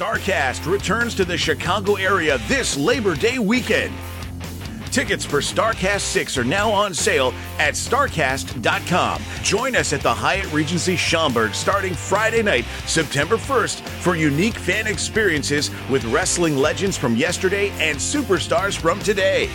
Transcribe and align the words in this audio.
Starrcast 0.00 0.64
returns 0.64 1.14
to 1.14 1.26
the 1.26 1.36
Chicago 1.36 1.96
area 1.96 2.38
this 2.48 2.74
Labor 2.74 3.14
Day 3.14 3.38
weekend. 3.38 3.92
Tickets 4.90 5.26
for 5.26 5.40
Starrcast 5.40 6.00
6 6.00 6.38
are 6.38 6.44
now 6.44 6.70
on 6.70 6.94
sale 6.94 7.34
at 7.58 7.74
Starrcast.com. 7.74 9.22
Join 9.42 9.76
us 9.76 9.92
at 9.92 10.00
the 10.00 10.14
Hyatt 10.14 10.50
Regency 10.54 10.96
Schaumburg 10.96 11.52
starting 11.52 11.92
Friday 11.92 12.42
night, 12.42 12.64
September 12.86 13.36
1st, 13.36 13.86
for 14.00 14.16
unique 14.16 14.54
fan 14.54 14.86
experiences 14.86 15.70
with 15.90 16.02
wrestling 16.06 16.56
legends 16.56 16.96
from 16.96 17.14
yesterday 17.14 17.68
and 17.72 17.98
superstars 17.98 18.74
from 18.78 18.98
today. 19.00 19.50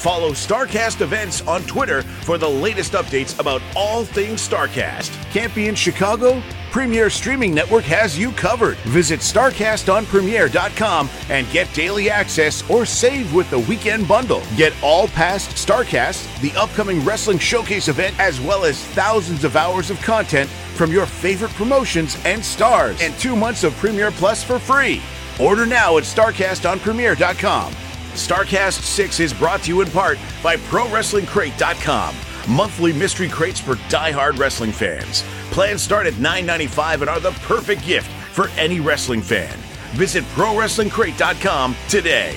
Follow 0.00 0.30
Starrcast 0.30 1.02
events 1.02 1.46
on 1.46 1.62
Twitter 1.64 2.00
for 2.00 2.38
the 2.38 2.48
latest 2.48 2.92
updates 2.92 3.38
about 3.38 3.60
all 3.76 4.02
things 4.02 4.40
Starrcast. 4.48 5.10
Can't 5.30 5.54
be 5.54 5.68
in 5.68 5.74
Chicago? 5.74 6.42
Premier 6.70 7.10
Streaming 7.10 7.52
Network 7.52 7.84
has 7.84 8.18
you 8.18 8.32
covered. 8.32 8.78
Visit 8.78 9.20
StarrcastOnPremiere.com 9.20 11.10
and 11.28 11.50
get 11.50 11.70
daily 11.74 12.08
access 12.08 12.68
or 12.70 12.86
save 12.86 13.34
with 13.34 13.50
the 13.50 13.58
weekend 13.58 14.08
bundle. 14.08 14.42
Get 14.56 14.72
all 14.82 15.06
past 15.08 15.50
Starrcast, 15.50 16.40
the 16.40 16.58
upcoming 16.58 17.04
Wrestling 17.04 17.38
Showcase 17.38 17.88
event, 17.88 18.18
as 18.18 18.40
well 18.40 18.64
as 18.64 18.82
thousands 18.82 19.44
of 19.44 19.54
hours 19.54 19.90
of 19.90 20.00
content 20.00 20.48
from 20.48 20.90
your 20.90 21.04
favorite 21.04 21.52
promotions 21.52 22.16
and 22.24 22.42
stars, 22.42 22.98
and 23.02 23.12
two 23.18 23.36
months 23.36 23.64
of 23.64 23.74
Premiere 23.74 24.12
Plus 24.12 24.42
for 24.42 24.58
free. 24.58 25.02
Order 25.38 25.66
now 25.66 25.98
at 25.98 26.04
StarrcastOnPremiere.com. 26.04 27.74
Starrcast 28.12 28.82
6 28.82 29.20
is 29.20 29.32
brought 29.32 29.62
to 29.62 29.68
you 29.68 29.80
in 29.80 29.90
part 29.90 30.18
by 30.42 30.56
ProWrestlingCrate.com. 30.56 32.14
Monthly 32.48 32.92
mystery 32.92 33.28
crates 33.28 33.60
for 33.60 33.76
die-hard 33.88 34.38
wrestling 34.38 34.72
fans. 34.72 35.22
Plans 35.50 35.82
start 35.82 36.06
at 36.06 36.14
$9.95 36.14 37.02
and 37.02 37.10
are 37.10 37.20
the 37.20 37.30
perfect 37.42 37.84
gift 37.84 38.10
for 38.32 38.48
any 38.58 38.80
wrestling 38.80 39.22
fan. 39.22 39.56
Visit 39.92 40.24
ProWrestlingCrate.com 40.34 41.76
today. 41.88 42.36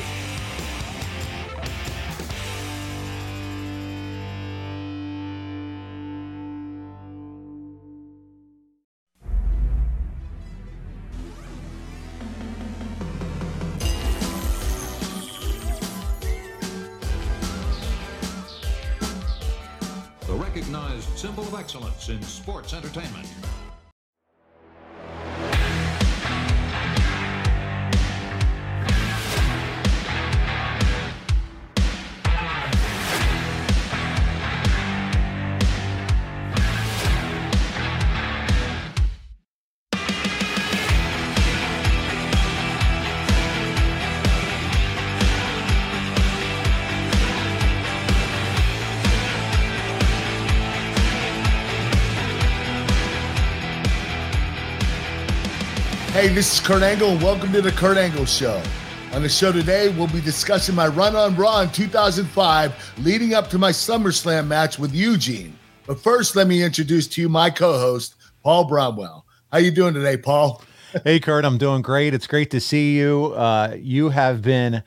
In 22.09 22.21
sports 22.21 22.73
entertainment. 22.73 23.27
This 56.33 56.51
is 56.55 56.59
Kurt 56.59 56.81
Angle, 56.81 57.09
and 57.09 57.21
welcome 57.21 57.51
to 57.53 57.61
the 57.61 57.71
Kurt 57.71 57.95
Angle 57.95 58.25
Show. 58.25 58.59
On 59.11 59.21
the 59.21 59.29
show 59.29 59.51
today, 59.51 59.89
we'll 59.89 60.07
be 60.07 60.19
discussing 60.19 60.73
my 60.73 60.87
run 60.87 61.15
on 61.15 61.35
Raw 61.35 61.61
in 61.61 61.69
2005, 61.69 62.93
leading 63.05 63.35
up 63.35 63.51
to 63.51 63.59
my 63.59 63.69
SummerSlam 63.69 64.47
match 64.47 64.79
with 64.79 64.95
Eugene. 64.95 65.55
But 65.85 65.99
first, 65.99 66.35
let 66.35 66.47
me 66.47 66.63
introduce 66.63 67.05
to 67.09 67.21
you 67.21 67.29
my 67.29 67.51
co-host, 67.51 68.15
Paul 68.41 68.67
Bromwell. 68.67 69.25
How 69.51 69.59
you 69.59 69.69
doing 69.69 69.93
today, 69.93 70.17
Paul? 70.17 70.63
hey, 71.03 71.19
Kurt, 71.19 71.45
I'm 71.45 71.59
doing 71.59 71.83
great. 71.83 72.15
It's 72.15 72.25
great 72.25 72.49
to 72.49 72.59
see 72.59 72.97
you. 72.97 73.33
Uh, 73.35 73.77
you 73.79 74.09
have 74.09 74.41
been 74.41 74.81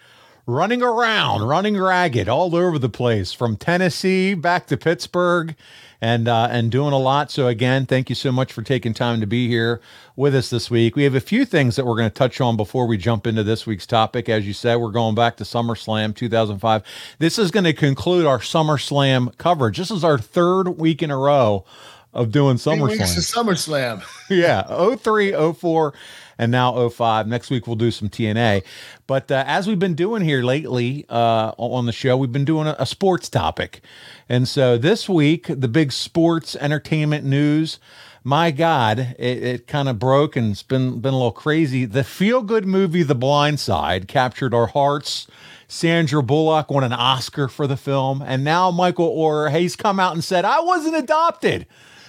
running 0.46 0.82
around, 0.82 1.46
running 1.46 1.78
ragged 1.80 2.28
all 2.28 2.56
over 2.56 2.76
the 2.76 2.88
place, 2.88 3.32
from 3.32 3.56
Tennessee 3.56 4.34
back 4.34 4.66
to 4.66 4.76
Pittsburgh, 4.76 5.54
and 6.00 6.28
uh, 6.28 6.48
and 6.50 6.70
doing 6.70 6.92
a 6.92 6.98
lot. 6.98 7.30
So 7.30 7.48
again, 7.48 7.86
thank 7.86 8.08
you 8.08 8.14
so 8.14 8.32
much 8.32 8.52
for 8.52 8.62
taking 8.62 8.94
time 8.94 9.20
to 9.20 9.26
be 9.26 9.48
here 9.48 9.80
with 10.14 10.34
us 10.34 10.50
this 10.50 10.70
week. 10.70 10.96
We 10.96 11.04
have 11.04 11.14
a 11.14 11.20
few 11.20 11.44
things 11.44 11.76
that 11.76 11.86
we're 11.86 11.96
going 11.96 12.10
to 12.10 12.14
touch 12.14 12.40
on 12.40 12.56
before 12.56 12.86
we 12.86 12.96
jump 12.96 13.26
into 13.26 13.42
this 13.42 13.66
week's 13.66 13.86
topic. 13.86 14.28
As 14.28 14.46
you 14.46 14.52
said, 14.52 14.76
we're 14.76 14.90
going 14.90 15.14
back 15.14 15.36
to 15.38 15.44
SummerSlam 15.44 16.14
2005. 16.14 16.82
This 17.18 17.38
is 17.38 17.50
going 17.50 17.64
to 17.64 17.72
conclude 17.72 18.26
our 18.26 18.38
SummerSlam 18.38 19.36
coverage. 19.38 19.78
This 19.78 19.90
is 19.90 20.04
our 20.04 20.18
third 20.18 20.78
week 20.78 21.02
in 21.02 21.10
a 21.10 21.16
row 21.16 21.64
of 22.12 22.32
doing 22.32 22.56
SummerSlam. 22.56 22.88
Three 22.88 22.98
weeks 22.98 23.32
SummerSlam. 23.32 24.00
SummerSlam. 24.00 24.02
yeah, 24.30 24.96
03, 24.96 25.52
04, 25.52 25.94
and 26.38 26.52
now 26.52 26.88
05. 26.88 27.26
Next 27.26 27.50
week 27.50 27.66
we'll 27.66 27.76
do 27.76 27.90
some 27.90 28.08
TNA. 28.08 28.62
But 29.06 29.30
uh, 29.30 29.44
as 29.46 29.66
we've 29.66 29.78
been 29.78 29.94
doing 29.94 30.22
here 30.22 30.42
lately 30.42 31.06
uh, 31.08 31.52
on 31.56 31.86
the 31.86 31.92
show, 31.92 32.16
we've 32.16 32.32
been 32.32 32.44
doing 32.44 32.66
a, 32.66 32.76
a 32.78 32.86
sports 32.86 33.28
topic. 33.28 33.80
And 34.28 34.48
so 34.48 34.76
this 34.76 35.08
week, 35.08 35.46
the 35.48 35.68
big 35.68 35.92
sports 35.92 36.56
entertainment 36.56 37.24
news. 37.24 37.78
My 38.24 38.50
God, 38.50 39.14
it, 39.20 39.42
it 39.44 39.66
kind 39.68 39.88
of 39.88 40.00
broke 40.00 40.34
and 40.34 40.50
it's 40.50 40.64
been 40.64 40.98
been 40.98 41.14
a 41.14 41.16
little 41.16 41.30
crazy. 41.30 41.84
The 41.84 42.02
feel 42.02 42.42
good 42.42 42.66
movie 42.66 43.04
The 43.04 43.14
Blind 43.14 43.60
Side 43.60 44.08
captured 44.08 44.52
our 44.52 44.66
hearts. 44.66 45.28
Sandra 45.68 46.22
Bullock 46.22 46.70
won 46.70 46.82
an 46.82 46.92
Oscar 46.92 47.46
for 47.46 47.68
the 47.68 47.76
film, 47.76 48.22
and 48.22 48.42
now 48.42 48.72
Michael 48.72 49.16
Oher, 49.16 49.52
he's 49.56 49.76
come 49.76 50.00
out 50.00 50.12
and 50.12 50.24
said, 50.24 50.44
"I 50.44 50.60
wasn't 50.60 50.96
adopted." 50.96 51.66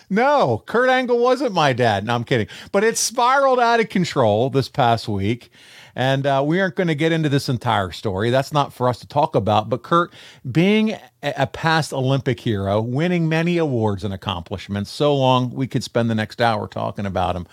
No, 0.09 0.63
Kurt 0.65 0.89
Angle 0.89 1.19
wasn't 1.19 1.53
my 1.53 1.73
dad. 1.73 2.05
No, 2.05 2.15
I'm 2.15 2.23
kidding. 2.23 2.47
But 2.71 2.83
it 2.83 2.97
spiraled 2.97 3.59
out 3.59 3.79
of 3.79 3.89
control 3.89 4.49
this 4.49 4.69
past 4.69 5.07
week. 5.07 5.49
And 5.95 6.27
uh, 6.27 6.43
we 6.45 6.61
aren't 6.61 6.75
going 6.75 6.87
to 6.87 6.95
get 6.95 7.11
into 7.11 7.27
this 7.27 7.49
entire 7.49 7.91
story. 7.91 8.29
That's 8.29 8.53
not 8.53 8.71
for 8.71 8.87
us 8.87 8.99
to 8.99 9.07
talk 9.07 9.35
about. 9.35 9.67
But 9.67 9.81
Kurt, 9.81 10.13
being 10.49 10.91
a, 10.91 10.99
a 11.23 11.47
past 11.47 11.91
Olympic 11.91 12.39
hero, 12.39 12.79
winning 12.79 13.27
many 13.27 13.57
awards 13.57 14.03
and 14.03 14.13
accomplishments, 14.13 14.91
so 14.91 15.15
long 15.15 15.49
we 15.49 15.65
could 15.65 15.83
spend 15.83 16.09
the 16.09 16.15
next 16.15 16.39
hour 16.39 16.67
talking 16.67 17.05
about 17.07 17.35
him. 17.35 17.47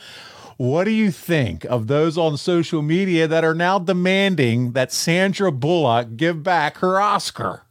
What 0.57 0.85
do 0.85 0.91
you 0.91 1.11
think 1.11 1.65
of 1.65 1.89
those 1.89 2.17
on 2.17 2.37
social 2.37 2.83
media 2.83 3.27
that 3.27 3.45
are 3.45 3.55
now 3.55 3.79
demanding 3.79 4.73
that 4.73 4.93
Sandra 4.93 5.51
Bullock 5.51 6.17
give 6.17 6.43
back 6.43 6.77
her 6.77 7.01
Oscar? 7.01 7.63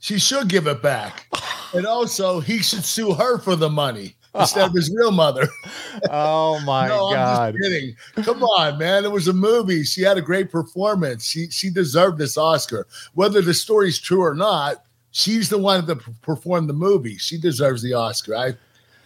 She 0.00 0.18
should 0.18 0.48
give 0.48 0.66
it 0.66 0.82
back. 0.82 1.28
And 1.74 1.86
also, 1.86 2.40
he 2.40 2.58
should 2.58 2.84
sue 2.84 3.14
her 3.14 3.38
for 3.38 3.56
the 3.56 3.70
money 3.70 4.16
instead 4.34 4.68
of 4.68 4.74
his 4.74 4.90
real 4.94 5.10
mother. 5.10 5.48
Oh 6.10 6.60
my 6.64 6.88
no, 6.88 7.12
God. 7.12 7.56
Kidding. 7.60 7.96
Come 8.16 8.42
on, 8.42 8.78
man. 8.78 9.04
It 9.04 9.10
was 9.12 9.28
a 9.28 9.32
movie. 9.32 9.84
She 9.84 10.02
had 10.02 10.18
a 10.18 10.22
great 10.22 10.50
performance. 10.50 11.24
She 11.24 11.48
she 11.50 11.70
deserved 11.70 12.18
this 12.18 12.36
Oscar. 12.36 12.86
Whether 13.14 13.40
the 13.40 13.54
story's 13.54 13.98
true 13.98 14.22
or 14.22 14.34
not, 14.34 14.84
she's 15.12 15.48
the 15.48 15.58
one 15.58 15.86
that 15.86 16.00
performed 16.20 16.68
the 16.68 16.74
movie. 16.74 17.16
She 17.16 17.38
deserves 17.38 17.80
the 17.80 17.94
Oscar. 17.94 18.36
I 18.36 18.54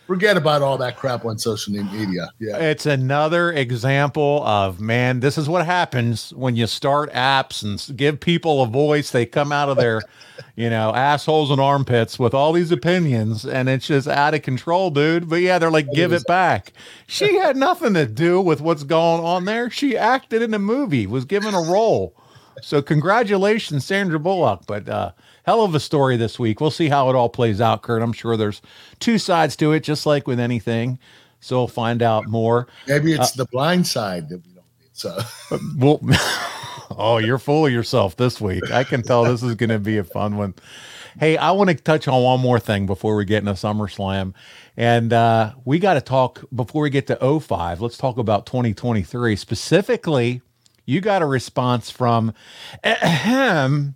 forget 0.09 0.39
about 0.39 0.63
all 0.63 0.79
that 0.79 0.97
crap 0.97 1.27
on 1.27 1.39
social 1.39 1.75
media. 1.75 2.31
Yeah. 2.41 2.57
It's 2.57 2.87
another 2.87 3.53
example 3.53 4.43
of 4.43 4.81
man, 4.81 5.21
this 5.21 5.37
is 5.37 5.51
what 5.51 5.67
happens 5.67 6.33
when 6.33 6.57
you 6.57 6.67
start 6.67 7.13
apps 7.13 7.63
and 7.63 7.97
give 7.97 8.19
people 8.19 8.63
a 8.63 8.67
voice. 8.67 9.11
They 9.11 9.27
come 9.27 9.53
out 9.53 9.69
of 9.69 9.77
their, 9.77 10.01
you 10.57 10.71
know, 10.71 10.95
assholes 10.95 11.51
and 11.51 11.61
armpits 11.61 12.19
with 12.19 12.33
all 12.33 12.55
these 12.55 12.73
opinions, 12.73 13.45
and 13.45 13.69
it's 13.69 13.87
just 13.87 14.09
out 14.09 14.33
of 14.33 14.41
control, 14.41 14.91
dude. 14.91 15.29
But 15.29 15.43
yeah, 15.43 15.59
they're 15.59 15.71
like, 15.71 15.93
give 15.93 16.15
it 16.15 16.27
back. 16.27 16.73
She 17.07 17.35
had 17.39 17.59
nothing 17.59 17.93
to 17.93 18.07
do 18.07 18.41
with 18.41 18.63
what's 18.63 18.85
going 18.85 19.23
on 19.23 19.45
there. 19.45 19.69
She 19.69 19.95
acted 19.95 20.41
in 20.41 20.55
a 20.55 20.59
movie, 20.59 21.07
was 21.07 21.27
given 21.27 21.53
a 21.53 21.61
role. 21.61 22.15
So 22.63 22.81
congratulations, 22.81 23.85
Sandra 23.85 24.19
Bullock. 24.19 24.63
But 24.67 24.89
uh, 24.89 25.13
hell 25.49 25.63
of 25.63 25.75
a 25.75 25.81
story 25.81 26.19
this 26.19 26.39
week. 26.39 26.61
We'll 26.61 26.71
see 26.71 26.91
how 26.91 27.09
it 27.09 27.17
all 27.17 27.31
plays 27.31 27.59
out, 27.59 27.81
Kurt. 27.81 28.03
I'm 28.03 28.13
sure 28.13 28.37
there's 28.37 28.61
two 29.01 29.17
sides 29.17 29.57
to 29.57 29.73
it, 29.73 29.81
just 29.81 30.05
like 30.05 30.27
with 30.27 30.39
anything. 30.39 30.99
So 31.41 31.57
we'll 31.57 31.69
find 31.69 32.03
out 32.03 32.27
more. 32.29 32.67
Maybe 32.87 33.17
Uh, 33.17 33.23
it's 33.23 33.33
the 33.33 33.47
blind 33.47 33.87
side 33.87 34.29
that 34.29 34.45
we 34.45 34.53
don't 34.53 34.67
need. 34.79 34.91
So 34.93 35.19
Well, 35.79 36.01
oh, 36.99 37.17
you're 37.17 37.39
full 37.39 37.65
of 37.65 37.73
yourself 37.73 38.15
this 38.17 38.43
week. 38.43 38.71
I 38.71 38.85
can 38.85 39.03
tell 39.03 39.25
this 39.25 39.43
is 39.43 39.55
going 39.55 39.71
to 39.71 39.79
be 39.79 39.97
a 39.97 40.05
fun 40.05 40.37
one. 40.37 40.53
Hey, 41.19 41.39
I 41.39 41.53
want 41.53 41.71
to 41.71 41.77
touch 41.77 42.07
on 42.09 42.23
one 42.23 42.41
more 42.41 42.61
thing 42.61 42.85
before 42.85 43.17
we 43.17 43.25
get 43.25 43.39
into 43.39 43.53
SummerSlam. 43.53 44.35
And 44.77 45.15
uh, 45.15 45.55
we 45.65 45.79
got 45.79 45.95
to 45.95 46.03
talk 46.03 46.45
before 46.55 46.83
we 46.83 46.91
get 46.91 47.07
to 47.07 47.41
05. 47.41 47.81
Let's 47.81 47.97
talk 47.97 48.19
about 48.19 48.45
2023. 48.45 49.35
Specifically, 49.35 50.43
you 50.85 51.01
got 51.03 51.21
a 51.21 51.27
response 51.27 51.91
from 51.91 52.33
ahem, 52.85 53.95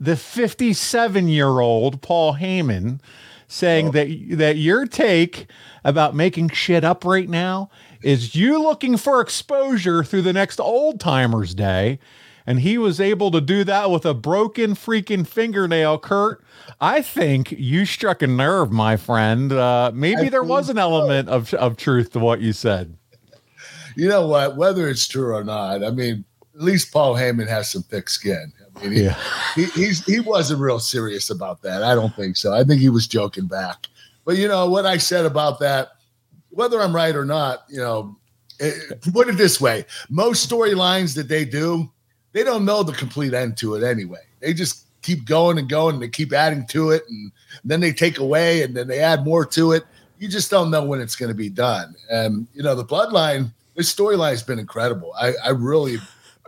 the 0.00 0.16
57 0.16 1.28
year 1.28 1.60
old 1.60 2.02
Paul 2.02 2.34
Heyman 2.34 3.00
saying 3.48 3.92
that 3.92 4.08
that 4.36 4.56
your 4.56 4.86
take 4.86 5.46
about 5.84 6.14
making 6.14 6.50
shit 6.50 6.84
up 6.84 7.04
right 7.04 7.28
now 7.28 7.70
is 8.02 8.34
you 8.34 8.62
looking 8.62 8.96
for 8.96 9.20
exposure 9.20 10.04
through 10.04 10.22
the 10.22 10.32
next 10.32 10.60
old 10.60 11.00
timers 11.00 11.54
day. 11.54 11.98
And 12.46 12.60
he 12.60 12.78
was 12.78 12.98
able 12.98 13.30
to 13.32 13.42
do 13.42 13.62
that 13.64 13.90
with 13.90 14.06
a 14.06 14.14
broken 14.14 14.74
freaking 14.74 15.26
fingernail 15.26 15.98
kurt. 15.98 16.42
I 16.80 17.02
think 17.02 17.52
you 17.52 17.84
struck 17.84 18.22
a 18.22 18.26
nerve 18.26 18.72
my 18.72 18.96
friend. 18.96 19.52
Uh, 19.52 19.90
maybe 19.92 20.26
I 20.26 20.28
there 20.30 20.42
was 20.42 20.70
an 20.70 20.78
element 20.78 21.28
of, 21.28 21.52
of 21.54 21.76
truth 21.76 22.12
to 22.12 22.18
what 22.18 22.40
you 22.40 22.54
said. 22.54 22.96
You 23.96 24.08
know 24.08 24.26
what? 24.26 24.56
Whether 24.56 24.88
it's 24.88 25.06
true 25.06 25.34
or 25.34 25.44
not, 25.44 25.84
I 25.84 25.90
mean, 25.90 26.24
at 26.54 26.62
least 26.62 26.90
Paul 26.90 27.16
Heyman 27.16 27.48
has 27.48 27.70
some 27.70 27.82
thick 27.82 28.08
skin. 28.08 28.52
He, 28.80 29.04
Yeah. 29.04 29.16
he, 29.54 29.64
he's 29.66 30.04
he 30.04 30.20
wasn't 30.20 30.60
real 30.60 30.78
serious 30.78 31.30
about 31.30 31.62
that. 31.62 31.82
I 31.82 31.94
don't 31.94 32.14
think 32.14 32.36
so. 32.36 32.52
I 32.52 32.64
think 32.64 32.80
he 32.80 32.88
was 32.88 33.06
joking 33.06 33.46
back. 33.46 33.86
But 34.24 34.36
you 34.36 34.48
know 34.48 34.68
what 34.68 34.86
I 34.86 34.98
said 34.98 35.24
about 35.24 35.58
that, 35.60 35.88
whether 36.50 36.80
I'm 36.80 36.94
right 36.94 37.14
or 37.16 37.24
not, 37.24 37.64
you 37.68 37.78
know, 37.78 38.16
it, 38.60 39.00
put 39.12 39.28
it 39.28 39.36
this 39.36 39.60
way: 39.60 39.84
most 40.10 40.48
storylines 40.48 41.14
that 41.14 41.28
they 41.28 41.44
do, 41.44 41.90
they 42.32 42.44
don't 42.44 42.64
know 42.64 42.82
the 42.82 42.92
complete 42.92 43.34
end 43.34 43.56
to 43.58 43.74
it 43.74 43.82
anyway. 43.82 44.20
They 44.40 44.52
just 44.52 44.86
keep 45.02 45.24
going 45.24 45.58
and 45.58 45.68
going, 45.68 45.94
and 45.94 46.02
they 46.02 46.08
keep 46.08 46.32
adding 46.32 46.66
to 46.66 46.90
it, 46.90 47.04
and 47.08 47.32
then 47.64 47.80
they 47.80 47.92
take 47.92 48.18
away, 48.18 48.62
and 48.62 48.76
then 48.76 48.88
they 48.88 49.00
add 49.00 49.24
more 49.24 49.46
to 49.46 49.72
it. 49.72 49.84
You 50.18 50.28
just 50.28 50.50
don't 50.50 50.70
know 50.70 50.84
when 50.84 51.00
it's 51.00 51.16
going 51.16 51.30
to 51.30 51.34
be 51.34 51.48
done. 51.48 51.94
And 52.10 52.46
you 52.52 52.62
know, 52.62 52.74
the 52.74 52.84
bloodline, 52.84 53.52
this 53.76 53.94
storyline 53.94 54.30
has 54.30 54.42
been 54.42 54.58
incredible. 54.58 55.14
I, 55.18 55.34
I 55.44 55.50
really, 55.50 55.98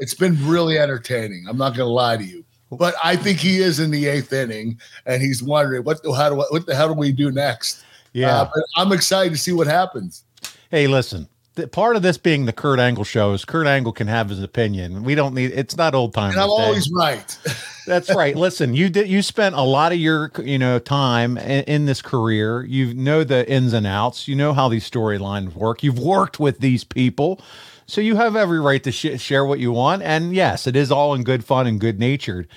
it's 0.00 0.14
been 0.14 0.36
really 0.46 0.78
entertaining. 0.78 1.46
I'm 1.48 1.56
not 1.56 1.70
going 1.70 1.86
to 1.86 1.92
lie 1.92 2.16
to 2.16 2.24
you. 2.24 2.44
But 2.72 2.94
I 3.02 3.16
think 3.16 3.38
he 3.38 3.58
is 3.58 3.80
in 3.80 3.90
the 3.90 4.06
eighth 4.06 4.32
inning, 4.32 4.78
and 5.04 5.20
he's 5.20 5.42
wondering 5.42 5.82
what 5.84 6.02
the 6.02 6.12
how 6.12 6.28
do 6.28 6.36
what 6.36 6.66
the 6.66 6.74
hell 6.74 6.88
do 6.88 6.94
we 6.94 7.12
do 7.12 7.30
next? 7.30 7.84
yeah 8.12 8.42
Uh, 8.42 8.50
but 8.52 8.64
I'm 8.76 8.92
excited 8.92 9.30
to 9.32 9.38
see 9.38 9.52
what 9.52 9.66
happens. 9.66 10.24
hey 10.70 10.86
listen 10.86 11.28
part 11.72 11.94
of 11.96 12.02
this 12.02 12.16
being 12.16 12.46
the 12.46 12.52
kurt 12.52 12.78
angle 12.78 13.04
show 13.04 13.32
is 13.32 13.44
kurt 13.44 13.66
angle 13.66 13.92
can 13.92 14.06
have 14.06 14.28
his 14.30 14.42
opinion 14.42 15.02
we 15.02 15.14
don't 15.14 15.34
need 15.34 15.52
it's 15.52 15.76
not 15.76 15.94
old 15.94 16.14
time. 16.14 16.30
And 16.30 16.40
I'm 16.40 16.48
day. 16.48 16.52
always 16.54 16.90
right. 16.90 17.38
That's 17.86 18.14
right. 18.14 18.36
Listen, 18.36 18.72
you 18.74 18.88
did 18.88 19.08
you 19.08 19.20
spent 19.20 19.54
a 19.56 19.62
lot 19.62 19.92
of 19.92 19.98
your 19.98 20.30
you 20.42 20.58
know 20.58 20.78
time 20.78 21.36
in, 21.38 21.64
in 21.64 21.86
this 21.86 22.00
career. 22.00 22.64
You 22.64 22.94
know 22.94 23.24
the 23.24 23.50
ins 23.50 23.72
and 23.72 23.86
outs. 23.86 24.28
You 24.28 24.36
know 24.36 24.52
how 24.52 24.68
these 24.68 24.88
storylines 24.88 25.54
work. 25.54 25.82
You've 25.82 25.98
worked 25.98 26.38
with 26.38 26.60
these 26.60 26.84
people, 26.84 27.40
so 27.90 28.00
you 28.00 28.16
have 28.16 28.36
every 28.36 28.60
right 28.60 28.82
to 28.84 28.92
sh- 28.92 29.20
share 29.20 29.44
what 29.44 29.58
you 29.58 29.72
want. 29.72 30.02
And 30.02 30.34
yes, 30.34 30.66
it 30.66 30.76
is 30.76 30.90
all 30.92 31.14
in 31.14 31.24
good 31.24 31.44
fun 31.44 31.66
and 31.66 31.80
good 31.80 31.98
natured. 31.98 32.48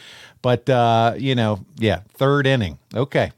But 0.42 0.70
uh, 0.70 1.16
you 1.18 1.36
know, 1.36 1.66
yeah, 1.78 2.02
third 2.14 2.46
inning. 2.46 2.78
Okay. 2.94 3.32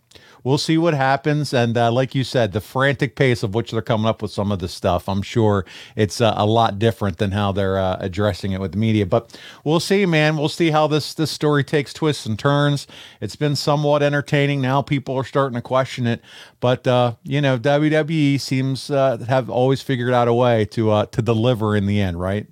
We'll 0.45 0.57
see 0.57 0.77
what 0.77 0.93
happens, 0.93 1.53
and 1.53 1.77
uh, 1.77 1.91
like 1.91 2.13
you 2.13 2.23
said, 2.23 2.53
the 2.53 2.61
frantic 2.61 3.15
pace 3.15 3.43
of 3.43 3.53
which 3.55 3.71
they're 3.71 3.81
coming 3.81 4.05
up 4.05 4.21
with 4.21 4.31
some 4.31 4.51
of 4.51 4.59
this 4.59 4.73
stuff, 4.73 5.09
I'm 5.09 5.21
sure 5.21 5.65
it's 5.95 6.21
uh, 6.21 6.35
a 6.37 6.45
lot 6.45 6.79
different 6.79 7.17
than 7.17 7.31
how 7.31 7.51
they're 7.51 7.77
uh, 7.77 7.97
addressing 7.99 8.53
it 8.53 8.61
with 8.61 8.71
the 8.71 8.77
media. 8.77 9.07
But 9.07 9.37
we'll 9.63 9.79
see, 9.81 10.05
man. 10.05 10.37
We'll 10.37 10.47
see 10.47 10.69
how 10.69 10.85
this 10.85 11.13
this 11.13 11.31
story 11.31 11.63
takes 11.63 11.91
twists 11.91 12.25
and 12.25 12.39
turns. 12.39 12.85
It's 13.19 13.35
been 13.35 13.57
somewhat 13.57 14.03
entertaining. 14.03 14.61
Now 14.61 14.81
people 14.81 15.17
are 15.17 15.23
starting 15.23 15.55
to 15.55 15.61
question 15.61 16.07
it, 16.07 16.21
but 16.59 16.87
uh, 16.87 17.15
you 17.23 17.41
know, 17.41 17.57
WWE 17.57 18.39
seems 18.39 18.89
uh, 18.91 19.17
have 19.27 19.49
always 19.49 19.81
figured 19.81 20.13
out 20.13 20.27
a 20.27 20.33
way 20.33 20.63
to 20.65 20.91
uh, 20.91 21.05
to 21.07 21.21
deliver 21.21 21.75
in 21.75 21.87
the 21.87 21.99
end, 21.99 22.19
right? 22.19 22.47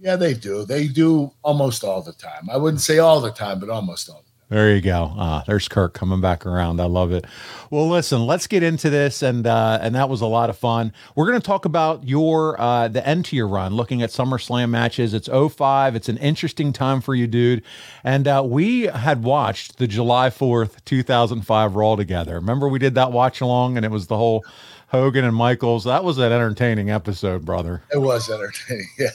yeah, 0.00 0.16
they 0.16 0.34
do. 0.34 0.64
They 0.64 0.86
do 0.86 1.32
almost 1.42 1.82
all 1.82 2.02
the 2.02 2.12
time. 2.12 2.48
I 2.50 2.56
wouldn't 2.56 2.80
say 2.80 2.98
all 2.98 3.20
the 3.20 3.32
time, 3.32 3.58
but 3.58 3.68
almost 3.68 4.08
all. 4.08 4.24
There 4.50 4.74
you 4.74 4.80
go. 4.80 5.12
Ah, 5.14 5.44
there's 5.46 5.68
Kurt 5.68 5.92
coming 5.92 6.22
back 6.22 6.46
around. 6.46 6.80
I 6.80 6.86
love 6.86 7.12
it. 7.12 7.26
Well, 7.70 7.86
listen, 7.86 8.26
let's 8.26 8.46
get 8.46 8.62
into 8.62 8.88
this, 8.88 9.20
and 9.20 9.46
uh, 9.46 9.78
and 9.82 9.94
that 9.94 10.08
was 10.08 10.22
a 10.22 10.26
lot 10.26 10.48
of 10.48 10.56
fun. 10.56 10.94
We're 11.14 11.26
going 11.26 11.38
to 11.38 11.46
talk 11.46 11.66
about 11.66 12.08
your 12.08 12.58
uh, 12.58 12.88
the 12.88 13.06
end 13.06 13.26
to 13.26 13.36
your 13.36 13.46
run, 13.46 13.74
looking 13.74 14.00
at 14.00 14.08
SummerSlam 14.08 14.70
matches. 14.70 15.12
It's 15.12 15.28
05. 15.28 15.94
It's 15.94 16.08
an 16.08 16.16
interesting 16.16 16.72
time 16.72 17.02
for 17.02 17.14
you, 17.14 17.26
dude. 17.26 17.62
And 18.02 18.26
uh, 18.26 18.42
we 18.42 18.84
had 18.84 19.22
watched 19.22 19.76
the 19.76 19.86
July 19.86 20.30
4th, 20.30 20.82
2005 20.86 21.74
Raw 21.74 21.96
together. 21.96 22.36
Remember 22.36 22.68
we 22.68 22.78
did 22.78 22.94
that 22.94 23.12
watch 23.12 23.42
along, 23.42 23.76
and 23.76 23.84
it 23.84 23.90
was 23.90 24.06
the 24.06 24.16
whole 24.16 24.46
Hogan 24.88 25.24
and 25.24 25.36
Michaels. 25.36 25.84
That 25.84 26.02
was 26.02 26.16
an 26.16 26.32
entertaining 26.32 26.90
episode, 26.90 27.44
brother. 27.44 27.82
It 27.92 27.98
was 27.98 28.30
entertaining. 28.30 28.88
Yeah. 28.98 29.10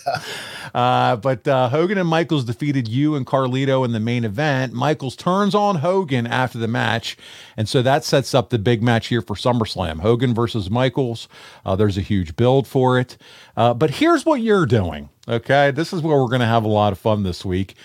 Uh, 0.74 1.16
but 1.18 1.48
uh, 1.48 1.68
Hogan 1.70 1.98
and 1.98 2.08
Michaels 2.08 2.46
defeated 2.46 2.88
you 2.88 3.16
and 3.16 3.25
Carlito 3.25 3.84
in 3.84 3.92
the 3.92 4.00
main 4.00 4.24
event. 4.24 4.72
Michaels 4.74 5.16
turns 5.16 5.54
on 5.54 5.78
Hogan 5.78 6.25
after 6.25 6.58
the 6.58 6.68
match. 6.68 7.18
And 7.58 7.68
so 7.68 7.81
that 7.81 8.06
sets 8.06 8.34
up 8.34 8.50
the 8.50 8.60
big 8.60 8.81
match 8.81 9.08
here 9.08 9.22
for 9.22 9.36
SummerSlam 9.36 10.00
Hogan 10.00 10.34
versus 10.34 10.70
Michaels. 10.70 11.28
Uh, 11.66 11.76
there's 11.76 11.98
a 11.98 12.02
huge 12.02 12.36
build 12.36 12.68
for 12.68 12.98
it. 13.00 13.18
Uh, 13.58 13.74
but 13.74 13.92
here's 13.92 14.26
what 14.26 14.42
you're 14.42 14.66
doing. 14.66 15.10
Okay. 15.28 15.72
This 15.72 15.92
is 15.92 16.02
where 16.02 16.18
we're 16.18 16.28
going 16.30 16.40
to 16.42 16.46
have 16.48 16.64
a 16.64 16.69
lot 16.69 16.94
of 16.94 17.00
fun 17.00 17.24
this 17.24 17.44
week. 17.44 17.76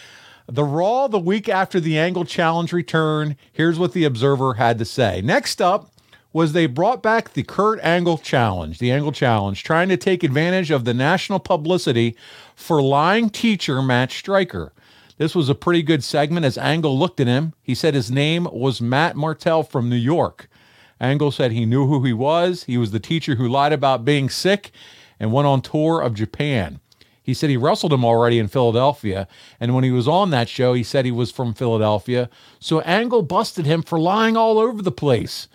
The 0.46 0.64
Raw 0.64 1.08
the 1.08 1.18
week 1.18 1.48
after 1.48 1.80
the 1.80 1.98
Angle 1.98 2.24
Challenge 2.26 2.72
return. 2.72 3.36
Here's 3.52 3.78
what 3.78 3.92
the 3.92 4.04
Observer 4.04 4.54
had 4.54 4.78
to 4.78 4.84
say. 4.84 5.20
Next 5.20 5.60
up, 5.60 5.90
was 6.38 6.52
they 6.52 6.66
brought 6.66 7.02
back 7.02 7.32
the 7.32 7.42
Kurt 7.42 7.80
Angle 7.80 8.18
Challenge, 8.18 8.78
the 8.78 8.92
Angle 8.92 9.10
Challenge, 9.10 9.60
trying 9.60 9.88
to 9.88 9.96
take 9.96 10.22
advantage 10.22 10.70
of 10.70 10.84
the 10.84 10.94
national 10.94 11.40
publicity 11.40 12.14
for 12.54 12.80
lying 12.80 13.28
teacher 13.28 13.82
Matt 13.82 14.12
Striker. 14.12 14.72
This 15.16 15.34
was 15.34 15.48
a 15.48 15.54
pretty 15.56 15.82
good 15.82 16.04
segment 16.04 16.46
as 16.46 16.56
Angle 16.56 16.96
looked 16.96 17.18
at 17.18 17.26
him. 17.26 17.54
He 17.60 17.74
said 17.74 17.92
his 17.92 18.08
name 18.08 18.46
was 18.52 18.80
Matt 18.80 19.16
Martell 19.16 19.64
from 19.64 19.90
New 19.90 19.96
York. 19.96 20.48
Angle 21.00 21.32
said 21.32 21.50
he 21.50 21.66
knew 21.66 21.88
who 21.88 22.04
he 22.04 22.12
was. 22.12 22.62
He 22.62 22.78
was 22.78 22.92
the 22.92 23.00
teacher 23.00 23.34
who 23.34 23.48
lied 23.48 23.72
about 23.72 24.04
being 24.04 24.30
sick 24.30 24.70
and 25.18 25.32
went 25.32 25.48
on 25.48 25.60
tour 25.60 26.00
of 26.00 26.14
Japan. 26.14 26.78
He 27.20 27.34
said 27.34 27.50
he 27.50 27.56
wrestled 27.56 27.92
him 27.92 28.04
already 28.04 28.38
in 28.38 28.46
Philadelphia, 28.46 29.26
and 29.58 29.74
when 29.74 29.82
he 29.82 29.90
was 29.90 30.06
on 30.06 30.30
that 30.30 30.48
show, 30.48 30.72
he 30.72 30.84
said 30.84 31.04
he 31.04 31.10
was 31.10 31.32
from 31.32 31.52
Philadelphia. 31.52 32.30
So 32.60 32.78
Angle 32.82 33.22
busted 33.22 33.66
him 33.66 33.82
for 33.82 33.98
lying 33.98 34.36
all 34.36 34.60
over 34.60 34.82
the 34.82 34.92
place. 34.92 35.48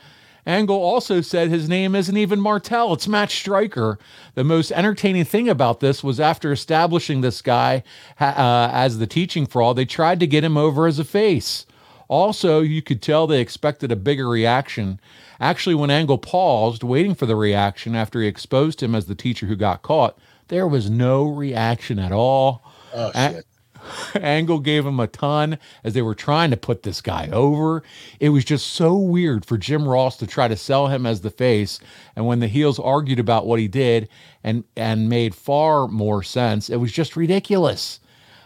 Angle 0.45 0.75
also 0.75 1.21
said 1.21 1.49
his 1.49 1.69
name 1.69 1.95
isn't 1.95 2.17
even 2.17 2.41
Martel, 2.41 2.93
it's 2.93 3.07
Matt 3.07 3.31
Striker. 3.31 3.97
The 4.35 4.43
most 4.43 4.71
entertaining 4.71 5.25
thing 5.25 5.47
about 5.47 5.79
this 5.79 6.03
was 6.03 6.19
after 6.19 6.51
establishing 6.51 7.21
this 7.21 7.41
guy 7.41 7.83
uh, 8.19 8.69
as 8.71 8.97
the 8.97 9.07
teaching 9.07 9.45
fraud, 9.45 9.77
they 9.77 9.85
tried 9.85 10.19
to 10.19 10.27
get 10.27 10.43
him 10.43 10.57
over 10.57 10.85
as 10.85 10.99
a 10.99 11.05
face. 11.05 11.65
Also, 12.09 12.59
you 12.59 12.81
could 12.81 13.01
tell 13.01 13.25
they 13.25 13.39
expected 13.39 13.91
a 13.91 13.95
bigger 13.95 14.27
reaction. 14.27 14.99
Actually, 15.39 15.75
when 15.75 15.89
Angle 15.89 16.17
paused, 16.17 16.83
waiting 16.83 17.15
for 17.15 17.25
the 17.25 17.35
reaction 17.35 17.95
after 17.95 18.21
he 18.21 18.27
exposed 18.27 18.83
him 18.83 18.93
as 18.93 19.05
the 19.05 19.15
teacher 19.15 19.45
who 19.47 19.55
got 19.55 19.81
caught, 19.81 20.17
there 20.49 20.67
was 20.67 20.89
no 20.89 21.23
reaction 21.23 21.99
at 21.99 22.11
all. 22.11 22.63
Oh, 22.93 23.12
shit. 23.13 23.45
Angle 24.15 24.59
gave 24.59 24.85
him 24.85 24.99
a 24.99 25.07
ton 25.07 25.57
as 25.83 25.93
they 25.93 26.01
were 26.01 26.15
trying 26.15 26.51
to 26.51 26.57
put 26.57 26.83
this 26.83 27.01
guy 27.01 27.29
over. 27.31 27.83
It 28.19 28.29
was 28.29 28.45
just 28.45 28.67
so 28.67 28.95
weird 28.95 29.45
for 29.45 29.57
Jim 29.57 29.87
Ross 29.87 30.17
to 30.17 30.27
try 30.27 30.47
to 30.47 30.55
sell 30.55 30.87
him 30.87 31.05
as 31.05 31.21
the 31.21 31.29
face. 31.29 31.79
And 32.15 32.25
when 32.25 32.39
the 32.39 32.47
heels 32.47 32.79
argued 32.79 33.19
about 33.19 33.45
what 33.45 33.59
he 33.59 33.67
did 33.67 34.09
and 34.43 34.63
and 34.75 35.09
made 35.09 35.35
far 35.35 35.87
more 35.87 36.23
sense, 36.23 36.69
it 36.69 36.77
was 36.77 36.91
just 36.91 37.15
ridiculous. 37.15 37.99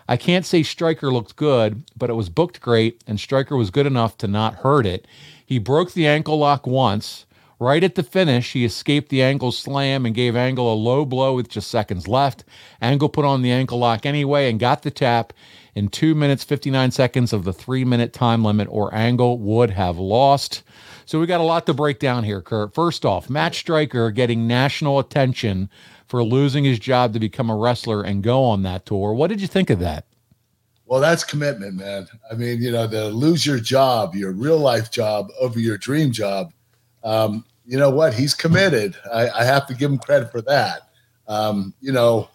I 0.10 0.16
can't 0.18 0.46
say 0.46 0.64
Striker 0.64 1.12
looked 1.12 1.36
good, 1.36 1.84
but 1.98 2.10
it 2.10 2.14
was 2.14 2.30
booked 2.30 2.62
great, 2.62 3.04
and 3.06 3.20
Striker 3.20 3.58
was 3.58 3.72
good 3.72 3.86
enough 3.86 4.18
to 4.20 4.28
not 4.28 4.56
hurt 4.56 4.86
it. 4.86 5.06
He 5.46 5.60
broke 5.60 5.92
the 5.92 6.08
ankle 6.08 6.38
lock 6.40 6.66
once. 6.66 7.26
Right 7.60 7.84
at 7.84 7.96
the 7.96 8.04
finish, 8.04 8.54
he 8.54 8.64
escaped 8.66 9.10
the 9.10 9.24
Angle 9.24 9.52
slam 9.52 10.06
and 10.06 10.14
gave 10.14 10.36
Angle 10.36 10.72
a 10.72 10.76
low 10.76 11.06
blow 11.06 11.34
with 11.34 11.50
just 11.50 11.72
seconds 11.72 12.08
left. 12.08 12.44
Angle 12.82 13.10
put 13.10 13.26
on 13.26 13.42
the 13.42 13.52
ankle 13.52 13.80
lock 13.80 14.06
anyway 14.06 14.48
and 14.48 14.60
got 14.60 14.84
the 14.84 14.92
tap 14.92 15.34
in 15.74 15.88
2 15.88 16.14
minutes 16.14 16.44
59 16.44 16.92
seconds 16.92 17.34
of 17.34 17.46
the 17.46 17.54
3 17.54 17.84
minute 17.84 18.14
time 18.14 18.44
limit, 18.44 18.68
or 18.70 18.94
Angle 18.94 19.40
would 19.40 19.72
have 19.72 19.98
lost. 19.98 20.62
So 21.06 21.20
we 21.20 21.26
got 21.26 21.42
a 21.42 21.46
lot 21.46 21.66
to 21.66 21.74
break 21.74 21.98
down 21.98 22.26
here, 22.26 22.42
Kurt. 22.42 22.76
First 22.76 23.06
off, 23.06 23.28
Matt 23.28 23.56
Striker 23.56 24.12
getting 24.12 24.46
national 24.46 25.00
attention 25.00 25.70
for 26.08 26.24
losing 26.24 26.64
his 26.64 26.78
job 26.78 27.14
to 27.14 27.20
become 27.20 27.50
a 27.50 27.56
wrestler 27.56 28.04
and 28.04 28.22
go 28.22 28.44
on 28.44 28.62
that 28.64 28.86
tour. 28.86 29.14
What 29.14 29.30
did 29.30 29.42
you 29.42 29.48
think 29.48 29.72
of 29.72 29.80
that? 29.80 30.06
Well, 30.86 31.02
that's 31.02 31.24
commitment, 31.24 31.76
man. 31.76 32.08
I 32.32 32.36
mean, 32.36 32.62
you 32.62 32.72
know, 32.72 32.88
to 32.88 33.08
lose 33.08 33.46
your 33.46 33.60
job, 33.60 34.16
your 34.16 34.32
real 34.32 34.60
life 34.60 34.92
job 34.92 35.32
over 35.40 35.60
your 35.60 35.78
dream 35.78 36.12
job. 36.12 36.54
Um, 37.08 37.46
you 37.66 37.78
know 37.78 37.90
what? 37.90 38.14
He's 38.14 38.34
committed. 38.34 38.96
I, 39.14 39.30
I 39.30 39.44
have 39.46 39.66
to 39.68 39.74
give 39.74 39.90
him 39.90 39.98
credit 39.98 40.30
for 40.30 40.42
that. 40.42 40.90
Um, 41.28 41.74
you 41.80 41.94
know, 41.94 42.30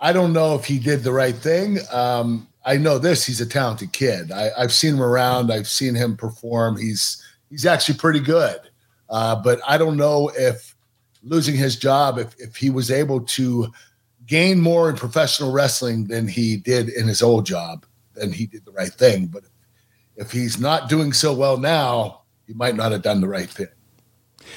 I 0.00 0.12
don't 0.12 0.32
know 0.32 0.54
if 0.54 0.64
he 0.64 0.78
did 0.78 1.02
the 1.02 1.12
right 1.12 1.34
thing. 1.34 1.78
Um, 1.92 2.48
I 2.64 2.76
know 2.76 2.98
this. 2.98 3.26
He's 3.26 3.40
a 3.40 3.46
talented 3.46 3.92
kid. 3.92 4.30
I, 4.30 4.50
I've 4.56 4.72
seen 4.72 4.94
him 4.94 5.02
around. 5.02 5.52
I've 5.52 5.68
seen 5.68 5.94
him 5.94 6.16
perform. 6.16 6.76
He's 6.76 7.22
he's 7.50 7.66
actually 7.66 7.98
pretty 7.98 8.20
good. 8.20 8.58
Uh, 9.10 9.36
but 9.36 9.60
I 9.66 9.76
don't 9.78 9.96
know 9.96 10.30
if 10.36 10.74
losing 11.22 11.56
his 11.56 11.76
job, 11.76 12.18
if 12.18 12.34
if 12.38 12.56
he 12.56 12.70
was 12.70 12.90
able 12.90 13.20
to 13.20 13.72
gain 14.26 14.60
more 14.60 14.88
in 14.90 14.96
professional 14.96 15.52
wrestling 15.52 16.06
than 16.06 16.28
he 16.28 16.56
did 16.56 16.90
in 16.90 17.08
his 17.08 17.22
old 17.22 17.46
job, 17.46 17.86
then 18.14 18.32
he 18.32 18.46
did 18.46 18.64
the 18.64 18.72
right 18.72 18.92
thing. 18.92 19.26
But 19.26 19.44
if 20.16 20.30
he's 20.30 20.60
not 20.60 20.88
doing 20.88 21.12
so 21.12 21.32
well 21.32 21.56
now, 21.56 22.22
he 22.46 22.52
might 22.54 22.76
not 22.76 22.92
have 22.92 23.02
done 23.02 23.20
the 23.20 23.28
right 23.28 23.50
thing. 23.50 23.68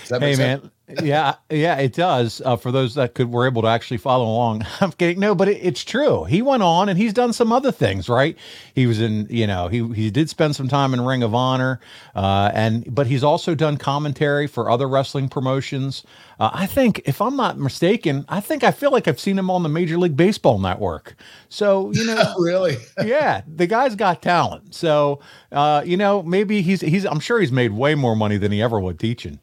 Hey 0.09 0.35
man, 0.35 0.71
yeah, 1.03 1.35
yeah, 1.51 1.77
it 1.77 1.93
does. 1.93 2.41
Uh, 2.43 2.55
for 2.55 2.71
those 2.71 2.95
that 2.95 3.13
could 3.13 3.31
were 3.31 3.45
able 3.45 3.61
to 3.61 3.67
actually 3.67 3.97
follow 3.97 4.25
along, 4.25 4.65
I'm 4.81 4.91
kidding. 4.93 5.19
No, 5.19 5.35
but 5.35 5.47
it, 5.47 5.59
it's 5.61 5.83
true. 5.83 6.23
He 6.23 6.41
went 6.41 6.63
on 6.63 6.89
and 6.89 6.97
he's 6.97 7.13
done 7.13 7.31
some 7.31 7.51
other 7.51 7.71
things, 7.71 8.09
right? 8.09 8.37
He 8.73 8.87
was 8.87 8.99
in, 8.99 9.27
you 9.29 9.45
know, 9.45 9.67
he 9.67 9.87
he 9.93 10.09
did 10.09 10.29
spend 10.29 10.55
some 10.55 10.67
time 10.67 10.93
in 10.93 11.01
Ring 11.01 11.21
of 11.21 11.35
Honor, 11.35 11.79
uh, 12.15 12.51
and 12.53 12.93
but 12.93 13.07
he's 13.07 13.23
also 13.23 13.53
done 13.53 13.77
commentary 13.77 14.47
for 14.47 14.69
other 14.69 14.87
wrestling 14.89 15.29
promotions. 15.29 16.03
Uh, 16.39 16.49
I 16.53 16.65
think, 16.65 17.01
if 17.05 17.21
I'm 17.21 17.35
not 17.35 17.59
mistaken, 17.59 18.25
I 18.29 18.39
think 18.39 18.63
I 18.63 18.71
feel 18.71 18.91
like 18.91 19.07
I've 19.07 19.19
seen 19.19 19.37
him 19.37 19.51
on 19.51 19.61
the 19.61 19.69
Major 19.69 19.97
League 19.97 20.17
Baseball 20.17 20.57
Network. 20.57 21.15
So 21.49 21.91
you 21.91 22.05
know, 22.05 22.33
really, 22.39 22.77
yeah, 23.03 23.41
the 23.47 23.67
guy's 23.67 23.95
got 23.95 24.21
talent. 24.23 24.73
So 24.73 25.19
uh, 25.51 25.83
you 25.85 25.97
know, 25.97 26.23
maybe 26.23 26.61
he's 26.61 26.81
he's. 26.81 27.05
I'm 27.05 27.19
sure 27.19 27.39
he's 27.39 27.51
made 27.51 27.73
way 27.73 27.93
more 27.93 28.15
money 28.15 28.37
than 28.37 28.51
he 28.51 28.61
ever 28.61 28.79
would 28.79 28.99
teaching. 28.99 29.39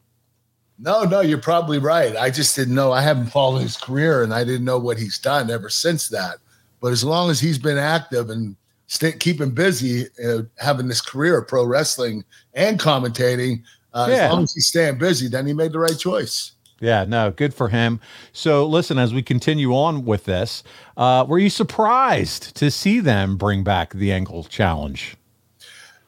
No, 0.78 1.04
no, 1.04 1.20
you're 1.20 1.38
probably 1.38 1.78
right. 1.78 2.14
I 2.16 2.30
just 2.30 2.54
didn't 2.54 2.74
know. 2.74 2.92
I 2.92 3.00
haven't 3.00 3.26
followed 3.26 3.60
his 3.60 3.76
career, 3.76 4.22
and 4.22 4.34
I 4.34 4.44
didn't 4.44 4.64
know 4.64 4.78
what 4.78 4.98
he's 4.98 5.18
done 5.18 5.50
ever 5.50 5.70
since 5.70 6.08
that. 6.08 6.36
But 6.80 6.92
as 6.92 7.02
long 7.02 7.30
as 7.30 7.40
he's 7.40 7.58
been 7.58 7.78
active 7.78 8.28
and 8.28 8.56
stay, 8.86 9.12
keeping 9.12 9.50
busy, 9.50 10.06
uh, 10.24 10.42
having 10.58 10.88
this 10.88 11.00
career 11.00 11.38
of 11.38 11.48
pro 11.48 11.64
wrestling 11.64 12.24
and 12.52 12.78
commentating, 12.78 13.62
uh, 13.94 14.06
yeah. 14.10 14.26
as 14.26 14.32
long 14.32 14.42
as 14.42 14.52
he's 14.52 14.66
staying 14.66 14.98
busy, 14.98 15.28
then 15.28 15.46
he 15.46 15.54
made 15.54 15.72
the 15.72 15.78
right 15.78 15.98
choice. 15.98 16.52
Yeah, 16.78 17.06
no, 17.06 17.30
good 17.30 17.54
for 17.54 17.70
him. 17.70 18.00
So, 18.32 18.66
listen, 18.66 18.98
as 18.98 19.14
we 19.14 19.22
continue 19.22 19.74
on 19.74 20.04
with 20.04 20.24
this, 20.24 20.62
uh, 20.98 21.24
were 21.26 21.38
you 21.38 21.48
surprised 21.48 22.54
to 22.56 22.70
see 22.70 23.00
them 23.00 23.38
bring 23.38 23.64
back 23.64 23.94
the 23.94 24.12
Angle 24.12 24.44
Challenge? 24.44 25.16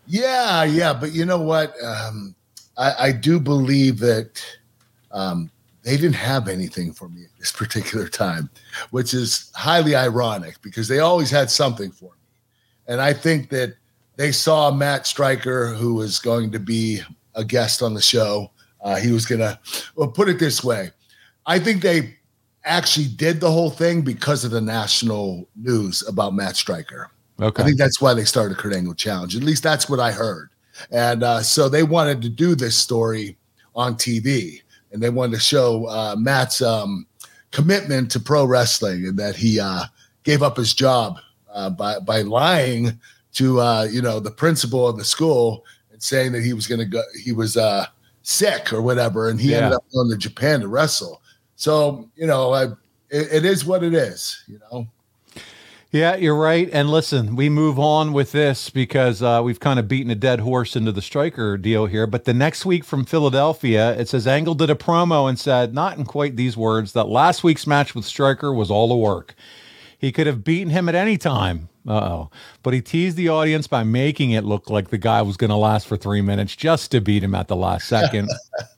Yeah, 0.07 0.65
yeah, 0.65 0.93
but 0.93 1.13
you 1.13 1.25
know 1.25 1.41
what? 1.41 1.73
Um, 1.83 2.35
I, 2.77 2.95
I 2.99 3.13
do 3.13 3.41
believe 3.41 3.99
that 4.01 4.43
um, 5.13 5.51
they 5.83 5.97
didn't 5.97 6.15
have 6.15 6.49
anything 6.49 6.93
for 6.93 7.09
me 7.09 7.25
at 7.25 7.31
this 7.39 7.53
particular 7.57 8.09
time, 8.09 8.51
which 8.91 9.15
is 9.15 9.51
highly 9.55 9.95
ironic 9.95 10.61
because 10.63 10.89
they 10.89 11.01
always 11.01 11.31
had 11.31 11.51
something 11.51 11.91
for 11.91 12.13
me. 12.13 12.29
And 12.87 13.01
I 13.01 13.13
think 13.13 13.51
that 13.51 13.75
they 14.17 14.33
saw 14.33 14.71
Matt 14.71 15.07
Striker, 15.07 15.75
who 15.75 15.95
was 15.95 16.19
going 16.19 16.51
to 16.53 16.59
be 16.59 17.01
a 17.35 17.45
guest 17.45 17.83
on 17.83 17.95
the 17.95 18.01
show. 18.01 18.51
Uh, 18.81 18.97
he 18.97 19.13
was 19.13 19.27
going 19.27 19.41
to, 19.41 19.59
well, 19.95 20.09
put 20.09 20.29
it 20.29 20.39
this 20.39 20.63
way 20.65 20.91
I 21.49 21.59
think 21.59 21.81
they 21.81 22.15
actually 22.65 23.07
did 23.07 23.41
the 23.41 23.51
whole 23.51 23.71
thing 23.71 24.03
because 24.03 24.45
of 24.45 24.51
the 24.51 24.61
national 24.61 25.49
news 25.57 26.07
about 26.07 26.35
Matt 26.35 26.57
Striker. 26.57 27.11
Okay. 27.41 27.63
I 27.63 27.65
think 27.65 27.79
that's 27.79 28.03
why 28.03 28.13
they 28.13 28.27
started 28.27 28.57
the 28.57 28.61
Kurt 28.61 28.75
Angle 28.75 28.95
Challenge. 28.95 29.35
At 29.35 29.43
least 29.43 29.63
that's 29.63 29.89
what 29.89 29.99
I 29.99 30.13
heard. 30.13 30.51
And 30.91 31.23
uh, 31.23 31.43
so 31.43 31.71
they 31.71 31.83
wanted 31.83 32.21
to 32.23 32.29
do 32.29 32.55
this 32.55 32.77
story 32.77 33.39
on 33.75 33.95
TV 33.95 34.61
and 34.93 35.03
they 35.03 35.11
wanted 35.11 35.35
to 35.35 35.41
show 35.41 35.87
uh, 35.87 36.17
Matt's 36.19 36.63
um, 36.63 37.07
commitment 37.51 38.11
to 38.13 38.21
pro 38.21 38.45
wrestling 38.45 39.07
and 39.07 39.19
that 39.19 39.37
he 39.37 39.61
uh, 39.61 39.85
gave 40.23 40.43
up 40.43 40.57
his 40.57 40.75
job 40.75 41.19
uh, 41.53 41.71
by 41.71 41.99
by 42.01 42.23
lying 42.23 42.99
to 43.33 43.61
uh, 43.61 43.87
you 43.91 44.03
know 44.03 44.21
the 44.21 44.31
principal 44.31 44.87
of 44.89 44.97
the 44.97 45.05
school 45.05 45.65
and 45.93 46.03
saying 46.03 46.33
that 46.33 46.43
he 46.43 46.53
was 46.53 46.67
going 46.67 46.81
to 46.81 46.85
go 46.85 47.03
he 47.23 47.33
was 47.33 47.57
uh, 47.57 47.87
sick 48.29 48.73
or 48.73 48.83
whatever, 48.83 49.31
and 49.31 49.41
he 49.41 49.53
yeah. 49.53 49.57
ended 49.59 49.73
up 49.73 49.85
going 49.93 50.11
to 50.11 50.17
Japan 50.17 50.61
to 50.61 50.69
wrestle. 50.69 51.23
So 51.57 52.09
you 52.15 52.27
know, 52.27 52.53
I, 52.53 52.65
it, 53.11 53.33
it 53.33 53.45
is 53.45 53.65
what 53.65 53.83
it 53.83 53.95
is. 53.95 54.45
You 54.47 54.61
know. 54.71 54.87
Yeah, 55.91 56.17
you're 56.17 56.37
right. 56.37 56.69
And 56.71 56.91
listen, 56.91 57.35
we 57.35 57.49
move 57.49 57.79
on 57.79 58.13
with 58.13 58.33
this 58.33 58.69
because 58.69 59.23
uh, 59.23 59.41
we've 59.43 59.59
kind 59.59 59.79
of 59.79 59.89
beaten 59.89 60.11
a 60.11 60.15
dead 60.15 60.41
horse 60.41 60.77
into 60.77 60.93
the 60.93 61.01
striker 61.01 61.57
deal 61.57 61.87
here. 61.87 62.07
But 62.07 62.27
the 62.27 62.35
next 62.35 62.67
week 62.67 62.85
from 62.85 63.07
Philadelphia, 63.07 63.99
it 63.99 64.07
says 64.07 64.27
Angle 64.27 64.57
did 64.57 64.69
a 64.69 64.75
promo 64.75 65.31
and 65.31 65.39
said, 65.39 65.73
not 65.73 65.97
in 65.97 66.05
quite 66.05 66.37
these 66.37 66.59
words, 66.59 66.93
that 66.93 67.09
last 67.09 67.43
week's 67.43 67.67
match 67.67 67.95
with 67.95 68.05
Striker 68.05 68.53
was 68.53 68.71
all 68.71 68.87
the 68.87 68.97
work. 68.97 69.35
He 69.99 70.13
could 70.13 70.27
have 70.27 70.45
beaten 70.45 70.69
him 70.69 70.91
at 70.91 70.95
any 70.95 71.17
time. 71.17 71.71
Oh. 71.87 72.29
But 72.63 72.75
he 72.75 72.83
teased 72.83 73.17
the 73.17 73.31
audience 73.31 73.67
by 73.67 73.83
making 73.83 74.33
it 74.33 74.45
look 74.45 74.69
like 74.69 74.91
the 74.91 74.99
guy 74.99 75.23
was 75.23 75.39
going 75.39 75.51
to 75.51 75.57
last 75.57 75.87
for 75.87 75.97
three 75.97 76.21
minutes 76.21 76.55
just 76.55 76.91
to 76.91 77.01
beat 77.01 77.25
him 77.25 77.35
at 77.35 77.49
the 77.49 77.57
last 77.57 77.89
second. 77.89 78.29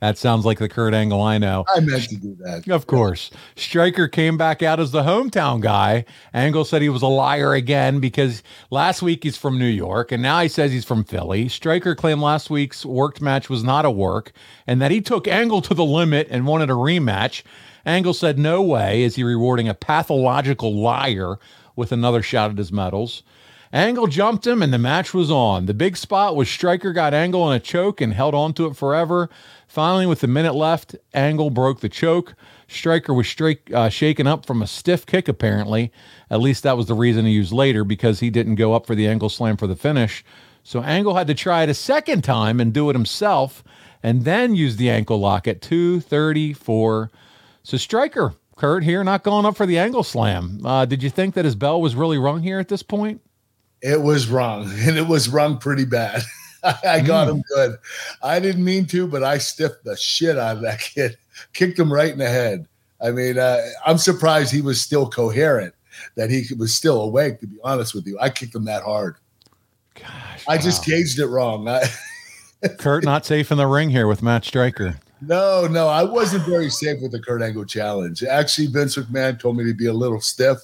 That 0.00 0.16
sounds 0.16 0.44
like 0.44 0.60
the 0.60 0.68
Kurt 0.68 0.94
Angle 0.94 1.20
I 1.20 1.38
know. 1.38 1.64
I 1.74 1.80
meant 1.80 2.08
to 2.10 2.16
do 2.16 2.36
that. 2.42 2.68
Of 2.68 2.86
course. 2.86 3.30
Striker 3.56 4.06
came 4.06 4.36
back 4.36 4.62
out 4.62 4.78
as 4.78 4.92
the 4.92 5.02
hometown 5.02 5.60
guy. 5.60 6.04
Angle 6.32 6.64
said 6.64 6.82
he 6.82 6.88
was 6.88 7.02
a 7.02 7.08
liar 7.08 7.52
again 7.52 7.98
because 7.98 8.44
last 8.70 9.02
week 9.02 9.24
he's 9.24 9.36
from 9.36 9.58
New 9.58 9.66
York 9.66 10.12
and 10.12 10.22
now 10.22 10.40
he 10.40 10.48
says 10.48 10.70
he's 10.70 10.84
from 10.84 11.02
Philly. 11.02 11.48
Striker 11.48 11.96
claimed 11.96 12.20
last 12.20 12.48
week's 12.48 12.86
worked 12.86 13.20
match 13.20 13.50
was 13.50 13.64
not 13.64 13.84
a 13.84 13.90
work 13.90 14.30
and 14.68 14.80
that 14.80 14.92
he 14.92 15.00
took 15.00 15.26
Angle 15.26 15.62
to 15.62 15.74
the 15.74 15.84
limit 15.84 16.28
and 16.30 16.46
wanted 16.46 16.70
a 16.70 16.74
rematch. 16.74 17.42
Angle 17.84 18.14
said 18.14 18.38
no 18.38 18.62
way 18.62 19.02
is 19.02 19.16
he 19.16 19.24
rewarding 19.24 19.68
a 19.68 19.74
pathological 19.74 20.72
liar 20.80 21.38
with 21.74 21.90
another 21.90 22.22
shot 22.22 22.52
at 22.52 22.58
his 22.58 22.70
medals. 22.70 23.24
Angle 23.72 24.06
jumped 24.06 24.46
him 24.46 24.62
and 24.62 24.72
the 24.72 24.78
match 24.78 25.12
was 25.12 25.30
on. 25.30 25.66
The 25.66 25.74
big 25.74 25.96
spot 25.96 26.36
was 26.36 26.48
Striker 26.48 26.92
got 26.92 27.12
Angle 27.12 27.50
in 27.50 27.56
a 27.56 27.60
choke 27.60 28.00
and 28.00 28.14
held 28.14 28.34
on 28.34 28.54
to 28.54 28.66
it 28.66 28.76
forever. 28.76 29.28
Finally, 29.66 30.06
with 30.06 30.22
a 30.24 30.26
minute 30.26 30.54
left, 30.54 30.96
Angle 31.12 31.50
broke 31.50 31.80
the 31.80 31.88
choke. 31.88 32.34
Striker 32.66 33.12
was 33.12 33.28
straight, 33.28 33.72
uh, 33.72 33.88
shaken 33.88 34.26
up 34.26 34.46
from 34.46 34.62
a 34.62 34.66
stiff 34.66 35.04
kick, 35.04 35.28
apparently. 35.28 35.92
At 36.30 36.40
least 36.40 36.62
that 36.62 36.76
was 36.76 36.86
the 36.86 36.94
reason 36.94 37.26
he 37.26 37.32
used 37.32 37.52
later 37.52 37.84
because 37.84 38.20
he 38.20 38.30
didn't 38.30 38.54
go 38.54 38.72
up 38.72 38.86
for 38.86 38.94
the 38.94 39.06
Angle 39.06 39.28
slam 39.28 39.56
for 39.56 39.66
the 39.66 39.76
finish. 39.76 40.24
So 40.62 40.82
Angle 40.82 41.14
had 41.14 41.26
to 41.28 41.34
try 41.34 41.62
it 41.62 41.68
a 41.68 41.74
second 41.74 42.24
time 42.24 42.60
and 42.60 42.72
do 42.72 42.90
it 42.90 42.94
himself 42.94 43.62
and 44.02 44.24
then 44.24 44.54
use 44.54 44.76
the 44.76 44.90
ankle 44.90 45.18
lock 45.18 45.48
at 45.48 45.62
234. 45.62 47.10
So 47.62 47.76
Striker, 47.76 48.34
Kurt, 48.56 48.84
here, 48.84 49.02
not 49.04 49.22
going 49.22 49.46
up 49.46 49.56
for 49.56 49.66
the 49.66 49.78
Angle 49.78 50.02
slam. 50.02 50.60
Uh, 50.64 50.84
did 50.84 51.02
you 51.02 51.10
think 51.10 51.34
that 51.34 51.44
his 51.44 51.54
bell 51.54 51.80
was 51.80 51.94
really 51.94 52.18
rung 52.18 52.42
here 52.42 52.58
at 52.58 52.68
this 52.68 52.82
point? 52.82 53.20
It 53.82 54.02
was 54.02 54.28
wrong, 54.28 54.70
and 54.72 54.96
it 54.96 55.06
was 55.06 55.28
rung 55.28 55.58
pretty 55.58 55.84
bad. 55.84 56.22
I 56.62 57.00
got 57.00 57.28
mm. 57.28 57.36
him 57.36 57.44
good. 57.54 57.76
I 58.22 58.40
didn't 58.40 58.64
mean 58.64 58.86
to, 58.86 59.06
but 59.06 59.22
I 59.22 59.38
stiffed 59.38 59.84
the 59.84 59.96
shit 59.96 60.38
out 60.38 60.56
of 60.56 60.62
that 60.62 60.80
kid, 60.94 61.16
kicked 61.52 61.78
him 61.78 61.92
right 61.92 62.12
in 62.12 62.18
the 62.18 62.28
head. 62.28 62.66
I 63.00 63.12
mean, 63.12 63.38
uh, 63.38 63.60
I'm 63.86 63.98
surprised 63.98 64.52
he 64.52 64.60
was 64.60 64.80
still 64.80 65.08
coherent, 65.08 65.72
that 66.16 66.30
he 66.30 66.44
was 66.58 66.74
still 66.74 67.00
awake. 67.00 67.40
To 67.40 67.46
be 67.46 67.58
honest 67.62 67.94
with 67.94 68.06
you, 68.06 68.18
I 68.20 68.28
kicked 68.30 68.54
him 68.54 68.64
that 68.64 68.82
hard. 68.82 69.16
Gosh, 69.94 70.44
I 70.48 70.56
wow. 70.56 70.62
just 70.62 70.84
gauged 70.84 71.20
it 71.20 71.26
wrong. 71.26 71.68
I, 71.68 71.84
Kurt 72.78 73.04
not 73.04 73.24
safe 73.24 73.52
in 73.52 73.58
the 73.58 73.68
ring 73.68 73.90
here 73.90 74.08
with 74.08 74.20
Matt 74.20 74.44
Striker. 74.44 74.98
No, 75.20 75.66
no, 75.68 75.88
I 75.88 76.02
wasn't 76.02 76.44
very 76.44 76.70
safe 76.70 77.00
with 77.02 77.12
the 77.12 77.20
Kurt 77.20 77.42
Angle 77.42 77.64
challenge. 77.64 78.22
Actually, 78.22 78.68
Vince 78.68 78.96
McMahon 78.96 79.38
told 79.38 79.56
me 79.56 79.64
to 79.64 79.74
be 79.74 79.86
a 79.86 79.92
little 79.92 80.20
stiff, 80.20 80.58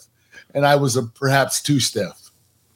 and 0.54 0.64
I 0.64 0.76
was 0.76 0.97
a, 0.97 1.02
perhaps 1.02 1.61
too 1.61 1.80
stiff. 1.80 2.24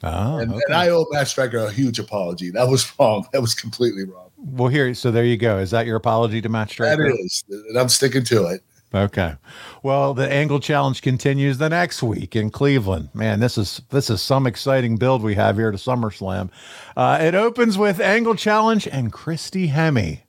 Oh, 0.03 0.37
and, 0.37 0.51
okay. 0.51 0.61
and, 0.67 0.75
I 0.75 0.89
owe 0.89 1.05
Matt 1.11 1.27
Striker 1.27 1.57
a 1.57 1.71
huge 1.71 1.99
apology. 1.99 2.51
That 2.51 2.67
was 2.67 2.91
wrong. 2.99 3.27
That 3.33 3.41
was 3.41 3.53
completely 3.53 4.05
wrong. 4.05 4.29
Well, 4.37 4.69
here, 4.69 4.93
so 4.93 5.11
there 5.11 5.25
you 5.25 5.37
go. 5.37 5.57
Is 5.57 5.71
that 5.71 5.85
your 5.85 5.97
apology 5.97 6.41
to 6.41 6.49
Matt 6.49 6.69
Striker? 6.69 7.11
That 7.11 7.19
is, 7.19 7.43
and 7.49 7.77
I'm 7.77 7.89
sticking 7.89 8.23
to 8.25 8.45
it. 8.45 8.63
Okay. 8.93 9.35
Well, 9.83 10.15
the 10.15 10.31
Angle 10.31 10.61
Challenge 10.61 11.01
continues 11.01 11.59
the 11.59 11.69
next 11.69 12.01
week 12.01 12.35
in 12.35 12.49
Cleveland. 12.49 13.09
Man, 13.13 13.39
this 13.39 13.57
is 13.57 13.81
this 13.91 14.09
is 14.09 14.21
some 14.21 14.47
exciting 14.47 14.97
build 14.97 15.21
we 15.21 15.35
have 15.35 15.57
here 15.57 15.69
to 15.69 15.77
SummerSlam. 15.77 16.49
Uh, 16.97 17.19
it 17.21 17.35
opens 17.35 17.77
with 17.77 17.99
Angle 17.99 18.35
Challenge 18.35 18.87
and 18.87 19.13
Christy 19.13 19.67
Hemme 19.67 20.21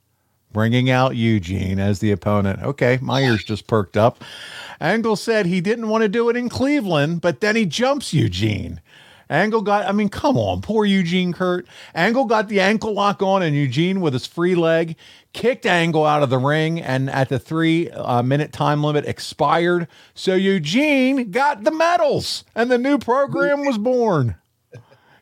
bringing 0.52 0.90
out 0.90 1.16
Eugene 1.16 1.78
as 1.78 2.00
the 2.00 2.10
opponent. 2.10 2.62
Okay, 2.62 2.98
my 3.00 3.22
ears 3.22 3.44
just 3.44 3.66
perked 3.66 3.96
up. 3.96 4.22
Angle 4.80 5.16
said 5.16 5.46
he 5.46 5.60
didn't 5.60 5.88
want 5.88 6.02
to 6.02 6.08
do 6.08 6.28
it 6.28 6.36
in 6.36 6.48
Cleveland, 6.48 7.20
but 7.20 7.40
then 7.40 7.56
he 7.56 7.66
jumps 7.66 8.12
Eugene. 8.12 8.80
Angle 9.30 9.62
got, 9.62 9.86
I 9.86 9.92
mean, 9.92 10.08
come 10.08 10.36
on, 10.36 10.60
poor 10.60 10.84
Eugene 10.84 11.32
Kurt. 11.32 11.66
Angle 11.94 12.24
got 12.24 12.48
the 12.48 12.60
ankle 12.60 12.92
lock 12.92 13.22
on, 13.22 13.42
and 13.42 13.54
Eugene, 13.54 14.00
with 14.00 14.12
his 14.12 14.26
free 14.26 14.56
leg, 14.56 14.96
kicked 15.32 15.64
Angle 15.64 16.04
out 16.04 16.24
of 16.24 16.30
the 16.30 16.38
ring. 16.38 16.80
And 16.80 17.08
at 17.08 17.28
the 17.28 17.38
three 17.38 17.88
uh, 17.90 18.22
minute 18.22 18.52
time 18.52 18.82
limit 18.82 19.06
expired. 19.06 19.86
So 20.14 20.34
Eugene 20.34 21.30
got 21.30 21.62
the 21.62 21.70
medals, 21.70 22.44
and 22.56 22.70
the 22.70 22.78
new 22.78 22.98
program 22.98 23.64
was 23.64 23.78
born. 23.78 24.34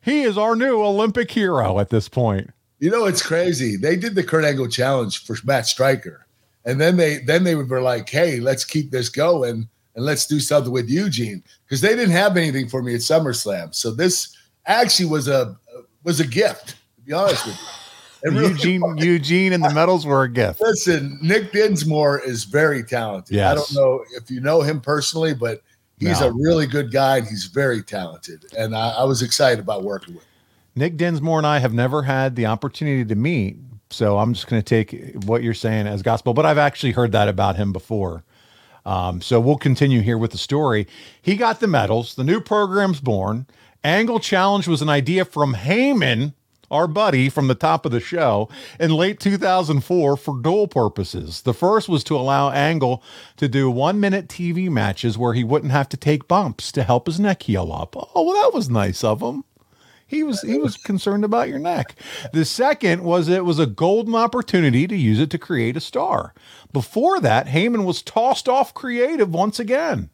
He 0.01 0.23
is 0.23 0.39
our 0.39 0.57
new 0.57 0.83
Olympic 0.83 1.31
hero 1.31 1.79
at 1.79 1.91
this 1.91 2.09
point. 2.09 2.51
You 2.79 2.91
know, 2.91 3.05
it's 3.05 3.23
crazy. 3.23 3.77
They 3.77 3.97
did 3.97 4.15
the 4.15 4.25
Kurt 4.25 4.45
Angle 4.45 4.69
challenge 4.69 5.25
for 5.25 5.37
Matt 5.45 5.67
Striker. 5.67 6.27
And 6.65 6.81
then 6.81 6.97
they 6.97 7.19
then 7.19 7.45
they 7.45 7.55
were 7.55 7.83
like, 7.83 8.09
hey, 8.09 8.41
let's 8.41 8.65
keep 8.65 8.91
this 8.91 9.09
going 9.09 9.69
and 9.99 10.07
let's 10.07 10.27
do 10.27 10.39
something 10.39 10.73
with 10.73 10.89
Eugene 10.89 11.43
because 11.67 11.81
they 11.81 11.89
didn't 11.89 12.13
have 12.13 12.37
anything 12.37 12.69
for 12.69 12.85
me 12.85 12.95
at 12.95 13.01
SummerSlam. 13.01 13.75
So 13.75 13.91
this 13.91 14.37
actually 14.67 15.09
was 15.09 15.27
a 15.27 15.57
was 16.05 16.21
a 16.21 16.27
gift. 16.27 16.77
To 16.97 17.03
be 17.05 17.13
honest 17.13 17.45
with 17.45 17.57
you. 17.57 17.67
Really 18.25 18.49
Eugene, 18.49 18.81
was. 18.81 19.05
Eugene, 19.05 19.53
and 19.53 19.63
the 19.63 19.71
medals 19.71 20.05
were 20.05 20.25
a 20.25 20.29
gift. 20.29 20.61
Listen, 20.61 21.21
Nick 21.23 21.53
Dinsmore 21.53 22.21
is 22.21 22.43
very 22.43 22.83
talented. 22.83 23.37
Yes. 23.37 23.53
I 23.53 23.55
don't 23.55 23.75
know 23.75 24.05
if 24.17 24.29
you 24.29 24.41
know 24.41 24.61
him 24.61 24.81
personally, 24.81 25.35
but 25.35 25.63
he's 26.01 26.21
no. 26.21 26.27
a 26.27 26.33
really 26.33 26.67
good 26.67 26.91
guy 26.91 27.19
and 27.19 27.29
he's 27.29 27.45
very 27.45 27.81
talented. 27.81 28.45
And 28.59 28.75
I, 28.75 28.89
I 28.89 29.05
was 29.05 29.23
excited 29.23 29.61
about 29.61 29.85
working 29.85 30.15
with 30.15 30.25
him. 30.25 30.31
Nick 30.75 30.97
Dinsmore 30.97 31.39
and 31.39 31.47
I 31.47 31.61
have 31.61 31.73
never 31.73 32.03
had 32.03 32.35
the 32.35 32.47
opportunity 32.47 33.05
to 33.05 33.15
meet, 33.15 33.57
So 33.91 34.19
I'm 34.19 34.35
just 34.35 34.49
going 34.49 34.61
to 34.61 34.69
take 34.69 35.15
what 35.25 35.45
you're 35.45 35.55
saying 35.55 35.87
as 35.87 36.03
gospel, 36.03 36.35
but 36.35 36.45
I've 36.45 36.59
actually 36.59 36.91
heard 36.91 37.13
that 37.13 37.29
about 37.29 37.55
him 37.55 37.73
before. 37.73 38.25
Um, 38.85 39.21
so 39.21 39.41
we'll 39.41 39.57
continue 39.57 40.01
here 40.01 40.19
with 40.19 40.31
the 40.31 40.39
story. 40.39 40.87
He 41.21 41.37
got 41.37 41.61
the 41.61 41.67
medals. 41.67 42.15
The 42.15 42.25
new 42.25 42.41
program's 42.41 43.01
born. 43.01 43.47
Angle 43.85 44.21
Challenge 44.21 44.67
was 44.67 44.83
an 44.83 44.89
idea 44.89 45.25
from 45.25 45.55
Heyman, 45.55 46.35
our 46.71 46.87
buddy 46.87 47.29
from 47.29 47.47
the 47.47 47.55
top 47.55 47.87
of 47.87 47.93
the 47.93 48.01
show, 48.01 48.49
in 48.81 48.91
late 48.91 49.21
2004 49.21 50.17
for 50.17 50.41
dual 50.41 50.69
purposes. 50.69 51.43
The 51.43 51.55
first 51.55 51.89
was 51.89 52.03
to 52.05 52.17
allow 52.17 52.51
Angle 52.51 53.03
to 53.37 53.49
do 53.49 53.71
one 53.71 54.01
minute 54.01 54.29
TV 54.29 54.69
matches 54.69 55.17
where 55.17 55.35
he 55.35 55.45
wouldn't 55.45 55.73
have 55.73 55.89
to 55.91 55.97
take 55.97 56.29
bumps 56.29 56.73
to 56.73 56.83
help 56.83 57.07
his 57.07 57.21
neck 57.21 57.45
heal 57.45 57.73
up. 57.73 57.95
Oh, 58.15 58.23
well, 58.25 58.43
that 58.43 58.55
was 58.55 58.69
nice 58.69 59.05
of 59.05 59.23
him. 59.23 59.45
He 60.09 60.23
was 60.23 60.41
he 60.41 60.57
was 60.57 60.79
concerned 60.79 61.23
about 61.23 61.51
your 61.51 61.59
neck. 61.59 61.95
The 62.33 62.47
second 62.47 63.05
was 63.05 63.29
it 63.29 63.45
was 63.45 63.59
a 63.59 63.67
golden 63.67 64.15
opportunity 64.15 64.89
to 64.89 64.97
use 64.97 65.21
it 65.21 65.31
to 65.31 65.39
create 65.39 65.77
a 65.77 65.81
star. 65.81 66.33
Before 66.73 67.21
that, 67.21 67.47
Heyman 67.47 67.85
was 67.85 68.01
tossed 68.01 68.49
off 68.49 68.73
creative 68.73 69.33
once 69.35 69.61
again. 69.61 70.09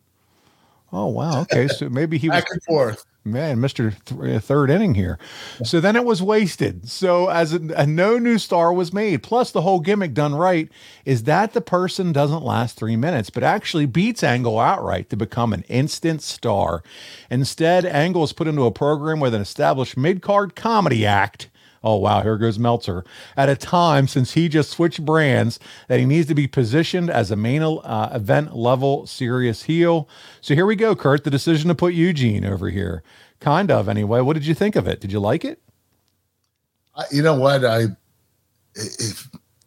Oh 0.93 1.07
wow, 1.07 1.43
okay, 1.43 1.69
so 1.69 1.89
maybe 1.89 2.19
he 2.19 2.29
was 2.29 2.41
Back 2.41 2.51
and 2.51 2.63
forth. 2.65 3.07
Man, 3.25 3.61
Mister 3.61 3.95
th- 4.05 4.37
uh, 4.37 4.41
third 4.41 4.71
inning 4.71 4.95
here. 4.95 5.19
So 5.65 5.81
then 5.81 5.97
it 5.97 6.05
was 6.05 6.23
wasted. 6.23 6.89
So 6.89 7.29
as 7.29 7.53
a, 7.53 7.61
a 7.75 7.87
no 7.87 8.19
new 8.19 8.39
star 8.39 8.73
was 8.73 8.93
made. 8.93 9.23
Plus 9.23 9.51
the 9.51 9.63
whole 9.63 9.81
gimmick 9.81 10.15
done 10.15 10.35
right 10.35 10.69
is 11.05 11.25
that 11.25 11.53
the 11.53 11.61
person 11.61 12.13
doesn't 12.13 12.45
last 12.45 12.77
three 12.77 12.97
minutes, 12.97 13.31
but 13.31 13.43
actually 13.43 13.87
beats 13.87 14.23
Angle 14.23 14.59
outright 14.59 15.11
to 15.11 15.17
become 15.17 15.53
an 15.53 15.65
instant 15.69 16.23
star. 16.23 16.83
Instead, 17.31 17.85
Angle 17.85 18.25
is 18.25 18.33
put 18.33 18.49
into 18.49 18.65
a 18.65 18.71
program 18.71 19.21
with 19.21 19.35
an 19.35 19.41
established 19.41 19.97
mid 19.97 20.23
card 20.23 20.55
comedy 20.55 21.07
act. 21.07 21.49
Oh 21.85 21.97
wow, 21.97 22.23
here 22.23 22.39
goes 22.39 22.59
Meltzer. 22.59 23.05
At 23.37 23.51
a 23.51 23.57
time 23.57 24.09
since 24.09 24.33
he 24.33 24.49
just 24.49 24.71
switched 24.71 25.05
brands, 25.05 25.61
that 25.89 26.01
he 26.01 26.07
needs 26.07 26.27
to 26.29 26.35
be 26.35 26.49
positioned 26.49 27.11
as 27.11 27.31
a 27.31 27.37
main 27.37 27.63
uh, 27.63 28.11
event 28.15 28.57
level 28.57 29.07
serious 29.07 29.65
heel. 29.65 30.09
So 30.41 30.55
here 30.55 30.65
we 30.65 30.77
go, 30.77 30.97
Kurt. 30.97 31.25
The 31.25 31.31
decision 31.31 31.69
to 31.69 31.75
put 31.75 31.93
Eugene 31.93 32.47
over 32.47 32.71
here, 32.71 33.03
kind 33.39 33.71
of 33.71 33.87
anyway. 33.87 34.23
What 34.23 34.33
did 34.33 34.47
you 34.47 34.55
think 34.55 34.77
of 34.77 34.89
it? 34.89 34.99
Did 34.99 35.13
you 35.13 35.21
like 35.21 35.45
it? 35.45 35.61
You 37.13 37.23
know 37.23 37.39
what? 37.39 37.67
I 37.67 37.83
it, 38.75 39.23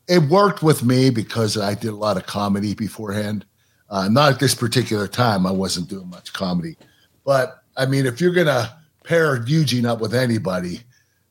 it 0.08 0.24
worked 0.24 0.64
with 0.64 0.84
me 0.84 1.12
because 1.12 1.56
I 1.56 1.76
did 1.76 1.90
a 1.92 1.96
lot 1.96 2.18
of 2.18 2.26
comedy 2.26 2.74
beforehand. 2.74 3.46
Uh, 3.92 4.10
not 4.10 4.34
at 4.34 4.40
this 4.40 4.56
particular 4.56 5.08
time. 5.08 5.46
I 5.46 5.52
wasn't 5.52 5.88
doing 5.88 6.10
much 6.10 6.34
comedy, 6.34 6.78
but 7.24 7.64
I 7.78 7.86
mean, 7.86 8.08
if 8.08 8.20
you're 8.20 8.34
gonna 8.34 8.76
pair 9.04 9.46
Eugene 9.46 9.86
up 9.86 10.02
with 10.02 10.16
anybody, 10.16 10.82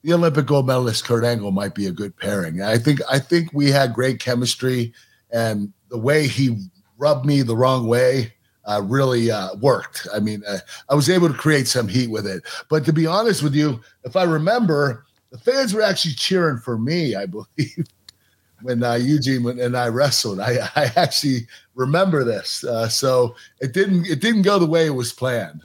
the 0.07 0.13
Olympic 0.13 0.47
gold 0.47 0.69
medalist 0.69 1.05
Kurt 1.05 1.25
Angle 1.25 1.51
might 1.51 1.75
be 1.75 1.87
a 1.87 1.93
good 1.93 2.17
pairing. 2.17 2.63
I 2.63 2.79
think 2.79 3.01
I 3.11 3.19
think 3.19 3.53
we 3.53 3.73
had 3.73 3.93
great 3.93 4.21
chemistry, 4.21 4.95
and 5.33 5.73
the 5.89 5.99
way 5.99 6.29
he 6.29 6.69
rubbed 6.97 7.27
me 7.27 7.43
the 7.43 7.57
wrong 7.57 7.89
way 7.89 8.33
uh, 8.67 8.83
really 8.85 9.33
uh, 9.33 9.57
worked. 9.57 10.07
I 10.15 10.21
mean, 10.21 10.45
uh, 10.47 10.59
I 10.89 10.95
was 10.95 11.11
able 11.11 11.27
to 11.27 11.35
create 11.35 11.67
some 11.67 11.89
heat 11.89 12.09
with 12.09 12.25
it. 12.25 12.45
But 12.71 12.85
to 12.85 12.93
be 12.93 13.05
honest 13.05 13.43
with 13.43 13.57
you, 13.57 13.81
if 14.05 14.15
I 14.15 14.23
remember, 14.23 15.05
the 15.31 15.39
fans 15.39 15.75
were 15.75 15.83
actually 15.83 16.15
cheering 16.15 16.59
for 16.59 16.79
me. 16.79 17.17
I 17.17 17.27
believe 17.27 17.89
when 18.63 18.85
uh, 18.85 18.95
Eugene 18.95 19.59
and 19.59 19.77
I 19.77 19.89
wrestled. 19.89 20.39
I, 20.39 20.69
I 20.77 20.93
actually 20.95 21.49
remember 21.75 22.23
this. 22.23 22.63
Uh, 22.63 22.89
so 22.89 23.35
it 23.61 23.73
didn't 23.73 24.07
it 24.07 24.21
didn't 24.21 24.43
go 24.43 24.61
the 24.61 24.67
way 24.67 24.87
it 24.87 24.91
was 24.91 25.13
planned. 25.13 25.63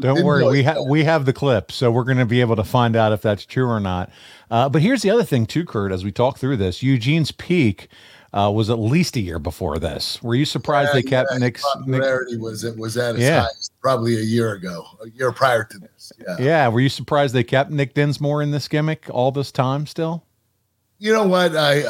Don't 0.00 0.24
worry, 0.24 0.44
we 0.46 0.62
have 0.62 0.78
we 0.88 1.04
have 1.04 1.24
the 1.24 1.32
clip, 1.32 1.70
so 1.72 1.90
we're 1.90 2.04
going 2.04 2.18
to 2.18 2.26
be 2.26 2.40
able 2.40 2.56
to 2.56 2.64
find 2.64 2.96
out 2.96 3.12
if 3.12 3.22
that's 3.22 3.44
true 3.46 3.66
or 3.68 3.80
not. 3.80 4.10
Uh, 4.50 4.68
but 4.68 4.82
here's 4.82 5.02
the 5.02 5.10
other 5.10 5.24
thing 5.24 5.46
too, 5.46 5.64
Kurt. 5.64 5.92
As 5.92 6.04
we 6.04 6.12
talk 6.12 6.38
through 6.38 6.56
this, 6.58 6.82
Eugene's 6.82 7.32
peak 7.32 7.88
uh, 8.32 8.50
was 8.54 8.68
at 8.70 8.78
least 8.78 9.16
a 9.16 9.20
year 9.20 9.38
before 9.38 9.78
this. 9.78 10.22
Were 10.22 10.34
you 10.34 10.44
surprised 10.44 10.92
they 10.92 11.02
kept 11.02 11.30
Yeah, 11.32 11.38
Nick's? 11.38 11.62
Nick, 11.86 12.00
popularity 12.02 12.36
was 12.36 12.64
it 12.64 12.76
was 12.76 12.96
at 12.96 13.14
its 13.14 13.22
Yeah. 13.24 13.40
highest 13.42 13.72
probably 13.80 14.16
a 14.16 14.22
year 14.22 14.52
ago, 14.52 14.84
a 15.04 15.08
year 15.10 15.30
prior 15.32 15.64
to 15.64 15.78
this. 15.78 16.12
Yeah. 16.18 16.36
yeah, 16.38 16.68
were 16.68 16.80
you 16.80 16.88
surprised 16.88 17.34
they 17.34 17.44
kept 17.44 17.70
Nick 17.70 17.94
Dinsmore 17.94 18.42
in 18.42 18.50
this 18.50 18.66
gimmick 18.68 19.06
all 19.10 19.30
this 19.32 19.52
time 19.52 19.86
still? 19.86 20.24
You 20.98 21.12
know 21.12 21.26
what? 21.26 21.54
I 21.56 21.84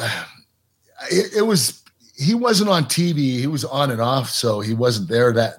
it, 1.11 1.37
it 1.38 1.47
was 1.47 1.83
he 2.17 2.35
wasn't 2.35 2.71
on 2.71 2.85
TV. 2.85 3.38
He 3.40 3.47
was 3.47 3.64
on 3.64 3.90
and 3.90 4.01
off, 4.01 4.31
so 4.31 4.61
he 4.61 4.75
wasn't 4.75 5.09
there 5.09 5.33
that 5.33 5.57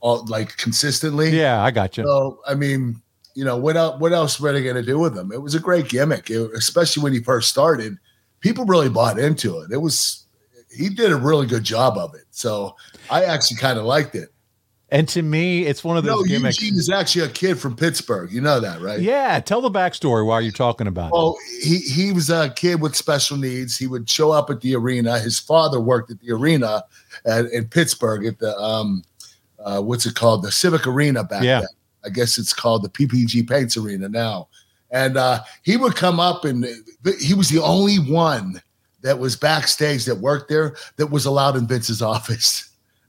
all, 0.00 0.24
like 0.26 0.56
consistently. 0.56 1.30
Yeah, 1.30 1.62
I 1.62 1.70
got 1.70 1.96
you. 1.96 2.04
So 2.04 2.40
I 2.46 2.54
mean, 2.54 3.00
you 3.34 3.44
know, 3.44 3.56
what 3.56 3.76
else? 3.76 4.00
What 4.00 4.12
else 4.12 4.40
were 4.40 4.52
they 4.52 4.62
going 4.62 4.76
to 4.76 4.82
do 4.82 4.98
with 4.98 5.16
him? 5.16 5.32
It 5.32 5.42
was 5.42 5.54
a 5.54 5.60
great 5.60 5.88
gimmick, 5.88 6.30
It- 6.30 6.50
especially 6.54 7.02
when 7.02 7.12
he 7.12 7.20
first 7.20 7.48
started. 7.48 7.96
People 8.40 8.64
really 8.64 8.88
bought 8.88 9.18
into 9.18 9.60
it. 9.60 9.72
It 9.72 9.78
was 9.78 10.24
he 10.76 10.88
did 10.88 11.12
a 11.12 11.16
really 11.16 11.46
good 11.46 11.64
job 11.64 11.96
of 11.96 12.14
it. 12.14 12.24
So 12.30 12.76
I 13.10 13.24
actually 13.24 13.56
kind 13.58 13.78
of 13.78 13.84
liked 13.84 14.14
it. 14.14 14.28
And 14.90 15.06
to 15.10 15.20
me, 15.20 15.66
it's 15.66 15.84
one 15.84 15.98
of 15.98 16.04
those 16.04 16.26
gimmicks. 16.26 16.62
Eugene 16.62 16.78
is 16.78 16.88
actually 16.88 17.26
a 17.26 17.28
kid 17.28 17.58
from 17.58 17.76
Pittsburgh. 17.76 18.32
You 18.32 18.40
know 18.40 18.58
that, 18.58 18.80
right? 18.80 18.98
Yeah, 18.98 19.38
tell 19.40 19.60
the 19.60 19.70
backstory 19.70 20.24
while 20.24 20.40
you're 20.40 20.50
talking 20.50 20.86
about 20.86 21.08
it. 21.08 21.12
Oh, 21.14 21.36
he 21.60 21.76
he 21.78 22.10
was 22.12 22.30
a 22.30 22.48
kid 22.48 22.80
with 22.80 22.96
special 22.96 23.36
needs. 23.36 23.76
He 23.76 23.86
would 23.86 24.08
show 24.08 24.30
up 24.30 24.48
at 24.48 24.62
the 24.62 24.74
arena. 24.74 25.18
His 25.18 25.38
father 25.38 25.78
worked 25.78 26.10
at 26.10 26.20
the 26.20 26.32
arena 26.32 26.84
at, 27.26 27.44
in 27.46 27.66
Pittsburgh 27.66 28.24
at 28.24 28.38
the 28.38 28.56
um, 28.56 29.02
uh, 29.64 29.80
what's 29.80 30.06
it 30.06 30.14
called? 30.14 30.42
The 30.42 30.52
Civic 30.52 30.86
Arena 30.86 31.24
back 31.24 31.42
Yeah. 31.42 31.60
then. 31.60 31.68
I 32.04 32.10
guess 32.10 32.38
it's 32.38 32.52
called 32.52 32.84
the 32.84 32.88
PPG 32.88 33.48
Paints 33.48 33.76
Arena 33.76 34.08
now. 34.08 34.48
And 34.90 35.16
uh, 35.16 35.40
he 35.62 35.76
would 35.76 35.96
come 35.96 36.18
up, 36.20 36.44
and 36.44 36.64
he 37.20 37.34
was 37.34 37.48
the 37.48 37.62
only 37.62 37.96
one 37.96 38.62
that 39.02 39.18
was 39.18 39.36
backstage 39.36 40.04
that 40.06 40.16
worked 40.16 40.48
there 40.48 40.76
that 40.96 41.08
was 41.08 41.26
allowed 41.26 41.56
in 41.56 41.66
Vince's 41.66 42.00
office. 42.14 42.64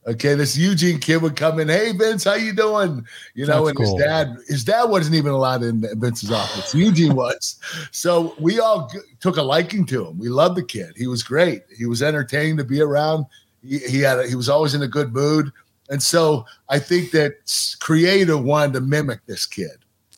Okay, 0.08 0.34
this 0.34 0.58
Eugene 0.58 0.98
kid 1.00 1.22
would 1.22 1.36
come 1.36 1.60
in. 1.60 1.68
Hey, 1.68 1.92
Vince, 1.92 2.24
how 2.24 2.34
you 2.34 2.52
doing? 2.52 3.06
You 3.36 3.46
know, 3.46 3.66
That's 3.66 3.70
and 3.70 3.78
cool. 3.78 3.98
his 3.98 4.06
dad, 4.06 4.38
his 4.48 4.64
dad 4.64 4.86
wasn't 4.86 5.16
even 5.16 5.34
allowed 5.34 5.62
in 5.62 5.86
Vince's 6.00 6.32
office. 6.32 6.74
Eugene 6.74 7.16
was. 7.16 7.60
So 7.92 8.34
we 8.40 8.60
all 8.60 8.90
g- 8.92 9.00
took 9.20 9.38
a 9.38 9.42
liking 9.44 9.86
to 9.88 10.08
him. 10.08 10.18
We 10.18 10.30
loved 10.30 10.56
the 10.58 10.64
kid. 10.64 10.94
He 10.98 11.06
was 11.06 11.22
great. 11.22 11.62
He 11.78 11.86
was 11.86 12.02
entertaining 12.02 12.58
to 12.58 12.64
be 12.64 12.82
around. 12.82 13.26
He, 13.64 13.78
he 13.80 14.00
had. 14.00 14.20
A, 14.20 14.28
he 14.28 14.36
was 14.36 14.50
always 14.50 14.74
in 14.74 14.82
a 14.82 14.88
good 14.88 15.14
mood. 15.14 15.52
And 15.89 16.02
so 16.02 16.45
I 16.69 16.80
think 16.80 17.12
that 17.12 17.34
creator 17.80 18.38
wanted 18.38 18.73
to 18.73 18.82
mimic 18.82 19.25
this 19.25 19.45
kid. 19.45 19.71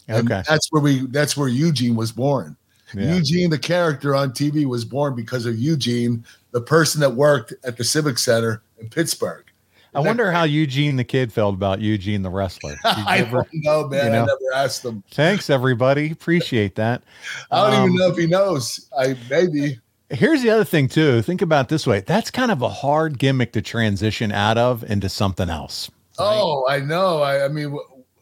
And 0.08 0.30
Okay. 0.30 0.44
that's 0.48 0.68
where 0.72 0.82
we. 0.82 1.06
That's 1.08 1.38
where 1.38 1.48
Eugene 1.48 1.96
was 1.96 2.12
born. 2.12 2.58
Yeah. 2.94 3.16
Eugene, 3.16 3.50
the 3.50 3.58
character 3.58 4.14
on 4.16 4.32
TV, 4.32 4.66
was 4.66 4.84
born 4.84 5.16
because 5.16 5.46
of 5.46 5.58
Eugene, 5.58 6.26
the 6.52 6.60
person 6.60 7.00
that 7.02 7.12
worked 7.12 7.54
at 7.64 7.78
the 7.78 7.84
Civic 7.86 8.18
Center 8.18 8.62
in 8.80 8.90
Pittsburgh. 8.90 9.46
I 9.94 10.00
wonder 10.00 10.32
how 10.32 10.44
Eugene 10.44 10.96
the 10.98 11.04
kid 11.04 11.32
felt 11.34 11.54
about 11.54 11.80
Eugene 11.82 12.22
the 12.22 12.30
wrestler. 12.30 12.76
I 12.86 13.20
ever- 13.20 13.46
don't 13.52 13.64
know, 13.64 13.88
man. 13.88 14.06
you 14.06 14.12
know? 14.12 14.24
I 14.24 14.26
never 14.26 14.40
asked 14.56 14.84
him. 14.86 15.04
Thanks, 15.12 15.50
everybody. 15.50 16.12
Appreciate 16.12 16.76
that. 16.76 17.04
I 17.52 17.70
don't 17.72 17.80
Um, 17.82 17.84
even 17.90 17.96
know 17.98 18.08
if 18.10 18.18
he 18.18 18.28
knows. 18.28 18.88
I 18.98 19.16
maybe. 19.30 19.80
Here's 20.12 20.42
the 20.42 20.50
other 20.50 20.66
thing 20.66 20.88
too. 20.88 21.22
Think 21.22 21.42
about 21.42 21.70
this 21.70 21.88
way. 21.88 22.02
That's 22.02 22.30
kind 22.32 22.52
of 22.52 22.62
a 22.62 22.70
hard 22.70 23.18
gimmick 23.18 23.54
to 23.54 23.62
transition 23.62 24.32
out 24.32 24.58
of 24.58 24.84
into 24.84 25.10
something 25.10 25.50
else. 25.50 25.90
Oh, 26.20 26.66
I 26.70 26.80
know. 26.80 27.22
I, 27.22 27.46
I 27.46 27.48
mean, 27.48 27.78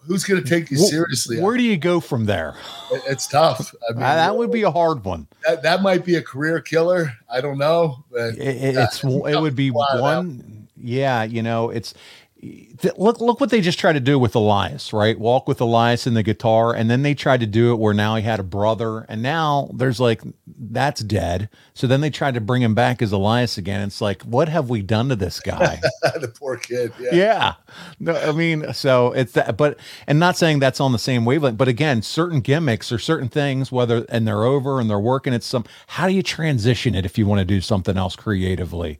who's 0.05 0.23
going 0.23 0.41
to 0.41 0.47
take 0.49 0.71
you 0.71 0.77
seriously? 0.77 1.41
Where 1.41 1.57
do 1.57 1.63
you 1.63 1.75
go 1.77 1.99
from 1.99 2.25
there? 2.25 2.55
It- 2.91 3.01
it's 3.07 3.27
tough. 3.27 3.73
I 3.89 3.93
mean, 3.93 4.01
that 4.01 4.37
would 4.37 4.51
be 4.51 4.63
a 4.63 4.71
hard 4.71 5.03
one. 5.03 5.27
that, 5.45 5.63
that 5.63 5.81
might 5.81 6.05
be 6.05 6.15
a 6.15 6.21
career 6.21 6.61
killer. 6.61 7.11
I 7.29 7.41
don't 7.41 7.57
know. 7.57 8.03
But 8.11 8.35
It, 8.35 8.39
it- 8.39 8.75
it's 8.77 9.03
it 9.03 9.41
would 9.41 9.55
be 9.55 9.71
one. 9.71 10.67
Yeah, 10.81 11.23
you 11.23 11.41
know, 11.41 11.69
it's 11.71 11.93
look 12.95 13.19
look 13.19 13.41
what 13.41 13.49
they 13.49 13.59
just 13.59 13.79
tried 13.79 13.93
to 13.93 13.99
do 13.99 14.17
with 14.17 14.33
Elias, 14.35 14.93
right? 14.93 15.19
Walk 15.19 15.45
with 15.47 15.59
Elias 15.59 16.07
in 16.07 16.13
the 16.13 16.23
guitar, 16.23 16.73
and 16.73 16.89
then 16.89 17.01
they 17.01 17.13
tried 17.13 17.41
to 17.41 17.45
do 17.47 17.73
it 17.73 17.79
where 17.79 17.93
now 17.93 18.15
he 18.15 18.21
had 18.23 18.39
a 18.39 18.43
brother, 18.43 18.99
and 19.09 19.21
now 19.21 19.69
there's 19.73 19.99
like 19.99 20.21
that's 20.59 21.01
dead. 21.01 21.49
So 21.73 21.87
then 21.87 22.01
they 22.01 22.09
tried 22.09 22.33
to 22.35 22.41
bring 22.41 22.61
him 22.61 22.75
back 22.75 23.01
as 23.01 23.11
Elias 23.11 23.57
again. 23.57 23.81
It's 23.81 24.01
like, 24.01 24.21
what 24.23 24.49
have 24.49 24.69
we 24.69 24.81
done 24.81 25.09
to 25.09 25.15
this 25.15 25.39
guy? 25.39 25.79
the 26.03 26.27
poor 26.27 26.57
kid. 26.57 26.91
Yeah. 26.99 27.09
yeah 27.13 27.53
no 27.99 28.15
i 28.15 28.31
mean 28.31 28.73
so 28.73 29.11
it's 29.13 29.33
that 29.33 29.57
but 29.57 29.77
and 30.07 30.19
not 30.19 30.37
saying 30.37 30.59
that's 30.59 30.79
on 30.79 30.91
the 30.91 30.99
same 30.99 31.25
wavelength 31.25 31.57
but 31.57 31.67
again 31.67 32.01
certain 32.01 32.41
gimmicks 32.41 32.91
or 32.91 32.99
certain 32.99 33.29
things 33.29 33.71
whether 33.71 34.05
and 34.09 34.27
they're 34.27 34.43
over 34.43 34.79
and 34.79 34.89
they're 34.89 34.99
working 34.99 35.33
at 35.33 35.43
some 35.43 35.65
how 35.87 36.07
do 36.07 36.13
you 36.13 36.23
transition 36.23 36.95
it 36.95 37.05
if 37.05 37.17
you 37.17 37.25
want 37.25 37.39
to 37.39 37.45
do 37.45 37.61
something 37.61 37.97
else 37.97 38.15
creatively 38.15 38.99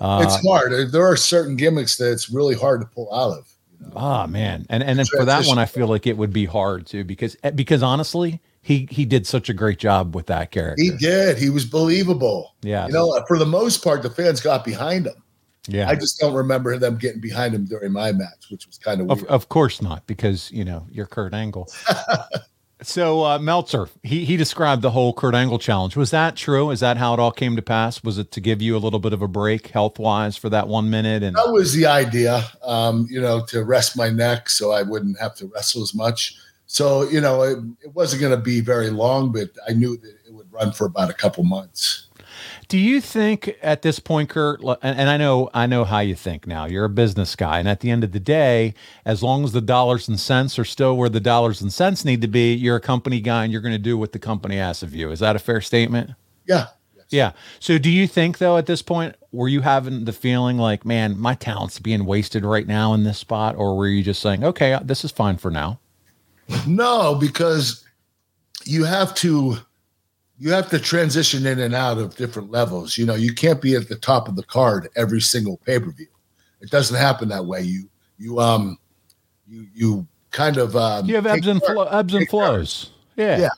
uh, 0.00 0.22
it's 0.24 0.42
hard. 0.46 0.72
There 0.92 1.04
are 1.04 1.14
certain 1.14 1.56
gimmicks 1.56 1.96
that 1.98 2.10
it's 2.10 2.30
really 2.30 2.54
hard 2.54 2.80
to 2.80 2.86
pull 2.86 3.12
out 3.12 3.36
of. 3.36 3.54
ah 3.94 4.26
man 4.26 4.64
and 4.70 4.82
and 4.82 4.98
then 4.98 5.06
for 5.06 5.24
that 5.24 5.46
one 5.46 5.58
i 5.58 5.66
feel 5.66 5.86
like 5.86 6.06
it 6.06 6.16
would 6.16 6.32
be 6.32 6.44
hard 6.44 6.86
too 6.86 7.04
because 7.04 7.36
eh, 7.42 7.50
because 7.50 7.82
honestly 7.82 8.40
he 8.62 8.86
he 8.90 9.04
did 9.04 9.26
such 9.26 9.48
a 9.48 9.54
great 9.54 9.78
job 9.78 10.14
with 10.14 10.26
that 10.26 10.50
character 10.50 10.82
He 10.82 10.90
did. 10.90 11.38
He 11.38 11.50
was 11.50 11.64
believable. 11.64 12.54
yeah 12.62 12.86
You 12.86 12.92
know, 12.92 13.24
for 13.26 13.38
the 13.38 13.46
most 13.46 13.82
part, 13.82 14.02
the 14.02 14.10
fans 14.10 14.40
got 14.40 14.64
behind 14.64 15.06
him. 15.06 15.22
yeah 15.68 15.88
I 15.88 15.94
just 15.94 16.18
don't 16.18 16.34
remember 16.34 16.78
them 16.78 16.96
getting 16.98 17.20
behind 17.20 17.54
him 17.54 17.64
during 17.66 17.92
my 17.92 18.12
match, 18.12 18.50
which 18.50 18.66
was 18.66 18.78
kind 18.78 19.00
of 19.00 19.10
Of, 19.10 19.24
of 19.24 19.48
course 19.48 19.80
not, 19.82 20.06
because 20.06 20.50
you 20.50 20.64
know 20.64 20.86
you're 20.90 21.06
Kurt 21.06 21.34
Angle. 21.34 21.68
So 22.82 23.24
uh, 23.24 23.38
Meltzer, 23.38 23.88
he 24.02 24.24
he 24.24 24.36
described 24.38 24.80
the 24.80 24.90
whole 24.90 25.12
Kurt 25.12 25.34
Angle 25.34 25.58
challenge. 25.58 25.96
Was 25.96 26.10
that 26.12 26.34
true? 26.34 26.70
Is 26.70 26.80
that 26.80 26.96
how 26.96 27.12
it 27.12 27.20
all 27.20 27.30
came 27.30 27.54
to 27.56 27.62
pass? 27.62 28.02
Was 28.02 28.16
it 28.16 28.30
to 28.32 28.40
give 28.40 28.62
you 28.62 28.74
a 28.74 28.78
little 28.80 28.98
bit 28.98 29.12
of 29.12 29.20
a 29.20 29.28
break 29.28 29.66
health 29.68 29.98
wise 29.98 30.36
for 30.38 30.48
that 30.48 30.66
one 30.66 30.88
minute? 30.88 31.22
And 31.22 31.36
that 31.36 31.52
was 31.52 31.74
the 31.74 31.84
idea, 31.84 32.42
um, 32.62 33.06
you 33.10 33.20
know, 33.20 33.44
to 33.46 33.64
rest 33.64 33.98
my 33.98 34.08
neck 34.08 34.48
so 34.48 34.72
I 34.72 34.82
wouldn't 34.82 35.20
have 35.20 35.34
to 35.36 35.46
wrestle 35.48 35.82
as 35.82 35.94
much. 35.94 36.36
So 36.72 37.02
you 37.08 37.20
know, 37.20 37.42
it, 37.42 37.58
it 37.82 37.94
wasn't 37.96 38.22
going 38.22 38.30
to 38.30 38.40
be 38.40 38.60
very 38.60 38.90
long, 38.90 39.32
but 39.32 39.50
I 39.68 39.72
knew 39.72 39.96
that 39.96 40.14
it 40.24 40.32
would 40.32 40.52
run 40.52 40.70
for 40.70 40.84
about 40.84 41.10
a 41.10 41.12
couple 41.12 41.42
months. 41.42 42.06
Do 42.68 42.78
you 42.78 43.00
think 43.00 43.56
at 43.60 43.82
this 43.82 43.98
point, 43.98 44.30
Kurt, 44.30 44.62
and 44.80 45.10
I 45.10 45.16
know 45.16 45.50
I 45.52 45.66
know 45.66 45.84
how 45.84 45.98
you 45.98 46.14
think 46.14 46.46
now. 46.46 46.66
You're 46.66 46.84
a 46.84 46.88
business 46.88 47.34
guy, 47.34 47.58
and 47.58 47.68
at 47.68 47.80
the 47.80 47.90
end 47.90 48.04
of 48.04 48.12
the 48.12 48.20
day, 48.20 48.74
as 49.04 49.20
long 49.20 49.42
as 49.42 49.50
the 49.50 49.60
dollars 49.60 50.06
and 50.06 50.18
cents 50.18 50.60
are 50.60 50.64
still 50.64 50.96
where 50.96 51.08
the 51.08 51.18
dollars 51.18 51.60
and 51.60 51.72
cents 51.72 52.04
need 52.04 52.20
to 52.20 52.28
be, 52.28 52.54
you're 52.54 52.76
a 52.76 52.80
company 52.80 53.20
guy, 53.20 53.42
and 53.42 53.52
you're 53.52 53.62
going 53.62 53.74
to 53.74 53.78
do 53.78 53.98
what 53.98 54.12
the 54.12 54.20
company 54.20 54.56
asks 54.56 54.84
of 54.84 54.94
you. 54.94 55.10
Is 55.10 55.18
that 55.18 55.34
a 55.34 55.40
fair 55.40 55.60
statement? 55.60 56.12
Yeah. 56.46 56.68
Yeah. 57.08 57.32
So, 57.58 57.78
do 57.78 57.90
you 57.90 58.06
think 58.06 58.38
though 58.38 58.56
at 58.56 58.66
this 58.66 58.80
point, 58.80 59.16
were 59.32 59.48
you 59.48 59.62
having 59.62 60.04
the 60.04 60.12
feeling 60.12 60.56
like, 60.56 60.84
man, 60.84 61.18
my 61.18 61.34
talent's 61.34 61.80
being 61.80 62.04
wasted 62.04 62.44
right 62.44 62.68
now 62.68 62.94
in 62.94 63.02
this 63.02 63.18
spot, 63.18 63.56
or 63.56 63.76
were 63.76 63.88
you 63.88 64.04
just 64.04 64.22
saying, 64.22 64.44
okay, 64.44 64.78
this 64.84 65.04
is 65.04 65.10
fine 65.10 65.36
for 65.36 65.50
now? 65.50 65.80
No, 66.66 67.14
because 67.14 67.84
you 68.64 68.84
have 68.84 69.14
to 69.16 69.56
you 70.38 70.50
have 70.50 70.70
to 70.70 70.78
transition 70.78 71.46
in 71.46 71.58
and 71.58 71.74
out 71.74 71.98
of 71.98 72.16
different 72.16 72.50
levels. 72.50 72.96
You 72.96 73.06
know, 73.06 73.14
you 73.14 73.34
can't 73.34 73.60
be 73.60 73.74
at 73.74 73.88
the 73.88 73.96
top 73.96 74.26
of 74.26 74.36
the 74.36 74.42
card 74.42 74.88
every 74.96 75.20
single 75.20 75.58
pay 75.58 75.78
per 75.78 75.90
view. 75.90 76.06
It 76.60 76.70
doesn't 76.70 76.96
happen 76.96 77.28
that 77.28 77.46
way. 77.46 77.62
You 77.62 77.88
you 78.18 78.40
um 78.40 78.78
you 79.46 79.66
you 79.74 80.06
kind 80.30 80.56
of 80.56 80.76
um, 80.76 81.06
you 81.06 81.14
have 81.16 81.26
ebbs 81.26 81.46
and 81.46 81.62
flow, 81.62 81.84
ebbs 81.84 82.14
and 82.14 82.28
flows. 82.28 82.90
Yeah, 83.16 83.38
yeah, 83.38 83.48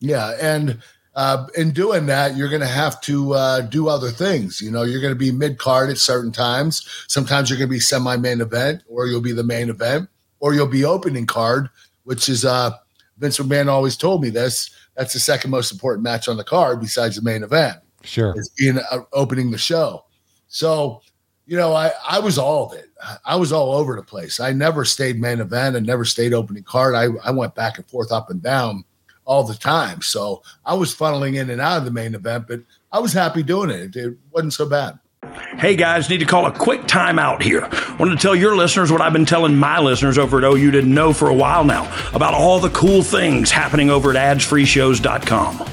yeah, 0.00 0.36
and 0.40 0.82
uh, 1.14 1.46
in 1.56 1.72
doing 1.72 2.06
that, 2.06 2.36
you're 2.36 2.48
going 2.48 2.62
to 2.62 2.66
have 2.66 3.00
to 3.02 3.34
uh, 3.34 3.60
do 3.60 3.88
other 3.88 4.10
things. 4.10 4.60
You 4.60 4.70
know, 4.70 4.82
you're 4.82 5.00
going 5.00 5.12
to 5.12 5.18
be 5.18 5.30
mid 5.30 5.58
card 5.58 5.90
at 5.90 5.98
certain 5.98 6.32
times. 6.32 6.88
Sometimes 7.08 7.50
you're 7.50 7.58
going 7.58 7.68
to 7.68 7.74
be 7.74 7.80
semi 7.80 8.16
main 8.16 8.40
event, 8.40 8.82
or 8.88 9.06
you'll 9.06 9.20
be 9.20 9.32
the 9.32 9.44
main 9.44 9.68
event, 9.68 10.08
or 10.40 10.54
you'll 10.54 10.66
be 10.66 10.84
opening 10.84 11.26
card, 11.26 11.68
which 12.04 12.28
is 12.28 12.44
uh 12.44 12.70
Vince 13.18 13.38
McMahon 13.38 13.68
always 13.68 13.96
told 13.96 14.22
me 14.22 14.30
this 14.30 14.70
that's 14.96 15.12
the 15.12 15.20
second 15.20 15.50
most 15.50 15.72
important 15.72 16.02
match 16.02 16.28
on 16.28 16.36
the 16.36 16.44
card 16.44 16.80
besides 16.80 17.16
the 17.16 17.22
main 17.22 17.42
event. 17.42 17.78
Sure. 18.02 18.34
Is 18.36 18.50
being 18.50 18.78
uh, 18.78 18.98
opening 19.12 19.50
the 19.50 19.58
show. 19.58 20.04
So, 20.48 21.02
you 21.46 21.56
know, 21.56 21.72
I, 21.72 21.92
I 22.08 22.18
was 22.18 22.36
all 22.36 22.66
of 22.66 22.76
it. 22.76 22.90
I 23.24 23.36
was 23.36 23.52
all 23.52 23.72
over 23.72 23.96
the 23.96 24.02
place. 24.02 24.40
I 24.40 24.52
never 24.52 24.84
stayed 24.84 25.20
main 25.20 25.40
event 25.40 25.76
and 25.76 25.86
never 25.86 26.04
stayed 26.04 26.34
opening 26.34 26.64
card. 26.64 26.94
I, 26.94 27.06
I 27.24 27.30
went 27.30 27.54
back 27.54 27.78
and 27.78 27.86
forth, 27.86 28.12
up 28.12 28.30
and 28.30 28.42
down 28.42 28.84
all 29.24 29.44
the 29.44 29.54
time. 29.54 30.02
So 30.02 30.42
I 30.66 30.74
was 30.74 30.94
funneling 30.94 31.36
in 31.36 31.50
and 31.50 31.60
out 31.60 31.78
of 31.78 31.84
the 31.84 31.90
main 31.90 32.14
event, 32.14 32.46
but 32.48 32.60
I 32.90 32.98
was 32.98 33.12
happy 33.12 33.42
doing 33.42 33.70
it. 33.70 33.94
It 33.94 34.16
wasn't 34.30 34.52
so 34.52 34.68
bad. 34.68 34.98
Hey 35.32 35.76
guys, 35.76 36.10
need 36.10 36.18
to 36.18 36.26
call 36.26 36.46
a 36.46 36.52
quick 36.52 36.82
timeout 36.82 37.40
here. 37.42 37.62
Wanted 37.98 38.16
to 38.16 38.20
tell 38.20 38.36
your 38.36 38.54
listeners 38.56 38.92
what 38.92 39.00
I've 39.00 39.12
been 39.12 39.24
telling 39.24 39.56
my 39.56 39.78
listeners 39.78 40.18
over 40.18 40.38
at 40.38 40.44
OU 40.44 40.72
to 40.72 40.82
know 40.82 41.12
for 41.12 41.28
a 41.28 41.34
while 41.34 41.64
now 41.64 41.84
about 42.12 42.34
all 42.34 42.60
the 42.60 42.68
cool 42.70 43.02
things 43.02 43.50
happening 43.50 43.88
over 43.88 44.14
at 44.14 44.36
adfreeshows.com. 44.36 45.64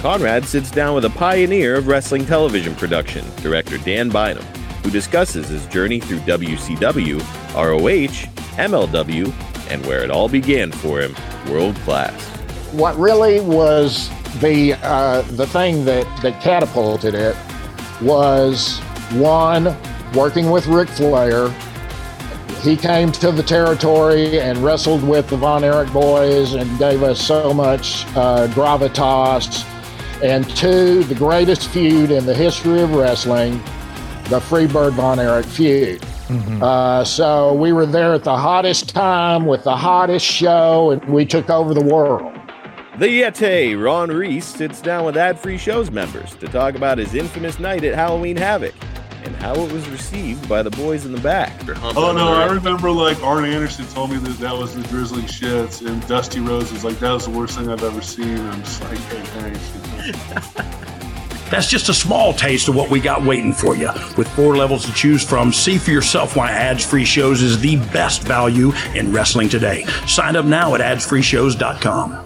Conrad 0.00 0.44
sits 0.44 0.70
down 0.70 0.94
with 0.94 1.04
a 1.04 1.10
pioneer 1.10 1.76
of 1.76 1.86
wrestling 1.86 2.26
television 2.26 2.74
production, 2.74 3.24
director 3.42 3.78
Dan 3.78 4.08
Bynum, 4.08 4.44
who 4.82 4.90
discusses 4.90 5.48
his 5.48 5.66
journey 5.66 6.00
through 6.00 6.20
WCW, 6.20 7.20
ROH, 7.54 8.28
MLW, 8.56 9.70
and 9.70 9.84
where 9.86 10.02
it 10.02 10.10
all 10.10 10.28
began 10.28 10.72
for 10.72 11.00
him, 11.00 11.14
world 11.48 11.76
class. 11.76 12.20
What 12.72 12.96
really 12.96 13.40
was 13.40 14.10
the 14.40 14.74
uh, 14.82 15.22
the 15.22 15.46
thing 15.46 15.84
that 15.84 16.04
that 16.22 16.42
catapulted 16.42 17.14
it 17.14 17.36
was 18.00 18.80
one, 19.12 19.76
working 20.14 20.50
with 20.50 20.66
Ric 20.66 20.88
Flair. 20.88 21.48
He 22.62 22.76
came 22.76 23.12
to 23.12 23.30
the 23.30 23.42
territory 23.42 24.40
and 24.40 24.58
wrestled 24.58 25.06
with 25.06 25.28
the 25.28 25.36
Von 25.36 25.62
Erich 25.62 25.92
boys 25.92 26.54
and 26.54 26.78
gave 26.78 27.02
us 27.02 27.20
so 27.20 27.52
much 27.52 28.04
uh, 28.16 28.48
gravitas. 28.48 29.64
And 30.22 30.48
two, 30.56 31.04
the 31.04 31.14
greatest 31.14 31.68
feud 31.68 32.10
in 32.10 32.26
the 32.26 32.34
history 32.34 32.80
of 32.80 32.94
wrestling, 32.94 33.58
the 34.24 34.40
Freebird 34.40 34.94
Von 34.94 35.20
Erich 35.20 35.46
feud. 35.46 36.00
Mm-hmm. 36.00 36.60
Uh, 36.60 37.04
so 37.04 37.52
we 37.52 37.72
were 37.72 37.86
there 37.86 38.14
at 38.14 38.24
the 38.24 38.36
hottest 38.36 38.88
time 38.88 39.46
with 39.46 39.62
the 39.62 39.76
hottest 39.76 40.26
show, 40.26 40.90
and 40.90 41.04
we 41.04 41.24
took 41.24 41.50
over 41.50 41.72
the 41.72 41.84
world. 41.84 42.32
The 42.98 43.22
Yeti, 43.22 43.80
Ron 43.80 44.10
Reis, 44.10 44.46
sits 44.46 44.80
down 44.80 45.04
with 45.04 45.16
ad 45.16 45.38
free 45.38 45.58
shows 45.58 45.90
members 45.90 46.34
to 46.36 46.48
talk 46.48 46.74
about 46.74 46.98
his 46.98 47.14
infamous 47.14 47.60
night 47.60 47.84
at 47.84 47.94
Halloween 47.94 48.36
Havoc 48.36 48.74
and 49.26 49.36
how 49.36 49.54
it 49.54 49.72
was 49.72 49.88
received 49.88 50.48
by 50.48 50.62
the 50.62 50.70
boys 50.70 51.04
in 51.04 51.12
the 51.12 51.20
back. 51.20 51.52
Oh 51.96 52.12
no, 52.12 52.32
I 52.32 52.46
remember 52.46 52.90
like 52.90 53.22
Arn 53.22 53.44
Anderson 53.44 53.86
told 53.88 54.10
me 54.10 54.18
that 54.18 54.38
that 54.38 54.56
was 54.56 54.74
the 54.74 54.82
drizzling 54.88 55.26
shits, 55.26 55.86
and 55.86 56.06
Dusty 56.06 56.40
Rhodes 56.40 56.72
was 56.72 56.84
like, 56.84 56.98
"That 57.00 57.12
was 57.12 57.26
the 57.26 57.32
worst 57.32 57.58
thing 57.58 57.68
I've 57.68 57.82
ever 57.82 58.00
seen." 58.00 58.38
I'm 58.38 58.62
just 58.62 58.82
like, 58.82 58.98
"Hey, 58.98 59.22
thanks." 59.22 60.72
That's 61.50 61.68
just 61.68 61.88
a 61.88 61.94
small 61.94 62.32
taste 62.32 62.68
of 62.68 62.74
what 62.74 62.90
we 62.90 62.98
got 62.98 63.22
waiting 63.22 63.52
for 63.52 63.76
you. 63.76 63.88
With 64.16 64.26
four 64.28 64.56
levels 64.56 64.84
to 64.86 64.92
choose 64.92 65.22
from, 65.22 65.52
see 65.52 65.78
for 65.78 65.92
yourself 65.92 66.34
why 66.34 66.50
ads 66.50 66.84
free 66.84 67.04
shows 67.04 67.40
is 67.40 67.60
the 67.60 67.76
best 67.92 68.22
value 68.24 68.72
in 68.96 69.12
wrestling 69.12 69.48
today. 69.48 69.84
Sign 70.08 70.34
up 70.34 70.44
now 70.44 70.74
at 70.74 70.80
adfreeshows.com. 70.80 72.25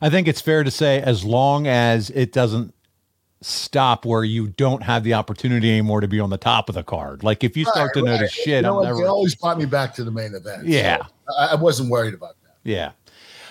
I 0.00 0.10
think 0.10 0.28
it's 0.28 0.40
fair 0.40 0.64
to 0.64 0.70
say, 0.70 1.00
as 1.00 1.24
long 1.24 1.66
as 1.66 2.10
it 2.10 2.32
doesn't 2.32 2.74
stop 3.42 4.04
where 4.06 4.24
you 4.24 4.48
don't 4.48 4.82
have 4.82 5.04
the 5.04 5.14
opportunity 5.14 5.70
anymore 5.70 6.00
to 6.00 6.08
be 6.08 6.18
on 6.18 6.30
the 6.30 6.38
top 6.38 6.68
of 6.68 6.74
the 6.74 6.82
card. 6.82 7.22
Like 7.22 7.44
if 7.44 7.56
you 7.56 7.64
start 7.64 7.94
right, 7.94 8.00
to 8.00 8.02
right. 8.02 8.20
notice 8.20 8.32
shit, 8.32 8.48
you 8.48 8.62
know 8.62 8.82
never... 8.82 8.96
They 8.96 9.04
always 9.04 9.34
brought 9.34 9.58
me 9.58 9.66
back 9.66 9.94
to 9.96 10.04
the 10.04 10.10
main 10.10 10.34
event. 10.34 10.66
Yeah, 10.66 11.04
so 11.04 11.36
I 11.38 11.54
wasn't 11.54 11.90
worried 11.90 12.14
about 12.14 12.36
that. 12.42 12.56
Yeah. 12.64 12.92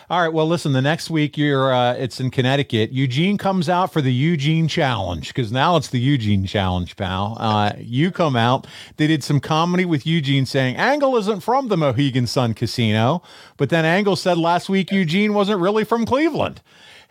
All 0.07 0.21
right. 0.21 0.31
Well, 0.31 0.47
listen. 0.47 0.73
The 0.73 0.81
next 0.83 1.09
week, 1.09 1.35
you're 1.35 1.73
uh, 1.73 1.93
it's 1.93 2.19
in 2.19 2.29
Connecticut. 2.29 2.91
Eugene 2.91 3.39
comes 3.39 3.67
out 3.67 3.91
for 3.91 4.01
the 4.01 4.13
Eugene 4.13 4.67
Challenge 4.67 5.27
because 5.27 5.51
now 5.51 5.77
it's 5.77 5.87
the 5.87 5.99
Eugene 5.99 6.45
Challenge, 6.45 6.95
pal. 6.95 7.37
Uh, 7.39 7.73
you 7.77 8.11
come 8.11 8.35
out. 8.35 8.67
They 8.97 9.07
did 9.07 9.23
some 9.23 9.39
comedy 9.39 9.83
with 9.83 10.05
Eugene 10.05 10.45
saying 10.45 10.75
Angle 10.75 11.17
isn't 11.17 11.41
from 11.41 11.69
the 11.69 11.77
Mohegan 11.77 12.27
Sun 12.27 12.53
Casino, 12.53 13.23
but 13.57 13.69
then 13.69 13.83
Angle 13.83 14.15
said 14.15 14.37
last 14.37 14.69
week 14.69 14.91
Eugene 14.91 15.33
wasn't 15.33 15.59
really 15.59 15.83
from 15.83 16.05
Cleveland. 16.05 16.61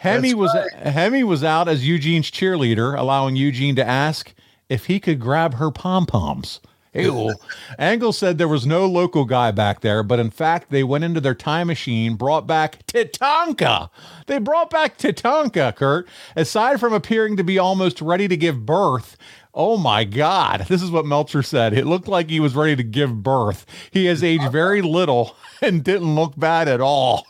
Hemme 0.02 0.22
That's 0.22 0.34
was 0.34 0.54
right. 0.54 0.94
Hemme 0.94 1.24
was 1.24 1.42
out 1.42 1.66
as 1.66 1.86
Eugene's 1.86 2.30
cheerleader, 2.30 2.96
allowing 2.96 3.34
Eugene 3.34 3.74
to 3.76 3.84
ask 3.84 4.32
if 4.68 4.86
he 4.86 5.00
could 5.00 5.18
grab 5.18 5.54
her 5.54 5.72
pom 5.72 6.06
poms. 6.06 6.60
Ew. 6.94 7.32
Angle 7.78 8.12
said 8.12 8.38
there 8.38 8.48
was 8.48 8.66
no 8.66 8.86
local 8.86 9.24
guy 9.24 9.50
back 9.50 9.80
there, 9.80 10.02
but 10.02 10.20
in 10.20 10.30
fact, 10.30 10.70
they 10.70 10.84
went 10.84 11.04
into 11.04 11.20
their 11.20 11.34
time 11.34 11.66
machine, 11.66 12.14
brought 12.14 12.46
back 12.46 12.86
Tatanka. 12.86 13.90
They 14.26 14.38
brought 14.38 14.70
back 14.70 14.96
Tatanka, 14.98 15.74
Kurt. 15.74 16.08
Aside 16.36 16.80
from 16.80 16.92
appearing 16.92 17.36
to 17.36 17.44
be 17.44 17.58
almost 17.58 18.00
ready 18.00 18.28
to 18.28 18.36
give 18.36 18.64
birth, 18.64 19.16
Oh 19.54 19.76
my 19.76 20.02
God. 20.02 20.66
This 20.68 20.82
is 20.82 20.90
what 20.90 21.06
Meltzer 21.06 21.42
said. 21.42 21.74
It 21.74 21.86
looked 21.86 22.08
like 22.08 22.28
he 22.28 22.40
was 22.40 22.56
ready 22.56 22.74
to 22.74 22.82
give 22.82 23.22
birth. 23.22 23.66
He 23.90 24.06
has 24.06 24.24
aged 24.24 24.50
very 24.50 24.82
little 24.82 25.36
and 25.62 25.84
didn't 25.84 26.14
look 26.16 26.36
bad 26.36 26.66
at 26.66 26.80
all. 26.80 27.24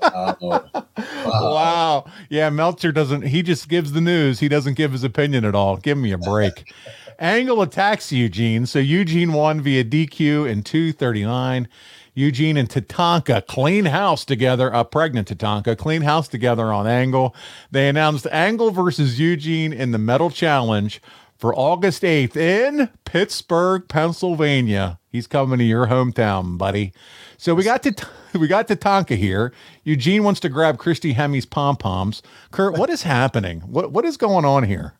Wow. 0.00 0.36
wow. 0.40 0.86
wow. 1.26 2.04
Yeah, 2.30 2.48
Meltzer 2.48 2.92
doesn't, 2.92 3.22
he 3.22 3.42
just 3.42 3.68
gives 3.68 3.92
the 3.92 4.00
news. 4.00 4.40
He 4.40 4.48
doesn't 4.48 4.74
give 4.74 4.92
his 4.92 5.04
opinion 5.04 5.44
at 5.44 5.54
all. 5.54 5.76
Give 5.76 5.98
me 5.98 6.12
a 6.12 6.18
break. 6.18 6.72
Angle 7.20 7.60
attacks 7.60 8.10
Eugene. 8.10 8.64
So 8.64 8.78
Eugene 8.78 9.34
won 9.34 9.60
via 9.60 9.84
DQ 9.84 10.48
in 10.48 10.62
239. 10.62 11.68
Eugene 12.14 12.56
and 12.56 12.68
Tatanka 12.68 13.46
clean 13.46 13.84
house 13.84 14.24
together, 14.24 14.68
a 14.68 14.84
pregnant 14.84 15.28
Tatanka, 15.28 15.76
clean 15.76 16.02
house 16.02 16.28
together 16.28 16.72
on 16.72 16.86
Angle. 16.86 17.34
They 17.70 17.88
announced 17.88 18.26
Angle 18.32 18.70
versus 18.70 19.20
Eugene 19.20 19.72
in 19.72 19.92
the 19.92 19.98
Medal 19.98 20.30
Challenge 20.30 21.00
for 21.36 21.54
August 21.54 22.02
8th 22.02 22.36
in 22.36 22.88
Pittsburgh, 23.04 23.86
Pennsylvania. 23.86 24.98
He's 25.10 25.26
coming 25.26 25.58
to 25.58 25.64
your 25.64 25.86
hometown, 25.86 26.56
buddy. 26.58 26.92
So 27.36 27.54
we 27.54 27.64
got 27.64 27.82
to 27.84 27.94
we 28.38 28.48
got 28.48 28.68
Tatanka 28.68 29.16
here. 29.16 29.52
Eugene 29.84 30.24
wants 30.24 30.40
to 30.40 30.48
grab 30.48 30.78
Christy 30.78 31.12
Hemme's 31.12 31.46
pom 31.46 31.76
poms. 31.76 32.22
Kurt, 32.50 32.78
what 32.78 32.90
is 32.90 33.02
happening? 33.02 33.60
What 33.60 33.92
what 33.92 34.04
is 34.04 34.16
going 34.16 34.44
on 34.44 34.64
here? 34.64 34.94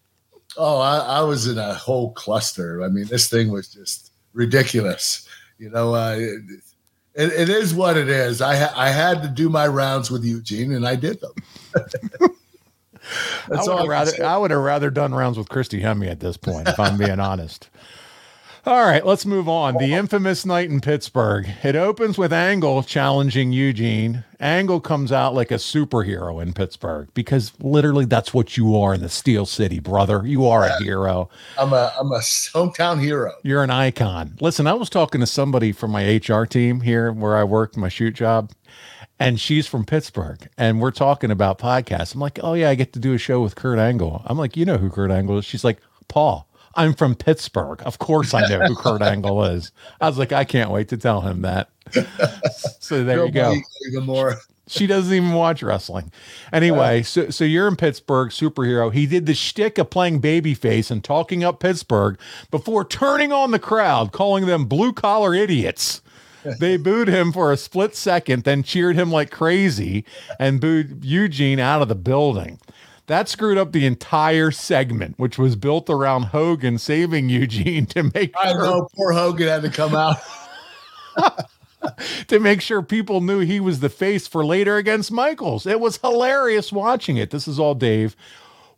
Oh, 0.56 0.80
I, 0.80 0.98
I 0.98 1.20
was 1.22 1.46
in 1.46 1.58
a 1.58 1.74
whole 1.74 2.12
cluster. 2.12 2.82
I 2.82 2.88
mean, 2.88 3.06
this 3.06 3.28
thing 3.28 3.50
was 3.50 3.68
just 3.68 4.12
ridiculous. 4.32 5.28
You 5.58 5.70
know, 5.70 5.94
uh, 5.94 6.16
it, 6.18 6.40
it, 7.14 7.32
it 7.32 7.48
is 7.48 7.74
what 7.74 7.96
it 7.96 8.08
is. 8.08 8.40
I 8.40 8.56
ha- 8.56 8.74
I 8.76 8.90
had 8.90 9.22
to 9.22 9.28
do 9.28 9.48
my 9.48 9.66
rounds 9.66 10.10
with 10.10 10.24
Eugene, 10.24 10.72
and 10.72 10.86
I 10.86 10.96
did 10.96 11.20
them. 11.20 11.32
I 13.52 13.62
would 13.62 13.78
have 13.78 13.88
rather 13.88 14.24
I 14.24 14.36
would 14.36 14.50
have 14.50 14.60
rather 14.60 14.90
done 14.90 15.14
rounds 15.14 15.38
with 15.38 15.48
Christy 15.48 15.80
Hemme 15.80 16.08
at 16.08 16.20
this 16.20 16.36
point, 16.36 16.68
if 16.68 16.78
I'm 16.78 16.96
being 16.96 17.20
honest. 17.20 17.68
All 18.70 18.84
right, 18.84 19.04
let's 19.04 19.26
move 19.26 19.48
on. 19.48 19.78
The 19.78 19.94
infamous 19.94 20.46
night 20.46 20.70
in 20.70 20.80
Pittsburgh. 20.80 21.48
It 21.64 21.74
opens 21.74 22.16
with 22.16 22.32
Angle 22.32 22.84
challenging 22.84 23.50
Eugene. 23.50 24.22
Angle 24.38 24.80
comes 24.80 25.10
out 25.10 25.34
like 25.34 25.50
a 25.50 25.54
superhero 25.54 26.40
in 26.40 26.52
Pittsburgh 26.52 27.08
because 27.12 27.52
literally 27.58 28.04
that's 28.04 28.32
what 28.32 28.56
you 28.56 28.76
are 28.76 28.94
in 28.94 29.00
the 29.00 29.08
Steel 29.08 29.44
City, 29.44 29.80
brother. 29.80 30.22
You 30.24 30.46
are 30.46 30.62
a 30.62 30.80
hero. 30.84 31.28
I'm 31.58 31.72
a 31.72 31.92
I'm 31.98 32.12
a 32.12 32.20
hometown 32.20 33.00
hero. 33.00 33.32
You're 33.42 33.64
an 33.64 33.70
icon. 33.70 34.36
Listen, 34.40 34.68
I 34.68 34.74
was 34.74 34.88
talking 34.88 35.20
to 35.20 35.26
somebody 35.26 35.72
from 35.72 35.90
my 35.90 36.04
HR 36.24 36.44
team 36.44 36.82
here 36.82 37.12
where 37.12 37.36
I 37.36 37.42
work 37.42 37.76
my 37.76 37.88
shoot 37.88 38.14
job, 38.14 38.52
and 39.18 39.40
she's 39.40 39.66
from 39.66 39.84
Pittsburgh, 39.84 40.48
and 40.56 40.80
we're 40.80 40.92
talking 40.92 41.32
about 41.32 41.58
podcasts. 41.58 42.14
I'm 42.14 42.20
like, 42.20 42.38
oh 42.40 42.54
yeah, 42.54 42.70
I 42.70 42.76
get 42.76 42.92
to 42.92 43.00
do 43.00 43.14
a 43.14 43.18
show 43.18 43.42
with 43.42 43.56
Kurt 43.56 43.80
Angle. 43.80 44.22
I'm 44.26 44.38
like, 44.38 44.56
you 44.56 44.64
know 44.64 44.78
who 44.78 44.90
Kurt 44.90 45.10
Angle 45.10 45.38
is? 45.38 45.44
She's 45.44 45.64
like, 45.64 45.80
Paul. 46.06 46.46
I'm 46.74 46.94
from 46.94 47.14
Pittsburgh. 47.14 47.82
Of 47.84 47.98
course 47.98 48.32
I 48.32 48.46
know 48.48 48.60
who 48.60 48.76
Kurt 48.76 49.02
Angle 49.02 49.44
is. 49.44 49.72
I 50.00 50.08
was 50.08 50.18
like, 50.18 50.32
I 50.32 50.44
can't 50.44 50.70
wait 50.70 50.88
to 50.88 50.96
tell 50.96 51.20
him 51.22 51.42
that. 51.42 51.70
So 52.80 53.04
there 53.04 53.24
you 53.24 53.30
go. 53.30 53.54
Even 53.88 54.04
more. 54.04 54.36
She 54.66 54.86
doesn't 54.86 55.12
even 55.12 55.32
watch 55.32 55.62
wrestling. 55.62 56.10
Anyway, 56.52 57.02
so 57.02 57.30
so 57.30 57.44
you're 57.44 57.68
in 57.68 57.76
Pittsburgh, 57.76 58.30
superhero. 58.30 58.92
He 58.92 59.06
did 59.06 59.26
the 59.26 59.34
shtick 59.34 59.78
of 59.78 59.90
playing 59.90 60.20
babyface 60.20 60.90
and 60.90 61.02
talking 61.04 61.44
up 61.44 61.60
Pittsburgh 61.60 62.18
before 62.50 62.84
turning 62.84 63.32
on 63.32 63.50
the 63.50 63.58
crowd, 63.58 64.12
calling 64.12 64.46
them 64.46 64.66
blue 64.66 64.92
collar 64.92 65.34
idiots. 65.34 66.02
They 66.58 66.76
booed 66.78 67.08
him 67.08 67.32
for 67.32 67.52
a 67.52 67.56
split 67.56 67.94
second, 67.94 68.44
then 68.44 68.62
cheered 68.62 68.96
him 68.96 69.10
like 69.10 69.30
crazy 69.30 70.04
and 70.38 70.60
booed 70.60 71.04
Eugene 71.04 71.58
out 71.60 71.82
of 71.82 71.88
the 71.88 71.94
building. 71.94 72.60
That 73.10 73.28
screwed 73.28 73.58
up 73.58 73.72
the 73.72 73.86
entire 73.86 74.52
segment, 74.52 75.18
which 75.18 75.36
was 75.36 75.56
built 75.56 75.90
around 75.90 76.26
Hogan 76.26 76.78
saving 76.78 77.28
Eugene 77.28 77.84
to 77.86 78.04
make 78.04 78.32
I 78.38 78.52
sure, 78.52 78.62
know 78.62 78.88
poor 78.94 79.12
Hogan 79.12 79.48
had 79.48 79.62
to 79.62 79.68
come 79.68 79.96
out. 79.96 80.18
to 82.28 82.38
make 82.38 82.60
sure 82.60 82.82
people 82.82 83.20
knew 83.20 83.40
he 83.40 83.58
was 83.58 83.80
the 83.80 83.88
face 83.88 84.28
for 84.28 84.46
later 84.46 84.76
against 84.76 85.10
Michaels. 85.10 85.66
It 85.66 85.80
was 85.80 85.96
hilarious 85.96 86.72
watching 86.72 87.16
it. 87.16 87.30
This 87.30 87.48
is 87.48 87.58
all 87.58 87.74
Dave. 87.74 88.14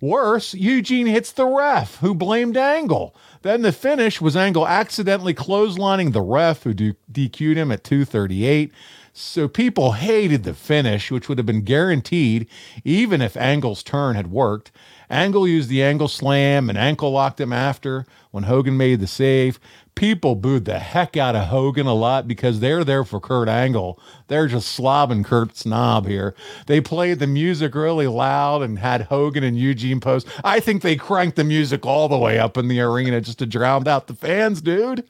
Worse, 0.00 0.54
Eugene 0.54 1.08
hits 1.08 1.30
the 1.30 1.44
ref, 1.44 1.96
who 1.98 2.14
blamed 2.14 2.56
Angle. 2.56 3.14
Then 3.42 3.60
the 3.60 3.70
finish 3.70 4.18
was 4.18 4.34
Angle 4.34 4.66
accidentally 4.66 5.34
clotheslining 5.34 6.14
the 6.14 6.22
ref, 6.22 6.62
who 6.62 6.72
DQ'd 6.72 7.58
him 7.58 7.70
at 7.70 7.84
238. 7.84 8.72
So 9.14 9.46
people 9.46 9.92
hated 9.92 10.44
the 10.44 10.54
finish, 10.54 11.10
which 11.10 11.28
would 11.28 11.36
have 11.36 11.46
been 11.46 11.62
guaranteed 11.62 12.46
even 12.82 13.20
if 13.20 13.36
Angle's 13.36 13.82
turn 13.82 14.16
had 14.16 14.30
worked. 14.30 14.72
Angle 15.10 15.46
used 15.46 15.68
the 15.68 15.82
angle 15.82 16.08
slam 16.08 16.70
and 16.70 16.78
ankle 16.78 17.10
locked 17.10 17.38
him 17.38 17.52
after 17.52 18.06
when 18.30 18.44
Hogan 18.44 18.78
made 18.78 19.00
the 19.00 19.06
save. 19.06 19.60
People 19.94 20.34
booed 20.34 20.64
the 20.64 20.78
heck 20.78 21.18
out 21.18 21.36
of 21.36 21.48
Hogan 21.48 21.86
a 21.86 21.92
lot 21.92 22.26
because 22.26 22.60
they're 22.60 22.82
there 22.82 23.04
for 23.04 23.20
Kurt 23.20 23.46
Angle. 23.46 24.00
They're 24.28 24.46
just 24.46 24.78
slobbing 24.78 25.26
Kurt's 25.26 25.66
knob 25.66 26.06
here. 26.06 26.34
They 26.66 26.80
played 26.80 27.18
the 27.18 27.26
music 27.26 27.74
really 27.74 28.06
loud 28.06 28.62
and 28.62 28.78
had 28.78 29.02
Hogan 29.02 29.44
and 29.44 29.58
Eugene 29.58 30.00
pose. 30.00 30.24
I 30.42 30.60
think 30.60 30.80
they 30.80 30.96
cranked 30.96 31.36
the 31.36 31.44
music 31.44 31.84
all 31.84 32.08
the 32.08 32.16
way 32.16 32.38
up 32.38 32.56
in 32.56 32.68
the 32.68 32.80
arena 32.80 33.20
just 33.20 33.38
to 33.40 33.46
drown 33.46 33.86
out 33.86 34.06
the 34.06 34.14
fans, 34.14 34.62
dude. 34.62 35.04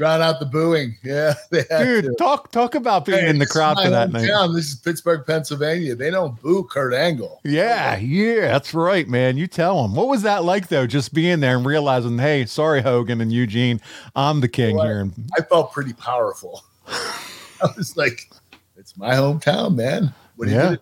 Drown 0.00 0.22
out 0.22 0.40
the 0.40 0.46
booing. 0.46 0.96
Yeah. 1.04 1.34
Dude, 1.52 2.04
to. 2.04 2.14
talk 2.18 2.50
talk 2.52 2.74
about 2.74 3.04
being 3.04 3.18
Hey, 3.20 3.28
in 3.28 3.38
the 3.38 3.44
crowd 3.46 3.76
for 3.78 3.90
that 3.90 4.10
night. 4.10 4.22
This 4.54 4.70
is 4.70 4.76
Pittsburgh, 4.76 5.26
Pennsylvania. 5.26 5.94
They 5.94 6.10
don't 6.10 6.40
boo 6.40 6.64
Kurt 6.64 6.94
Angle. 6.94 7.38
Yeah, 7.44 7.98
yeah, 7.98 8.46
that's 8.48 8.72
right, 8.72 9.06
man. 9.06 9.36
You 9.36 9.46
tell 9.46 9.82
them. 9.82 9.94
What 9.94 10.08
was 10.08 10.22
that 10.22 10.42
like 10.42 10.68
though? 10.68 10.86
Just 10.86 11.12
being 11.12 11.40
there 11.40 11.54
and 11.54 11.66
realizing, 11.66 12.16
hey, 12.16 12.46
sorry, 12.46 12.80
Hogan 12.80 13.20
and 13.20 13.30
Eugene, 13.30 13.78
I'm 14.16 14.40
the 14.40 14.48
king 14.48 14.76
Well, 14.76 14.86
here. 14.86 15.00
And 15.00 15.12
I 15.38 15.42
felt 15.42 15.70
pretty 15.70 15.92
powerful. 15.92 16.64
I 16.88 17.68
was 17.76 17.94
like, 17.94 18.30
it's 18.78 18.96
my 18.96 19.12
hometown, 19.12 19.74
man. 19.74 20.14
What 20.36 20.48
are 20.48 20.50
Yeah. 20.50 20.70
you 20.70 20.78
gonna 20.78 20.80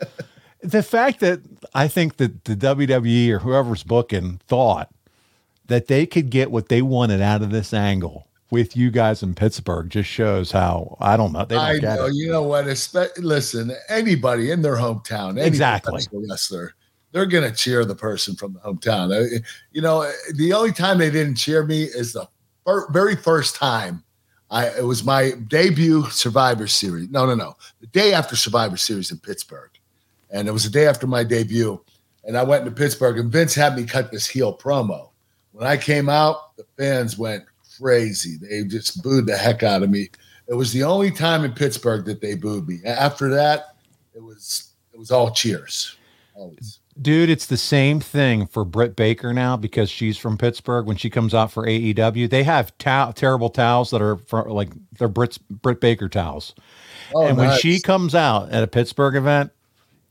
do? 0.00 0.08
the 0.68 0.84
fact 0.84 1.18
that 1.18 1.40
I 1.74 1.88
think 1.88 2.18
that 2.18 2.44
the 2.44 2.54
WWE 2.54 3.28
or 3.30 3.40
whoever's 3.40 3.82
booking 3.82 4.38
thought 4.46 4.88
that 5.66 5.88
they 5.88 6.06
could 6.06 6.30
get 6.30 6.52
what 6.52 6.68
they 6.68 6.80
wanted 6.80 7.20
out 7.20 7.42
of 7.42 7.50
this 7.50 7.74
angle 7.74 8.28
with 8.52 8.76
you 8.76 8.90
guys 8.90 9.22
in 9.22 9.34
Pittsburgh 9.34 9.88
just 9.90 10.08
shows 10.08 10.52
how 10.52 10.96
I 11.00 11.16
don't 11.16 11.32
know. 11.32 11.44
They 11.44 11.54
don't 11.56 11.64
I 11.64 11.78
get 11.78 11.96
know. 11.96 12.06
it. 12.06 12.14
You 12.14 12.30
know 12.30 12.42
what? 12.42 12.66
Espe- 12.66 13.18
listen, 13.18 13.72
anybody 13.88 14.50
in 14.52 14.62
their 14.62 14.76
hometown, 14.76 15.42
Exactly. 15.42 16.04
wrestler, 16.12 16.74
they're 17.10 17.26
going 17.26 17.50
to 17.50 17.56
cheer 17.56 17.84
the 17.84 17.94
person 17.96 18.36
from 18.36 18.52
the 18.52 18.60
hometown. 18.60 19.10
Uh, 19.10 19.40
You 19.72 19.80
know, 19.80 20.08
the 20.34 20.52
only 20.52 20.70
time 20.72 20.98
they 20.98 21.10
didn't 21.10 21.36
cheer 21.36 21.64
me 21.64 21.84
is 21.84 22.12
the 22.12 22.28
very 22.90 23.16
first 23.16 23.56
time. 23.56 24.04
I 24.50 24.66
it 24.68 24.84
was 24.84 25.02
my 25.02 25.32
debut 25.48 26.04
Survivor 26.10 26.66
Series. 26.66 27.08
No, 27.10 27.24
no, 27.24 27.34
no. 27.34 27.56
The 27.80 27.86
day 27.88 28.12
after 28.12 28.36
Survivor 28.36 28.76
Series 28.76 29.10
in 29.10 29.18
Pittsburgh, 29.18 29.70
and 30.30 30.46
it 30.46 30.52
was 30.52 30.64
the 30.64 30.70
day 30.70 30.86
after 30.86 31.06
my 31.06 31.24
debut. 31.24 31.82
And 32.24 32.36
I 32.36 32.44
went 32.44 32.64
to 32.66 32.70
Pittsburgh, 32.70 33.18
and 33.18 33.32
Vince 33.32 33.54
had 33.54 33.74
me 33.76 33.84
cut 33.84 34.12
this 34.12 34.26
heel 34.28 34.56
promo. 34.56 35.08
When 35.52 35.66
I 35.66 35.76
came 35.76 36.08
out, 36.08 36.54
the 36.56 36.64
fans 36.78 37.18
went 37.18 37.44
crazy. 37.78 38.36
They 38.36 38.64
just 38.64 39.02
booed 39.02 39.26
the 39.26 39.36
heck 39.36 39.62
out 39.62 39.82
of 39.82 39.90
me. 39.90 40.10
It 40.48 40.54
was 40.54 40.72
the 40.72 40.84
only 40.84 41.10
time 41.10 41.44
in 41.44 41.52
Pittsburgh 41.52 42.04
that 42.06 42.20
they 42.20 42.34
booed 42.34 42.68
me. 42.68 42.78
After 42.84 43.28
that, 43.30 43.76
it 44.14 44.22
was 44.22 44.72
it 44.92 44.98
was 44.98 45.10
all 45.10 45.30
cheers. 45.30 45.96
Always. 46.34 46.80
Dude, 47.00 47.30
it's 47.30 47.46
the 47.46 47.56
same 47.56 48.00
thing 48.00 48.46
for 48.46 48.66
Britt 48.66 48.96
Baker 48.96 49.32
now 49.32 49.56
because 49.56 49.88
she's 49.88 50.18
from 50.18 50.36
Pittsburgh. 50.36 50.86
When 50.86 50.98
she 50.98 51.08
comes 51.08 51.32
out 51.32 51.50
for 51.50 51.66
AEW, 51.66 52.28
they 52.28 52.42
have 52.42 52.76
tow- 52.76 53.12
terrible 53.14 53.48
towels 53.48 53.90
that 53.90 54.02
are 54.02 54.18
for, 54.18 54.50
like 54.50 54.70
they're 54.98 55.08
Britt's, 55.08 55.38
Britt 55.38 55.80
Baker 55.80 56.10
towels. 56.10 56.54
Oh, 57.14 57.26
and 57.26 57.38
when 57.38 57.56
she 57.58 57.80
comes 57.80 58.14
out 58.14 58.50
at 58.50 58.62
a 58.62 58.66
Pittsburgh 58.66 59.16
event, 59.16 59.52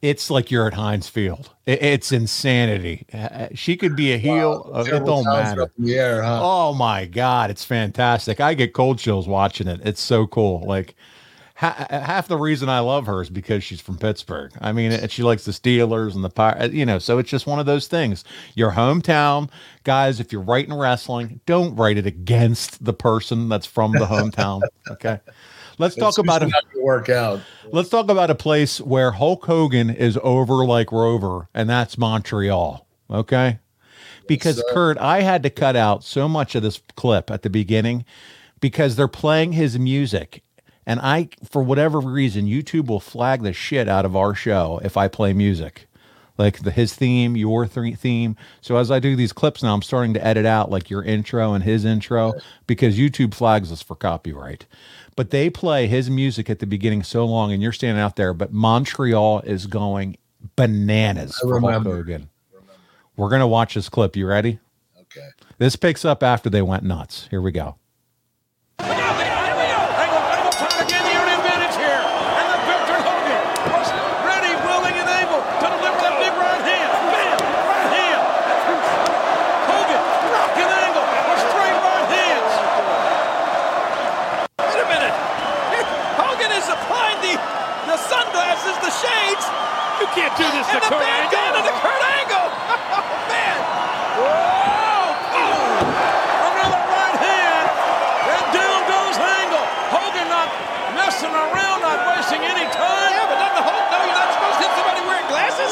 it's 0.01 0.29
like 0.31 0.49
you're 0.51 0.67
at 0.67 0.73
Heinz 0.73 1.07
Field. 1.07 1.49
It's 1.65 2.11
insanity. 2.11 3.05
Uh, 3.13 3.47
She 3.53 3.77
could 3.77 3.95
be 3.95 4.13
a 4.13 4.17
heel. 4.17 4.69
Wow, 4.71 4.79
uh, 4.79 4.83
it 4.83 5.05
don't 5.05 5.25
matter. 5.25 5.61
up 5.63 5.71
in 5.77 5.85
the 5.85 5.97
air, 5.97 6.23
huh? 6.23 6.39
Oh 6.41 6.73
my 6.73 7.05
god, 7.05 7.49
it's 7.51 7.63
fantastic. 7.63 8.39
I 8.39 8.53
get 8.53 8.73
cold 8.73 8.97
chills 8.99 9.27
watching 9.27 9.67
it. 9.67 9.79
It's 9.83 10.01
so 10.01 10.25
cool. 10.27 10.63
Like 10.65 10.95
ha- 11.55 11.85
half 11.89 12.27
the 12.27 12.37
reason 12.37 12.67
I 12.67 12.79
love 12.79 13.05
her 13.05 13.21
is 13.21 13.29
because 13.29 13.63
she's 13.63 13.79
from 13.79 13.97
Pittsburgh. 13.99 14.51
I 14.59 14.71
mean, 14.71 15.07
she 15.07 15.21
likes 15.21 15.45
the 15.45 15.51
Steelers 15.51 16.15
and 16.15 16.23
the 16.23 16.29
Pir- 16.29 16.69
you 16.73 16.85
know, 16.85 16.97
so 16.97 17.19
it's 17.19 17.29
just 17.29 17.45
one 17.45 17.59
of 17.59 17.67
those 17.67 17.87
things. 17.87 18.23
Your 18.55 18.71
hometown, 18.71 19.49
guys, 19.83 20.19
if 20.19 20.31
you're 20.33 20.41
writing 20.41 20.73
wrestling, 20.73 21.39
don't 21.45 21.75
write 21.75 21.97
it 21.99 22.07
against 22.07 22.83
the 22.83 22.93
person 22.93 23.47
that's 23.49 23.67
from 23.67 23.91
the 23.91 24.05
hometown, 24.05 24.61
okay? 24.89 25.19
Let's 25.81 25.95
talk 25.95 26.17
about 26.17 26.43
a, 26.43 26.47
not 26.47 26.63
gonna 26.71 26.85
work 26.85 27.09
out. 27.09 27.41
let's 27.71 27.89
talk 27.89 28.09
about 28.09 28.29
a 28.29 28.35
place 28.35 28.79
where 28.79 29.11
Hulk 29.11 29.45
Hogan 29.45 29.89
is 29.89 30.17
over 30.23 30.65
like 30.65 30.91
Rover, 30.91 31.49
and 31.53 31.69
that's 31.69 31.97
Montreal, 31.97 32.87
okay? 33.09 33.59
because 34.27 34.57
sir. 34.57 34.63
Kurt, 34.71 34.97
I 34.97 35.21
had 35.21 35.43
to 35.43 35.49
cut 35.49 35.75
out 35.75 36.03
so 36.03 36.27
much 36.29 36.55
of 36.55 36.63
this 36.63 36.81
clip 36.95 37.29
at 37.29 37.41
the 37.41 37.49
beginning 37.49 38.05
because 38.59 38.95
they're 38.95 39.07
playing 39.07 39.53
his 39.53 39.77
music. 39.77 40.43
And 40.85 40.99
I, 40.99 41.29
for 41.43 41.61
whatever 41.61 41.99
reason, 41.99 42.45
YouTube 42.45 42.87
will 42.87 42.99
flag 42.99 43.43
the 43.43 43.53
shit 43.53 43.87
out 43.87 44.05
of 44.05 44.15
our 44.15 44.33
show 44.33 44.79
if 44.83 44.97
I 44.97 45.07
play 45.07 45.31
music, 45.33 45.87
like 46.37 46.59
the, 46.59 46.71
his 46.71 46.93
theme, 46.93 47.35
your 47.35 47.67
th- 47.67 47.97
theme. 47.97 48.35
So 48.61 48.77
as 48.77 48.89
I 48.89 48.99
do 48.99 49.15
these 49.15 49.33
clips 49.33 49.61
now, 49.61 49.73
I'm 49.73 49.83
starting 49.83 50.13
to 50.15 50.25
edit 50.25 50.45
out 50.45 50.71
like 50.71 50.89
your 50.89 51.03
intro 51.03 51.53
and 51.53 51.63
his 51.63 51.85
intro 51.85 52.33
because 52.67 52.97
YouTube 52.97 53.33
flags 53.33 53.71
us 53.71 53.81
for 53.81 53.95
copyright. 53.95 54.65
But 55.15 55.29
they 55.29 55.49
play 55.49 55.87
his 55.87 56.09
music 56.09 56.49
at 56.49 56.59
the 56.59 56.65
beginning 56.65 57.03
so 57.03 57.25
long, 57.25 57.51
and 57.51 57.61
you're 57.61 57.73
standing 57.73 58.01
out 58.01 58.15
there. 58.15 58.33
But 58.33 58.51
Montreal 58.53 59.41
is 59.41 59.67
going 59.67 60.17
bananas 60.55 61.37
I 61.37 61.41
for 61.47 61.59
Hulk 61.59 61.63
remember. 61.65 61.95
Hogan. 61.97 62.29
We're 63.17 63.29
gonna 63.29 63.47
watch 63.47 63.73
this 63.75 63.89
clip. 63.89 64.15
You 64.15 64.25
ready? 64.25 64.59
Okay. 64.99 65.27
This 65.57 65.75
picks 65.75 66.05
up 66.05 66.23
after 66.23 66.49
they 66.49 66.61
went 66.61 66.83
nuts. 66.83 67.27
Here 67.29 67.41
we 67.41 67.51
go. 67.51 67.75
Angle 68.79 68.97
trying 70.57 70.79
to 70.79 70.87
gain 70.89 71.03
the 71.03 71.13
early 71.19 71.35
advantage 71.37 71.75
here. 71.75 72.01
And 72.01 72.47
the 72.49 72.59
victor 72.65 72.97
Hogan 73.03 73.43
was 73.75 73.87
ready, 74.25 74.55
willing, 74.65 74.95
and 74.95 75.09
able 75.21 75.43
to 75.43 75.65
deliver 75.69 75.99
that 76.01 76.15
big 76.23 76.33
right 76.39 76.63
hand. 76.65 76.89
Bam! 77.11 77.37
Right 77.67 77.89
hand. 77.93 78.23
Hogan 79.69 80.01
sunglasses, 88.07 88.75
the 88.81 88.91
shades. 88.91 89.45
You 89.99 90.07
can't 90.15 90.33
do 90.39 90.47
this 90.55 90.65
and 90.71 90.79
to 90.81 90.87
the 90.87 90.89
Kurt 90.89 91.03
Angle. 91.03 91.29
bandana 91.29 91.59
to 91.67 91.73
Kurt 91.83 92.01
Angle. 92.17 92.47
Oh, 92.71 93.03
man. 93.29 93.57
Whoa. 94.17 95.11
Oh. 95.37 96.49
Another 96.49 96.81
right 96.81 97.17
hand. 97.21 97.67
And 98.31 98.45
down 98.55 98.79
goes 98.89 99.15
Angle. 99.21 99.65
Hogan 99.93 100.27
not 100.31 100.49
messing 100.97 101.35
around, 101.35 101.77
not 101.85 101.99
wasting 102.15 102.41
any 102.41 102.65
time. 102.73 103.11
Yeah, 103.13 103.27
but 103.29 103.37
doesn't 103.37 103.57
the 103.61 103.65
Hulk 103.67 103.85
know 103.91 104.01
you're 104.01 104.17
not 104.17 104.29
supposed 104.33 104.57
to 104.57 104.63
hit 104.65 104.71
somebody 104.79 105.01
wearing 105.05 105.27
glasses? 105.29 105.71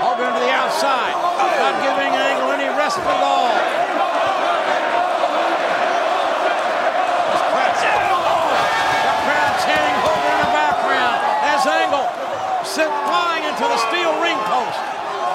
Hogan 0.00 0.30
to 0.32 0.40
the 0.40 0.52
outside. 0.54 1.14
Not 1.60 1.76
giving 1.84 2.10
Angle 2.14 2.50
any 2.56 2.68
respite 2.74 3.04
at 3.06 3.20
all. 3.22 3.52
The 9.02 9.14
crowd 9.22 9.54
chanting 9.62 9.98
Hogan 10.02 10.32
in 10.34 10.40
the 10.42 10.52
background 10.54 11.18
as 11.46 11.62
Angle 11.66 12.06
sent 12.66 12.90
flying 13.06 13.44
into 13.46 13.62
the 13.66 13.78
steel 13.90 14.10
ring 14.22 14.38
post. 14.50 14.78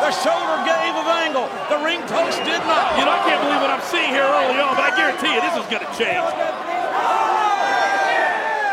The 0.03 0.11
shoulder 0.23 0.57
gave 0.67 0.93
of 0.95 1.07
Angle. 1.07 1.47
The 1.71 1.79
ring 1.83 2.01
post 2.11 2.43
did 2.43 2.59
not. 2.67 2.95
You 2.99 3.05
know, 3.07 3.15
I 3.15 3.21
can't 3.27 3.39
believe 3.43 3.61
what 3.63 3.71
I'm 3.71 3.83
seeing 3.87 4.11
here 4.11 4.27
early 4.27 4.59
on, 4.59 4.75
but 4.75 4.83
I 4.87 4.91
guarantee 4.95 5.31
you 5.31 5.39
this 5.41 5.55
is 5.55 5.65
going 5.71 5.83
to 5.83 5.91
change. 5.95 6.21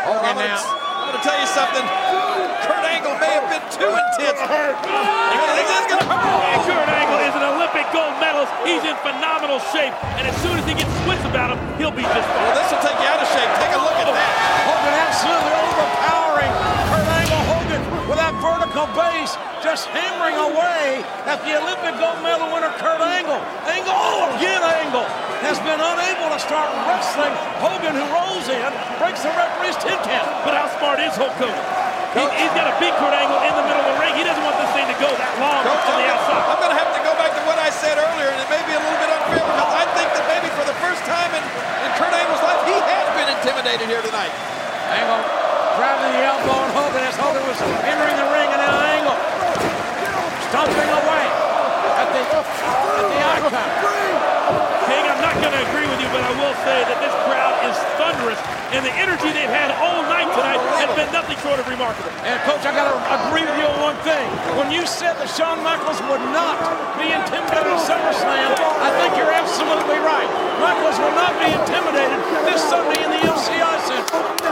Hogan 0.05 0.21
I'm 0.21 0.35
gonna, 0.35 0.51
now. 0.53 0.61
I'm 0.61 1.07
going 1.15 1.19
to 1.19 1.23
tell 1.25 1.39
you 1.39 1.47
something. 1.49 1.85
Kurt 2.67 2.83
Angle 2.85 3.15
may 3.19 3.31
have 3.39 3.47
been 3.49 3.65
too 3.73 3.89
intense. 3.89 4.19
This 4.19 4.37
is 4.37 5.87
going 5.89 6.03
to 6.03 6.09
hurt. 6.09 6.35
And 6.45 6.61
Kurt 6.67 6.89
Angle 6.91 7.19
is 7.25 7.33
an 7.35 7.45
Olympic 7.57 7.87
gold 7.95 8.13
medalist. 8.21 8.51
He's 8.63 8.83
in 8.85 8.95
phenomenal 9.01 9.59
shape, 9.73 9.93
and 10.21 10.25
as 10.29 10.35
soon 10.45 10.55
as 10.61 10.65
he 10.69 10.73
gets 10.77 10.89
wits 11.09 11.25
about 11.25 11.53
him, 11.57 11.59
he'll 11.81 11.93
be 11.93 12.05
just 12.05 12.15
Well, 12.15 12.53
fine. 12.53 12.55
this 12.57 12.69
will 12.71 12.83
take 12.85 12.97
you 13.01 13.07
out 13.09 13.19
of 13.21 13.27
shape. 13.33 13.49
Take 13.61 13.73
a 13.75 13.81
look 13.81 13.97
at 13.97 14.07
that. 14.09 14.31
Hogan 14.69 14.93
absolutely 14.93 15.53
overpowering 15.57 16.53
Kurt 16.89 17.07
Angle. 17.21 17.41
Hogan 17.49 17.81
with 18.09 18.19
that 18.21 18.33
vertical 18.41 18.85
base, 18.97 19.33
just 19.65 19.89
hammering 19.93 20.37
away 20.37 21.01
at 21.25 21.34
the 21.45 21.61
Olympic 21.61 21.93
gold 22.01 22.17
medal 22.25 22.49
winner 22.49 22.73
Kurt 22.81 22.97
Angle. 22.97 23.37
Angle, 23.69 23.93
oh, 23.93 24.33
again 24.33 24.65
Angle, 24.65 25.05
has 25.45 25.61
been 25.61 25.77
unable 25.77 26.33
to 26.33 26.41
start 26.41 26.73
wrestling. 26.89 27.29
Hogan, 27.61 27.93
who 27.93 28.05
rolls 28.09 28.49
in, 28.49 28.69
breaks 28.97 29.21
the 29.21 29.29
referee's 29.29 29.77
10 29.77 29.93
count. 30.09 30.25
But 30.41 30.57
how 30.57 30.65
smart 30.81 30.97
is 30.97 31.13
Hulk 31.13 31.37
Hogan? 31.37 31.53
He, 32.17 32.23
he's 32.41 32.53
got 32.57 32.65
a 32.65 32.75
big 32.81 32.97
Kurt 32.97 33.13
Angle 33.13 33.37
in 33.45 33.53
the 33.53 33.61
middle 33.61 33.77
of 33.77 33.93
the 33.93 33.97
ring. 34.01 34.17
He 34.17 34.25
doesn't 34.25 34.41
want 34.41 34.57
this 34.57 34.73
thing 34.73 34.89
to 34.89 34.97
go 34.97 35.05
that 35.05 35.33
long 35.37 35.61
Coach, 35.61 35.85
to 35.85 35.93
the 35.93 36.09
I'm 36.09 36.17
outside. 36.17 36.43
I'm 36.49 36.59
going 36.65 36.73
to 36.73 36.79
have 36.81 36.91
to 36.97 37.01
go 37.05 37.13
back 37.13 37.31
to 37.37 37.41
what 37.45 37.61
I 37.61 37.69
said 37.69 37.93
earlier, 38.01 38.29
and 38.33 38.39
it 38.41 38.49
may 38.49 38.63
be 38.65 38.73
a 38.73 38.81
little 38.81 38.97
bit 38.97 39.11
unfair 39.13 39.45
because 39.45 39.69
I 39.69 39.85
think 39.93 40.09
that 40.17 40.25
maybe 40.25 40.49
for 40.57 40.65
the 40.65 40.77
first 40.81 41.05
time 41.05 41.29
in, 41.29 41.43
in 41.85 41.89
Kurt 42.01 42.09
Angle's 42.09 42.41
life, 42.41 42.61
he 42.65 42.73
has 42.73 43.05
been 43.13 43.29
intimidated 43.29 43.85
here 43.85 44.01
tonight. 44.01 44.33
Angle 44.97 45.21
driving 45.77 46.09
the 46.09 46.23
elbow 46.25 46.57
and 46.57 46.71
Hogan 46.73 47.03
as 47.05 47.13
Hogan 47.19 47.43
was 47.45 47.59
entering 47.85 48.17
the 48.17 48.29
ring, 48.33 48.49
and 48.49 48.61
now 48.65 48.73
Angle 48.97 49.19
stomping 50.55 50.87
away 50.87 51.24
at 51.24 51.24
the, 52.23 52.39
at 53.19 53.41
the. 53.43 53.95
King, 54.85 55.01
I'm 55.09 55.17
not 55.17 55.35
going 55.41 55.49
to 55.49 55.61
agree 55.73 55.89
with 55.89 55.97
you, 55.97 56.09
but 56.13 56.21
I 56.21 56.31
will 56.37 56.53
say 56.61 56.85
that 56.85 57.01
this 57.01 57.15
crowd 57.25 57.57
is 57.65 57.73
thunderous, 57.97 58.37
and 58.69 58.85
the 58.85 58.93
energy 58.93 59.33
they've 59.33 59.49
had 59.49 59.73
all 59.81 60.05
night 60.05 60.29
tonight 60.37 60.61
has 60.77 60.93
been 60.93 61.09
nothing 61.09 61.33
short 61.41 61.57
of 61.57 61.65
remarkable. 61.65 62.13
And 62.21 62.37
coach, 62.45 62.61
I 62.61 62.71
got 62.71 62.93
to 62.93 62.97
agree 63.25 63.43
with 63.43 63.57
you 63.57 63.65
on 63.65 63.81
one 63.81 63.97
thing. 64.05 64.21
When 64.55 64.69
you 64.69 64.85
said 64.85 65.17
that 65.17 65.27
Shawn 65.33 65.65
Michaels 65.65 65.97
would 66.05 66.21
not 66.29 66.61
be 67.01 67.09
intimidated 67.09 67.73
at 67.73 67.81
SummerSlam, 67.81 68.53
I 68.77 68.93
think 69.01 69.17
you're 69.17 69.33
absolutely 69.33 69.99
right. 70.05 70.29
Michaels 70.61 71.01
will 71.01 71.17
not 71.17 71.33
be 71.41 71.49
intimidated 71.49 72.21
this 72.45 72.61
Sunday 72.61 73.01
in 73.01 73.09
the 73.09 73.21
MCI 73.25 73.75
Center. 73.89 74.45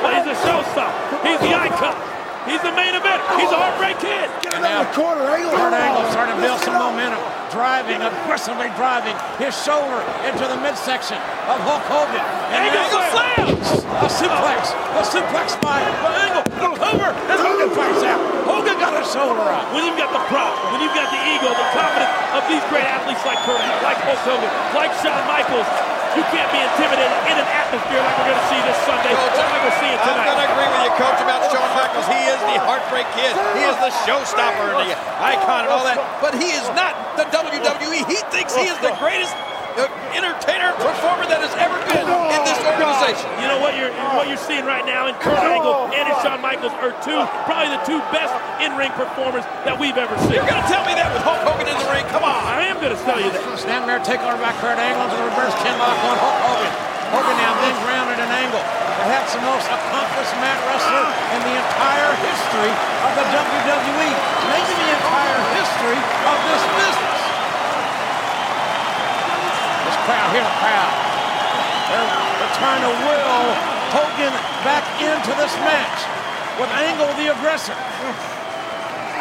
But 0.00 0.10
he's 0.16 0.28
a 0.32 0.36
showstopper. 0.40 1.20
He's 1.20 1.40
the 1.44 1.52
icon. 1.52 2.17
He's 2.48 2.64
the 2.64 2.72
main 2.72 2.96
event. 2.96 3.20
He's 3.36 3.52
a 3.52 3.60
heartbreak 3.60 4.00
kid. 4.00 4.24
And 4.56 4.64
now 4.64 4.88
Kurt 4.96 5.20
Angle 5.20 6.08
starting 6.10 6.34
to 6.34 6.40
build 6.40 6.58
some 6.64 6.80
momentum, 6.80 7.20
driving, 7.52 8.00
aggressively 8.00 8.72
driving 8.80 9.12
his 9.36 9.52
shoulder 9.52 10.00
into 10.24 10.44
the 10.48 10.56
midsection 10.64 11.20
of 11.44 11.60
Hulk 11.68 11.84
Hogan. 11.92 12.24
And 12.56 12.72
Angle 12.72 12.88
now- 12.88 13.12
slams! 13.12 13.68
A 13.98 14.08
suplex, 14.08 14.72
a 14.96 15.02
suplex 15.04 15.58
by 15.60 15.80
Angle, 15.82 16.44
the 16.56 16.70
cover, 16.76 17.10
and 17.12 17.38
Hogan 17.40 17.70
fights 17.76 18.04
out. 18.04 18.20
Hogan 18.48 18.76
got 18.80 18.94
his 18.96 19.08
shoulder 19.10 19.44
up. 19.48 19.68
When 19.74 19.84
you've 19.84 19.98
got 19.98 20.12
the 20.12 20.22
prop, 20.32 20.54
when 20.72 20.80
you've 20.80 20.94
got 20.94 21.08
the 21.12 21.20
ego, 21.34 21.50
the 21.52 21.68
confidence 21.76 22.12
of 22.32 22.42
these 22.48 22.64
great 22.72 22.86
athletes 22.86 23.24
like 23.28 23.40
Kurt, 23.44 23.60
like 23.84 23.98
Hulk 24.04 24.20
Hogan, 24.24 24.50
like 24.76 24.92
Shawn 25.02 25.20
Michaels, 25.26 25.66
you 26.16 26.24
can't 26.32 26.48
be 26.48 26.60
intimidated 26.62 27.12
in 27.28 27.36
an 27.36 27.48
atmosphere 27.48 28.00
like 28.00 28.14
we're 28.16 28.28
going 28.32 28.40
to 28.40 28.48
see 28.48 28.60
this 28.64 28.78
Sunday, 28.88 29.12
or 29.12 29.28
like 29.28 29.62
we're 29.64 29.78
seeing 29.82 29.96
I'm 29.98 30.24
going 30.24 30.40
to 30.40 30.46
agree 30.48 30.68
with 30.68 30.82
you, 30.88 30.92
Coach, 30.96 31.20
about 31.20 31.40
Shawn 31.52 31.68
Michaels. 31.76 32.08
He 32.08 32.22
is 32.24 32.40
the 32.48 32.56
heartbreak 32.64 33.06
kid. 33.12 33.32
He 33.58 33.64
is 33.68 33.76
the 33.82 33.92
showstopper 34.08 34.72
and 34.72 34.88
the 34.88 34.96
icon 35.20 35.68
and 35.68 35.72
all 35.72 35.84
that. 35.84 36.00
But 36.24 36.38
he 36.38 36.54
is 36.54 36.64
not 36.72 36.96
the 37.20 37.28
WWE. 37.28 38.08
He 38.08 38.20
thinks 38.32 38.56
he 38.56 38.70
is 38.70 38.78
the 38.80 38.94
greatest 38.96 39.36
entertainer, 40.16 40.74
performer 40.82 41.28
that 41.30 41.38
has 41.38 41.54
ever 41.60 41.78
been 41.86 42.02
in 42.08 42.42
this 42.42 42.58
organization. 42.66 43.28
You 43.38 43.46
know 43.46 43.60
what 43.62 43.78
you're 43.78 43.94
what 44.18 44.26
you're 44.26 44.40
seeing 44.40 44.66
right 44.66 44.82
now, 44.82 45.06
in 45.06 45.14
Kurt 45.22 45.38
Angle 45.38 45.94
and 45.94 46.08
Shawn 46.24 46.42
Michaels 46.42 46.74
are 46.82 46.90
two, 47.06 47.18
probably 47.46 47.70
the 47.70 47.82
two 47.86 48.00
best 48.10 48.34
in-ring 48.58 48.90
performers 48.98 49.46
that 49.62 49.78
we've 49.78 49.94
ever 49.94 50.16
seen. 50.26 50.34
You're 50.34 50.48
going 50.48 50.58
to 50.58 50.70
tell 50.70 50.82
me 50.82 50.98
that 50.98 51.14
with 51.14 51.22
Hulk 51.22 51.38
Hogan 51.46 51.70
in 51.70 51.78
the 51.78 51.88
ring? 51.94 52.02
Come 52.10 52.26
on. 52.26 52.34
I 52.42 52.66
am 52.66 52.82
going 52.82 52.90
to 52.90 53.02
tell 53.06 53.22
you 53.22 53.30
that. 53.30 53.42
Snap 53.54 53.86
there, 53.86 54.02
take 54.02 54.22
over 54.26 54.38
by 54.42 54.50
Kurt 54.58 54.78
Angle 54.78 55.06
to 55.06 55.16
the 55.18 55.26
reverse 55.30 55.54
chin 55.62 55.74
lock 55.78 55.94
on 56.02 56.16
Hulk 56.18 56.38
Hogan. 56.50 56.72
Hogan 57.14 57.36
now 57.40 57.54
then 57.64 57.74
grounded 57.86 58.18
an 58.20 58.28
angle. 58.28 58.60
Perhaps 59.00 59.32
the 59.32 59.40
most 59.46 59.64
accomplished 59.64 60.34
mat 60.42 60.58
wrestler 60.68 61.06
in 61.38 61.40
the 61.46 61.54
entire 61.54 62.12
history 62.20 62.72
of 63.06 63.10
the 63.16 63.24
WWE. 63.32 64.10
Maybe 64.50 64.72
the 64.74 64.90
entire 64.92 65.40
history 65.56 65.98
of 66.02 66.36
this 66.50 66.62
business. 66.76 67.20
This 69.88 69.97
crowd, 70.08 70.32
hear 70.32 70.40
the 70.40 70.56
crowd. 70.64 70.92
They're, 71.92 72.08
they're 72.40 72.56
trying 72.56 72.80
to 72.80 72.92
will 72.96 73.52
Hogan 73.92 74.32
back 74.64 74.84
into 75.04 75.32
this 75.36 75.52
match 75.68 76.00
with 76.56 76.72
Angle 76.72 77.12
the 77.20 77.28
aggressor. 77.36 77.76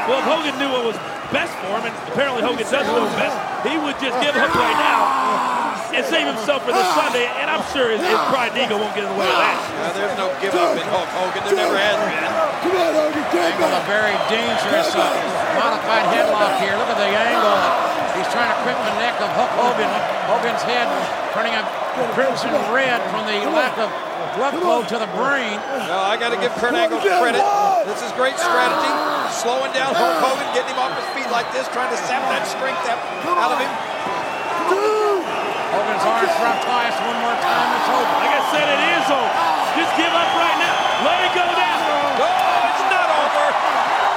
Well, 0.07 0.23
if 0.23 0.27
Hogan 0.31 0.55
knew 0.55 0.71
what 0.71 0.87
was 0.87 0.99
best 1.35 1.51
for 1.59 1.75
him, 1.75 1.91
and 1.91 1.95
apparently 2.07 2.39
Hogan 2.39 2.63
does 2.63 2.87
know 2.87 3.03
what's 3.03 3.19
best, 3.19 3.35
he 3.67 3.75
would 3.75 3.99
just 3.99 4.15
give 4.23 4.31
up 4.31 4.47
right 4.55 4.79
now 4.79 5.91
and 5.91 6.03
save 6.07 6.23
himself 6.23 6.63
for 6.63 6.71
this 6.71 6.87
Sunday, 6.95 7.27
and 7.39 7.51
I'm 7.51 7.63
sure 7.75 7.91
his, 7.91 7.99
his 7.99 8.21
pride 8.31 8.55
and 8.55 8.63
ego 8.63 8.79
won't 8.79 8.95
get 8.95 9.03
in 9.03 9.11
the 9.11 9.19
way 9.19 9.27
of 9.27 9.39
that. 9.43 9.59
There's 9.91 10.15
no 10.15 10.31
give 10.39 10.55
up 10.55 10.71
in 10.71 10.87
Hulk 10.87 11.11
Hogan. 11.19 11.43
There 11.51 11.67
never 11.67 11.75
has 11.75 11.99
been. 11.99 12.31
Come 12.63 12.79
on, 12.79 12.91
Hogan, 12.95 13.23
get 13.27 13.43
Angle 13.43 13.75
a 13.75 13.83
very 13.91 14.15
dangerous 14.31 14.95
uh, 14.95 15.03
modified 15.59 16.07
headlock 16.15 16.63
here. 16.63 16.79
Look 16.79 16.91
at 16.91 16.99
the 16.99 17.11
angle. 17.11 17.96
He's 18.27 18.35
trying 18.35 18.51
to 18.51 18.59
grip 18.59 18.75
the 18.83 18.91
neck 18.99 19.15
of 19.23 19.31
Hulk 19.39 19.47
Hogan. 19.55 19.87
Hogan's 20.27 20.59
head 20.67 20.83
turning 21.31 21.55
a 21.55 21.63
crimson 22.11 22.51
red 22.75 22.99
from 23.07 23.23
the 23.23 23.39
lack 23.55 23.79
of 23.79 23.87
blood 24.35 24.51
flow 24.59 24.83
to 24.83 24.99
the 24.99 25.07
brain. 25.15 25.55
No, 25.87 25.95
I 26.03 26.19
got 26.19 26.35
to 26.35 26.39
give 26.43 26.51
Kurt 26.59 26.75
Angle 26.75 26.99
credit. 26.99 27.39
This 27.87 28.03
is 28.03 28.11
great 28.19 28.35
strategy. 28.35 28.91
Slowing 29.31 29.71
down 29.71 29.95
Hulk 29.95 30.19
Hogan, 30.19 30.43
getting 30.51 30.75
him 30.75 30.83
off 30.83 30.91
his 30.99 31.07
feet 31.15 31.31
like 31.31 31.47
this, 31.55 31.71
trying 31.71 31.87
to 31.87 31.95
sap 32.03 32.19
that 32.27 32.43
strength 32.51 32.83
out 32.91 32.99
out 33.31 33.55
of 33.55 33.63
him. 33.63 33.71
Hogan's 35.71 36.03
arms 36.03 36.27
dropped 36.35 36.67
twice. 36.67 36.99
One 37.07 37.19
more 37.23 37.37
time. 37.39 37.67
It's 37.79 37.87
over. 37.95 38.11
Like 38.27 38.35
I 38.35 38.43
said, 38.51 38.67
it 38.67 38.81
is 38.91 39.07
over. 39.07 39.31
Just 39.79 39.95
give 39.95 40.11
up 40.11 40.31
right 40.35 40.57
now. 40.59 40.75
Let 41.07 41.15
it 41.23 41.31
go 41.31 41.47
down. 41.47 41.79
No, 42.19 42.27
it's 42.27 42.83
not 42.91 43.07
over. 43.07 43.45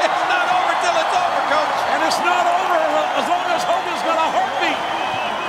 It's 0.03 0.23
not 0.27 0.46
over 0.51 0.75
till 0.83 0.96
it's 0.99 1.14
over, 1.14 1.40
Coach. 1.46 1.79
And 1.94 2.01
it's 2.11 2.18
not 2.27 2.42
over 2.42 2.79
as 3.20 3.27
long 3.29 3.44
as 3.53 3.61
Hogan's 3.66 4.01
got 4.07 4.16
a 4.16 4.29
heartbeat. 4.33 4.81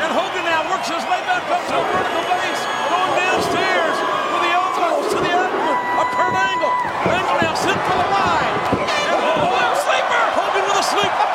And 0.04 0.10
Hogan 0.12 0.43
now 0.43 0.65
works 0.67 0.89
his 0.89 1.06
way 1.08 1.21
back 1.30 1.45
up 1.47 1.62
to 1.62 1.74
the 1.78 1.86
vertical 1.88 2.26
base, 2.28 2.62
going 2.91 3.13
downstairs 3.15 3.95
with 4.34 4.41
the 4.43 4.52
elbows 4.52 5.06
to 5.13 5.17
the 5.21 5.32
abdomen 5.32 5.78
of 6.02 6.08
Kurt 6.12 6.36
Angle. 6.36 6.74
Angle 7.08 7.38
now 7.39 7.54
sent 7.56 7.80
for 7.88 7.95
the 7.95 8.10
line. 8.12 8.56
And 8.82 9.21
Hogan, 9.21 9.71
sleeper! 9.86 10.24
Hogan 10.36 10.63
with 10.67 10.81
a 10.81 10.85
sleeper. 10.90 11.27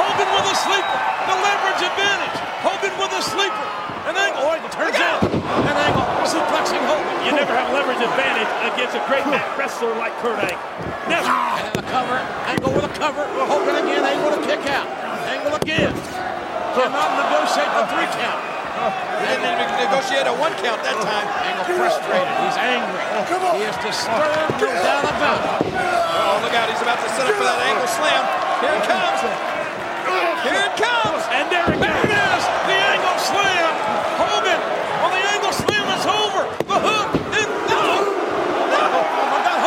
Hogan 0.00 0.28
with 0.34 0.48
a 0.50 0.56
sleeper. 0.56 0.98
The 1.28 1.36
leverage 1.36 1.82
advantage. 1.84 2.38
Hogan 2.64 2.94
with 2.98 3.12
a 3.14 3.22
sleeper. 3.40 3.66
And 4.04 4.16
Angle, 4.16 4.44
oh, 4.44 4.52
it 4.52 4.72
turns 4.72 5.00
out. 5.00 5.24
And 5.24 5.76
Angle 5.76 6.04
suplexing 6.28 6.82
Hogan. 6.84 7.16
You 7.24 7.32
never 7.32 7.56
have 7.56 7.72
leverage 7.72 8.00
advantage 8.00 8.48
against 8.68 8.92
a 8.96 9.02
great 9.08 9.24
mat 9.32 9.44
wrestler 9.56 9.96
like 9.96 10.12
Kurt 10.20 10.36
Angle. 10.40 10.60
Never. 11.08 11.24
And 11.24 11.72
then 11.72 11.74
the 11.80 11.86
cover, 11.88 12.16
Angle 12.48 12.72
with 12.76 12.84
a 12.84 12.94
cover, 13.00 13.24
Hogan 13.48 13.76
again, 13.80 14.04
Angle 14.04 14.36
to 14.36 14.42
kick 14.44 14.60
out. 14.68 14.88
Angle 15.24 15.56
again. 15.56 15.92
Cannot 16.76 17.10
negotiate 17.16 17.72
the 17.72 17.84
three 17.90 18.08
count. 18.20 18.40
He 18.80 19.26
didn't 19.26 19.50
even 19.50 19.68
negotiate 19.76 20.24
a 20.30 20.34
one 20.38 20.54
count 20.62 20.80
that 20.86 20.96
time. 21.02 21.26
Angle 21.44 21.66
frustrated, 21.76 22.30
he's 22.46 22.56
angry. 22.56 23.02
He 23.58 23.66
is 23.66 23.76
disturbed, 23.82 24.56
no 24.62 24.70
doubt 24.70 25.04
about 25.04 25.40
it. 25.60 25.74
Oh, 25.76 26.40
look 26.44 26.54
out. 26.54 26.70
He's 26.70 26.80
about 26.80 27.02
to 27.02 27.08
set 27.12 27.26
up 27.26 27.34
for 27.36 27.44
that 27.44 27.60
angle 27.66 27.90
slam. 27.90 28.22
Here 28.62 28.72
it 28.72 28.84
comes. 28.86 29.20
Here 30.46 30.62
it 30.62 30.74
comes. 30.78 31.22
And 31.34 31.44
there 31.50 31.66
it 31.68 31.78
There 31.82 31.90
goes. 31.90 32.06
it 32.06 32.14
is, 32.14 32.42
the 32.70 32.78
angle 32.94 33.18
slam. 33.18 33.70
Hogan 34.22 34.60
on 35.04 35.10
the 35.10 35.22
angle 35.34 35.52
slam, 35.52 35.84
it's 35.90 36.06
over. 36.06 36.42
The 36.70 36.78
hook, 36.80 37.08
and 37.34 37.50
no, 37.68 37.82
no. 38.70 38.82
Oh 38.94 39.26
my 39.34 39.40
God, 39.44 39.58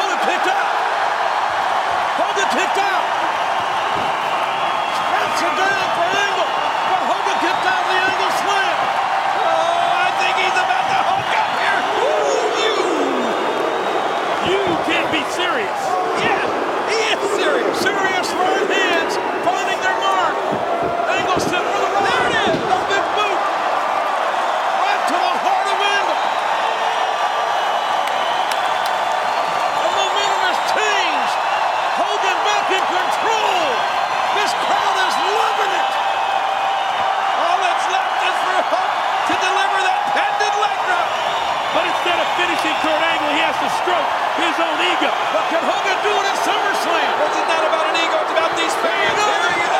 Instead 42.03 42.19
of 42.19 42.27
finishing 42.35 42.75
Kurt 42.83 42.99
Angle, 42.99 43.31
he 43.31 43.39
has 43.47 43.55
to 43.63 43.69
stroke 43.79 44.09
his 44.35 44.55
own 44.59 44.75
ego. 44.91 45.07
What 45.31 45.47
can 45.47 45.63
Hogan 45.63 45.97
do 46.03 46.11
at 46.19 46.35
SummerSlam? 46.43 47.11
This 47.15 47.31
is 47.39 47.47
not 47.47 47.63
about 47.63 47.85
an 47.87 47.95
ego, 47.95 48.17
it's 48.19 48.33
about 48.35 48.51
these 48.59 48.75
fans. 48.83 49.15
There 49.23 49.55
you 49.55 49.67
go. 49.71 49.79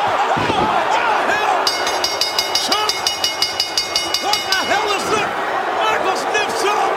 Chuck! 2.64 2.92
What 4.24 4.40
the 4.40 4.56
hell 4.56 4.88
is 4.96 5.04
that? 5.12 5.28
Michael 5.84 6.16
sniffs 6.16 6.64
up! 6.64 6.92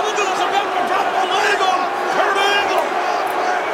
Hogan 0.00 0.28
is 0.32 0.40
about 0.48 0.68
to 0.72 0.80
drop 0.88 1.08
a 1.12 1.24
leg 1.28 1.58
on 1.60 1.80
Kurt 2.16 2.36
Angle! 2.40 2.84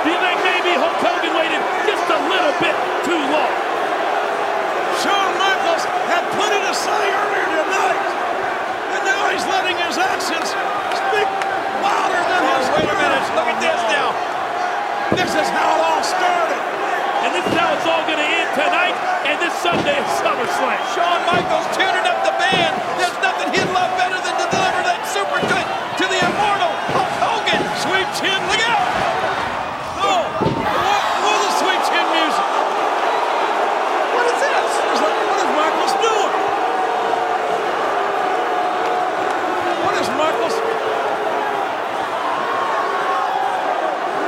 Do 0.03 0.09
you 0.11 0.19
think 0.27 0.39
maybe 0.43 0.71
Hulk 0.75 0.99
Hogan 1.07 1.33
waited 1.39 1.63
just 1.87 2.07
a 2.11 2.19
little 2.19 2.55
bit 2.59 2.75
too 3.07 3.23
long? 3.31 3.53
Shawn 5.07 5.31
Michaels 5.39 5.87
had 6.11 6.27
plenty 6.35 6.61
to 6.67 6.75
say 6.75 7.03
earlier 7.15 7.47
tonight, 7.63 8.03
and 8.91 9.03
now 9.07 9.23
he's 9.31 9.47
letting 9.47 9.79
his 9.79 10.03
actions 10.03 10.51
speak 10.97 11.29
louder 11.85 12.19
than 12.19 12.43
his 12.57 12.67
Wait 12.75 12.89
a 12.89 12.97
minute, 12.99 13.25
look 13.39 13.47
at 13.47 13.59
this 13.63 13.81
now. 13.95 14.11
This 15.15 15.26
is 15.39 15.51
how 15.53 15.69
it 15.77 15.83
all 15.85 16.03
started. 16.03 16.61
And 17.27 17.31
this 17.35 17.45
is 17.45 17.55
how 17.57 17.69
it's 17.75 17.87
all 17.87 18.05
going 18.09 18.21
to 18.21 18.29
end 18.29 18.51
tonight 18.55 18.97
and 19.27 19.37
this 19.43 19.53
Sunday 19.61 19.97
at 19.99 20.09
SummerSlam. 20.23 20.79
Shawn 20.95 21.21
Michaels 21.27 21.67
tuning 21.77 22.07
up 22.07 22.23
the 22.25 22.35
band. 22.39 22.73
There's 22.97 23.19
nothing 23.21 23.51
he'd 23.53 23.71
love 23.75 23.91
better 23.99 24.17
than 24.21 24.35
to 24.39 24.47
deliver 24.49 24.83
that 24.87 25.03
super 25.11 25.41
kick 25.51 25.67
to 26.01 26.05
the 26.07 26.19
immortal 26.23 26.73
Hulk 26.95 27.13
Hogan. 27.21 27.61
Sweet 27.83 28.09
chin, 28.17 28.39
Look 28.49 28.63
out! 28.65 28.85
No! 30.01 30.13
What, 30.47 31.03
what 31.27 31.39
is 31.45 31.55
sweet 31.61 31.83
chin 31.91 32.07
music? 32.15 32.49
What 34.15 34.25
is 34.31 34.39
this? 34.41 34.71
What 34.79 34.93
is, 34.95 35.01
that, 35.03 35.15
what 35.27 35.39
is 35.43 35.51
Michaels 35.59 35.95
doing? 36.01 36.33
What 39.83 39.95
is 39.99 40.09
Michaels? 40.15 40.57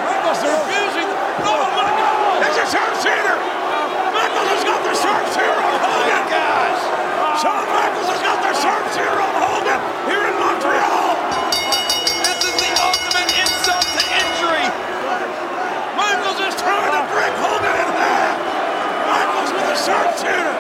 Michaels, 0.09 0.39
they're 0.43 0.59
abusing. 0.59 1.09
No, 1.45 1.53
Michaels! 1.79 2.43
It's 2.49 2.59
a 2.59 2.67
sharpshooter! 2.75 3.37
Michaels 4.13 4.51
has 4.51 4.65
got 4.67 4.81
the 4.83 4.95
sharpshooter 4.99 5.61
on 5.63 5.75
Hogan! 5.79 6.23
Gosh! 6.29 6.83
Shawn 7.39 7.65
Michaels 7.71 8.09
has 8.11 8.23
got 8.25 8.39
the 8.43 8.53
sharpshooter 8.59 9.19
on 9.23 9.35
Hogan 9.39 9.81
here 10.11 10.25
in 10.27 10.35
Montreal! 10.39 11.15
This 12.27 12.41
is 12.45 12.55
the 12.59 12.71
ultimate 12.83 13.31
insult 13.39 13.87
to 13.95 14.03
injury. 14.03 14.67
Michaels 15.95 16.39
is 16.43 16.55
trying 16.59 16.93
to 16.93 17.03
break 17.15 17.35
Hogan 17.39 17.75
in 17.79 17.91
half! 17.95 18.35
Michaels 19.07 19.51
with 19.55 19.75
a 19.75 19.79
sharpshooter! 19.79 20.57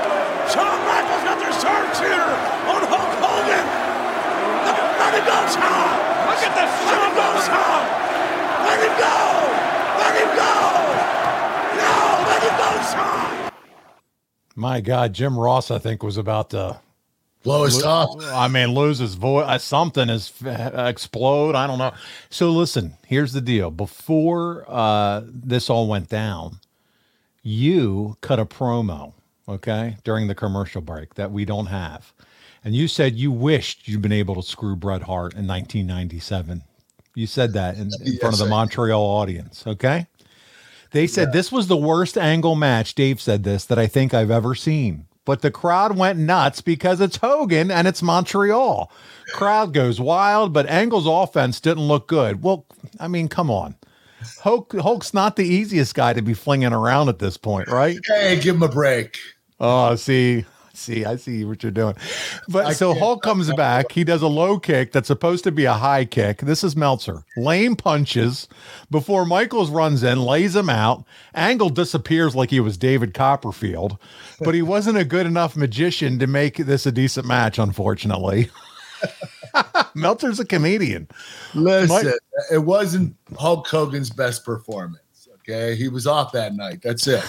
Shawn 0.55 0.79
Michaels 0.87 1.23
got 1.27 1.39
the 1.43 1.51
sharpshooter 1.59 2.31
on 2.71 2.81
Hulk 2.87 3.13
Hogan! 3.21 3.67
Look 4.65 4.79
at, 4.79 4.89
let 5.03 5.13
him 5.19 5.25
go, 5.27 5.39
Shawn! 5.51 5.93
Look 6.31 6.43
at 6.47 6.53
this. 6.55 6.73
Let 6.87 7.01
him 7.03 7.13
go, 7.19 7.29
Shawn! 7.43 7.85
Let 8.65 8.79
him 8.87 8.95
go! 9.03 9.17
Let 9.99 10.15
him 10.15 10.31
go! 10.39 10.55
No, 11.79 11.93
let 12.29 12.41
him 12.47 12.55
go, 12.55 12.71
Shawn! 12.87 13.51
My 14.79 14.83
God, 14.83 15.13
Jim 15.13 15.37
Ross, 15.37 15.73
I 15.73 15.81
think, 15.81 16.05
was 16.05 16.17
about 16.17 16.51
to 16.51 16.79
Blow 17.43 17.65
his 17.65 17.83
top. 17.83 18.11
I 18.23 18.47
mean, 18.47 18.69
lose 18.75 19.01
his 19.01 19.17
voice. 19.17 19.65
Something 19.65 20.09
is 20.09 20.33
explode. 20.45 21.57
I 21.57 21.67
don't 21.67 21.79
know. 21.79 21.93
So 22.31 22.53
listen, 22.53 22.95
here's 23.05 23.33
the 23.33 23.41
deal. 23.41 23.73
Before 23.73 24.65
uh, 24.69 25.23
this 25.25 25.69
all 25.69 25.89
went 25.89 26.09
down, 26.09 26.61
you 27.43 28.17
cut 28.21 28.39
a 28.39 28.47
promo, 28.47 29.15
okay, 29.49 29.97
during 30.05 30.29
the 30.29 30.35
commercial 30.37 30.81
break 30.81 31.15
that 31.15 31.33
we 31.33 31.45
don't 31.45 31.67
have, 31.67 32.13
and 32.65 32.77
you 32.77 32.87
said 32.87 33.17
you 33.17 33.33
wished 33.33 33.89
you'd 33.89 34.03
been 34.03 34.13
able 34.13 34.37
to 34.37 34.43
screw 34.43 34.77
Bret 34.77 35.03
Hart 35.03 35.33
in 35.35 35.49
1997. 35.49 36.63
You 37.17 37.27
said 37.27 37.53
that 37.55 37.79
in, 37.79 37.91
in 38.05 38.17
front 38.19 38.35
of 38.35 38.39
the 38.39 38.47
Montreal 38.47 39.03
audience, 39.03 39.67
okay? 39.67 40.07
They 40.91 41.07
said 41.07 41.33
this 41.33 41.53
was 41.53 41.67
the 41.67 41.77
worst 41.77 42.17
angle 42.17 42.55
match. 42.55 42.95
Dave 42.95 43.21
said 43.21 43.45
this 43.45 43.65
that 43.67 43.79
I 43.79 43.87
think 43.87 44.15
I've 44.15 44.31
ever 44.31 44.55
seen. 44.55 45.07
But 45.25 45.43
the 45.43 45.51
crowd 45.51 45.99
went 45.99 46.19
nuts 46.19 46.63
because 46.63 47.03
it's 47.03 47.19
Hogan 47.19 47.71
and 47.71 47.87
it's 47.87 48.03
Montreal. 48.03 48.91
Crowd 49.35 49.75
goes 49.75 50.01
wild, 50.01 50.55
but 50.55 50.67
Angle's 50.69 51.07
offense 51.07 51.61
didn't 51.61 51.87
look 51.87 52.09
good. 52.09 52.43
Well, 52.43 52.65
I 52.99 53.09
mean, 53.09 53.29
come 53.29 53.51
on. 53.51 53.77
Hulk, 54.43 54.73
Hulk's 54.73 55.13
not 55.13 55.37
the 55.37 55.45
easiest 55.45 55.95
guy 55.95 56.15
to 56.15 56.23
be 56.23 56.33
flinging 56.33 56.73
around 56.73 57.11
at 57.11 57.19
this 57.19 57.37
point, 57.37 57.69
right? 57.69 57.99
Hey, 58.07 58.41
give 58.41 58.57
him 58.57 58.63
a 58.63 58.69
break. 58.69 59.19
Oh, 59.61 59.97
see, 59.97 60.47
see, 60.79 61.05
I 61.05 61.17
see 61.17 61.45
what 61.45 61.63
you're 61.63 61.73
doing. 61.73 61.95
But 62.49 62.67
I 62.67 62.73
so 62.73 62.95
Hulk 62.95 63.23
comes 63.23 63.53
back. 63.53 63.93
He 63.93 64.05
does 64.05 64.23
a 64.23 64.29
low 64.29 64.59
kick 64.59 64.93
that's 64.93 65.09
supposed 65.09 65.45
to 65.45 65.53
be 65.53 65.65
a 65.65 65.75
high 65.75 66.05
kick. 66.05 66.39
This 66.39 66.65
is 66.65 66.77
Meltzer. 66.77 67.25
Lame 67.37 67.77
punches 67.77 68.49
before 68.91 69.25
Michaels 69.27 69.71
runs 69.71 70.03
in, 70.03 70.23
lays 70.23 70.57
him 70.57 70.71
out. 70.71 71.05
Angle 71.35 71.71
disappears 71.71 72.35
like 72.35 72.51
he 72.51 72.61
was 72.61 72.77
David 72.77 73.15
Copperfield, 73.15 73.99
but 74.41 74.55
he 74.55 74.63
wasn't 74.63 74.99
a 74.99 75.05
good 75.05 75.27
enough 75.27 75.57
magician 75.57 76.19
to 76.19 76.27
make 76.27 76.57
this 76.57 76.87
a 76.87 76.93
decent 76.93 77.27
match, 77.27 77.59
unfortunately. 77.59 78.51
Meltzer's 79.95 80.41
a 80.41 80.45
comedian. 80.45 81.09
Listen, 81.55 82.07
Mike- 82.07 82.15
it 82.53 82.59
wasn't 82.59 83.17
Hulk 83.39 83.67
Hogan's 83.67 84.11
best 84.11 84.45
performance. 84.45 85.29
Okay, 85.41 85.77
he 85.77 85.89
was 85.89 86.07
off 86.07 86.33
that 86.33 86.55
night. 86.55 86.83
That's 86.83 87.07
it. 87.07 87.25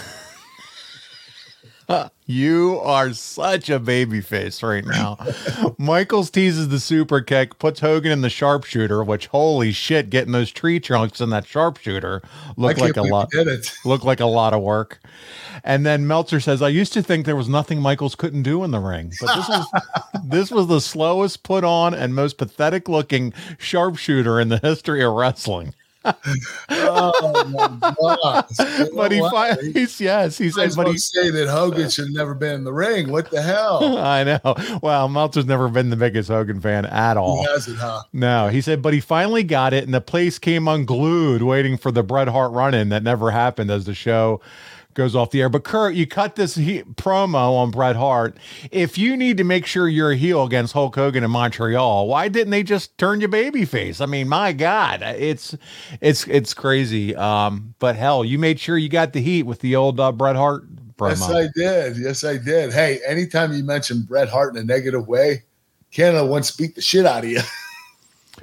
You 2.29 2.79
are 2.83 3.11
such 3.13 3.71
a 3.71 3.79
baby 3.79 4.21
face 4.21 4.61
right 4.61 4.85
now. 4.85 5.17
Michaels 5.79 6.29
teases 6.29 6.69
the 6.69 6.79
super 6.79 7.21
kick, 7.21 7.57
puts 7.57 7.79
Hogan 7.79 8.11
in 8.11 8.21
the 8.21 8.29
sharpshooter, 8.29 9.03
which 9.03 9.25
holy 9.25 9.71
shit, 9.71 10.11
getting 10.11 10.31
those 10.31 10.51
tree 10.51 10.79
trunks 10.79 11.21
in 11.21 11.31
that 11.31 11.47
sharpshooter 11.47 12.21
looked 12.55 12.79
like 12.79 12.97
a 12.97 13.01
lot. 13.01 13.29
he 13.31 13.39
did 13.39 13.47
it. 13.47 13.73
Looked 13.83 14.03
like 14.03 14.19
a 14.19 14.27
lot 14.27 14.53
of 14.53 14.61
work. 14.61 14.99
And 15.63 15.87
then 15.87 16.05
Meltzer 16.05 16.39
says, 16.39 16.61
I 16.61 16.69
used 16.69 16.93
to 16.93 17.01
think 17.01 17.25
there 17.25 17.35
was 17.35 17.49
nothing 17.49 17.81
Michaels 17.81 18.13
couldn't 18.13 18.43
do 18.43 18.63
in 18.63 18.69
the 18.69 18.79
ring. 18.79 19.11
But 19.19 19.35
this 19.35 19.49
was 19.49 19.67
this 20.23 20.51
was 20.51 20.67
the 20.67 20.81
slowest 20.81 21.41
put 21.41 21.63
on 21.63 21.95
and 21.95 22.13
most 22.13 22.37
pathetic 22.37 22.87
looking 22.87 23.33
sharpshooter 23.57 24.39
in 24.39 24.49
the 24.49 24.59
history 24.59 25.03
of 25.03 25.13
wrestling. 25.13 25.73
Oh! 26.71 28.45
But 28.95 29.11
he 29.11 29.21
he's 29.71 29.99
yes, 29.99 30.37
he 30.37 30.49
said, 30.49 30.67
was 30.67 30.75
but 30.75 30.87
he 30.87 30.97
say 30.97 31.29
that 31.29 31.49
Hogan 31.49 31.89
should 31.89 32.05
have 32.05 32.13
never 32.13 32.33
been 32.33 32.55
in 32.55 32.63
the 32.63 32.71
ring. 32.71 33.11
What 33.11 33.29
the 33.29 33.41
hell? 33.41 33.97
I 33.97 34.23
know. 34.23 34.79
Well, 34.81 35.09
Meltzer's 35.09 35.45
never 35.45 35.67
been 35.67 35.89
the 35.89 35.97
biggest 35.97 36.29
Hogan 36.29 36.61
fan 36.61 36.85
at 36.85 37.17
all. 37.17 37.43
He 37.43 37.51
hasn't, 37.51 37.77
huh? 37.77 38.03
No, 38.13 38.47
he 38.47 38.61
said, 38.61 38.81
but 38.81 38.93
he 38.93 39.01
finally 39.01 39.43
got 39.43 39.73
it, 39.73 39.83
and 39.83 39.93
the 39.93 40.01
place 40.01 40.39
came 40.39 40.67
unglued, 40.67 41.41
waiting 41.41 41.77
for 41.77 41.91
the 41.91 42.03
Bret 42.03 42.27
Hart 42.27 42.53
run-in 42.53 42.89
that 42.89 43.03
never 43.03 43.31
happened 43.31 43.69
as 43.69 43.85
the 43.85 43.93
show 43.93 44.41
goes 44.93 45.15
off 45.15 45.31
the 45.31 45.41
air. 45.41 45.49
But 45.49 45.63
Kurt, 45.63 45.93
you 45.95 46.07
cut 46.07 46.35
this 46.35 46.55
he- 46.55 46.83
promo 46.83 47.55
on 47.57 47.71
Bret 47.71 47.95
Hart. 47.95 48.37
If 48.71 48.97
you 48.97 49.15
need 49.15 49.37
to 49.37 49.43
make 49.43 49.65
sure 49.65 49.87
you're 49.87 50.11
a 50.11 50.17
heel 50.17 50.43
against 50.43 50.73
Hulk 50.73 50.95
Hogan 50.95 51.23
in 51.23 51.31
Montreal, 51.31 52.07
why 52.07 52.27
didn't 52.27 52.51
they 52.51 52.63
just 52.63 52.97
turn 52.97 53.21
you 53.21 53.27
babyface? 53.27 54.01
I 54.01 54.05
mean, 54.05 54.27
my 54.27 54.53
God, 54.53 55.01
it's 55.01 55.55
it's 56.01 56.27
it's 56.27 56.53
crazy. 56.53 57.15
Um, 57.15 57.73
but 57.79 57.95
hell, 57.95 58.25
you 58.25 58.39
made 58.39 58.59
sure 58.59 58.77
you 58.77 58.89
got 58.89 59.13
the 59.13 59.21
heat 59.21 59.43
with 59.43 59.59
the 59.59 59.75
old 59.75 59.99
uh, 59.99 60.11
Bret 60.11 60.35
Hart 60.35 60.63
promo. 60.97 61.09
Yes, 61.09 61.29
I 61.29 61.47
did. 61.55 61.97
Yes, 61.97 62.23
I 62.23 62.37
did. 62.37 62.73
Hey, 62.73 62.99
anytime 63.07 63.53
you 63.53 63.63
mention 63.63 64.01
Bret 64.01 64.29
Hart 64.29 64.55
in 64.55 64.61
a 64.61 64.65
negative 64.65 65.07
way, 65.07 65.43
Canada 65.91 66.25
wants 66.25 66.51
to 66.51 66.61
beat 66.61 66.75
the 66.75 66.81
shit 66.81 67.05
out 67.05 67.23
of 67.23 67.29
you. 67.29 67.41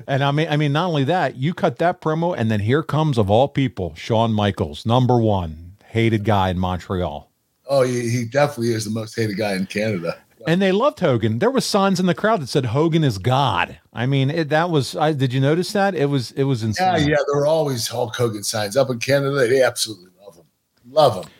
And 0.06 0.22
I 0.22 0.30
mean, 0.30 0.46
I 0.50 0.58
mean, 0.58 0.72
not 0.72 0.88
only 0.88 1.04
that, 1.04 1.36
you 1.36 1.54
cut 1.54 1.78
that 1.78 2.02
promo, 2.02 2.34
and 2.36 2.50
then 2.50 2.60
here 2.60 2.82
comes 2.82 3.16
of 3.16 3.30
all 3.30 3.48
people, 3.48 3.94
Shawn 3.94 4.30
Michaels, 4.30 4.84
number 4.84 5.18
one 5.18 5.65
hated 5.96 6.24
guy 6.24 6.50
in 6.50 6.58
Montreal. 6.58 7.30
Oh, 7.68 7.82
he, 7.82 8.08
he 8.10 8.24
definitely 8.26 8.74
is 8.74 8.84
the 8.84 8.90
most 8.90 9.16
hated 9.16 9.38
guy 9.38 9.54
in 9.54 9.64
Canada. 9.66 10.18
And 10.46 10.60
they 10.60 10.70
loved 10.70 11.00
Hogan. 11.00 11.38
There 11.40 11.50
was 11.50 11.64
signs 11.64 11.98
in 11.98 12.04
the 12.06 12.14
crowd 12.14 12.42
that 12.42 12.48
said 12.48 12.66
Hogan 12.66 13.02
is 13.02 13.16
God. 13.18 13.78
I 13.94 14.04
mean, 14.04 14.28
it, 14.30 14.50
that 14.50 14.68
was. 14.70 14.94
I, 14.94 15.12
did 15.14 15.32
you 15.32 15.40
notice 15.40 15.72
that? 15.72 15.94
It 15.94 16.04
was. 16.06 16.30
It 16.32 16.44
was 16.44 16.60
Yeah, 16.62 16.68
insane. 16.68 17.08
yeah, 17.08 17.16
there 17.26 17.40
were 17.40 17.46
always 17.46 17.88
Hulk 17.88 18.14
Hogan 18.14 18.42
signs 18.44 18.76
up 18.76 18.90
in 18.90 18.98
Canada. 18.98 19.48
They 19.48 19.62
absolutely 19.62 20.10
love 20.22 20.36
him. 20.36 20.44
Love 20.90 21.24
him. 21.24 21.30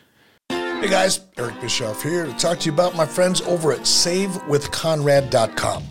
Hey 0.81 0.89
guys, 0.89 1.21
Eric 1.37 1.61
Bischoff 1.61 2.03
here 2.03 2.25
to 2.27 2.33
talk 2.33 2.59
to 2.61 2.67
you 2.67 2.73
about 2.73 2.97
my 2.97 3.07
friends 3.07 3.41
over 3.43 3.73
at 3.73 3.81
SaveWithConrad.com. 3.81 5.83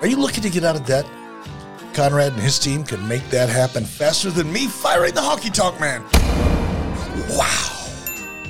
Are 0.00 0.06
you 0.06 0.16
looking 0.16 0.42
to 0.42 0.50
get 0.50 0.64
out 0.64 0.76
of 0.76 0.84
debt? 0.84 1.06
Conrad 1.94 2.32
and 2.32 2.42
his 2.42 2.58
team 2.58 2.82
can 2.84 3.06
make 3.08 3.28
that 3.30 3.48
happen 3.48 3.84
faster 3.84 4.30
than 4.30 4.52
me 4.52 4.66
firing 4.66 5.14
the 5.14 5.22
hockey 5.22 5.48
talk 5.50 5.78
man. 5.80 6.02
Wow. 7.30 7.70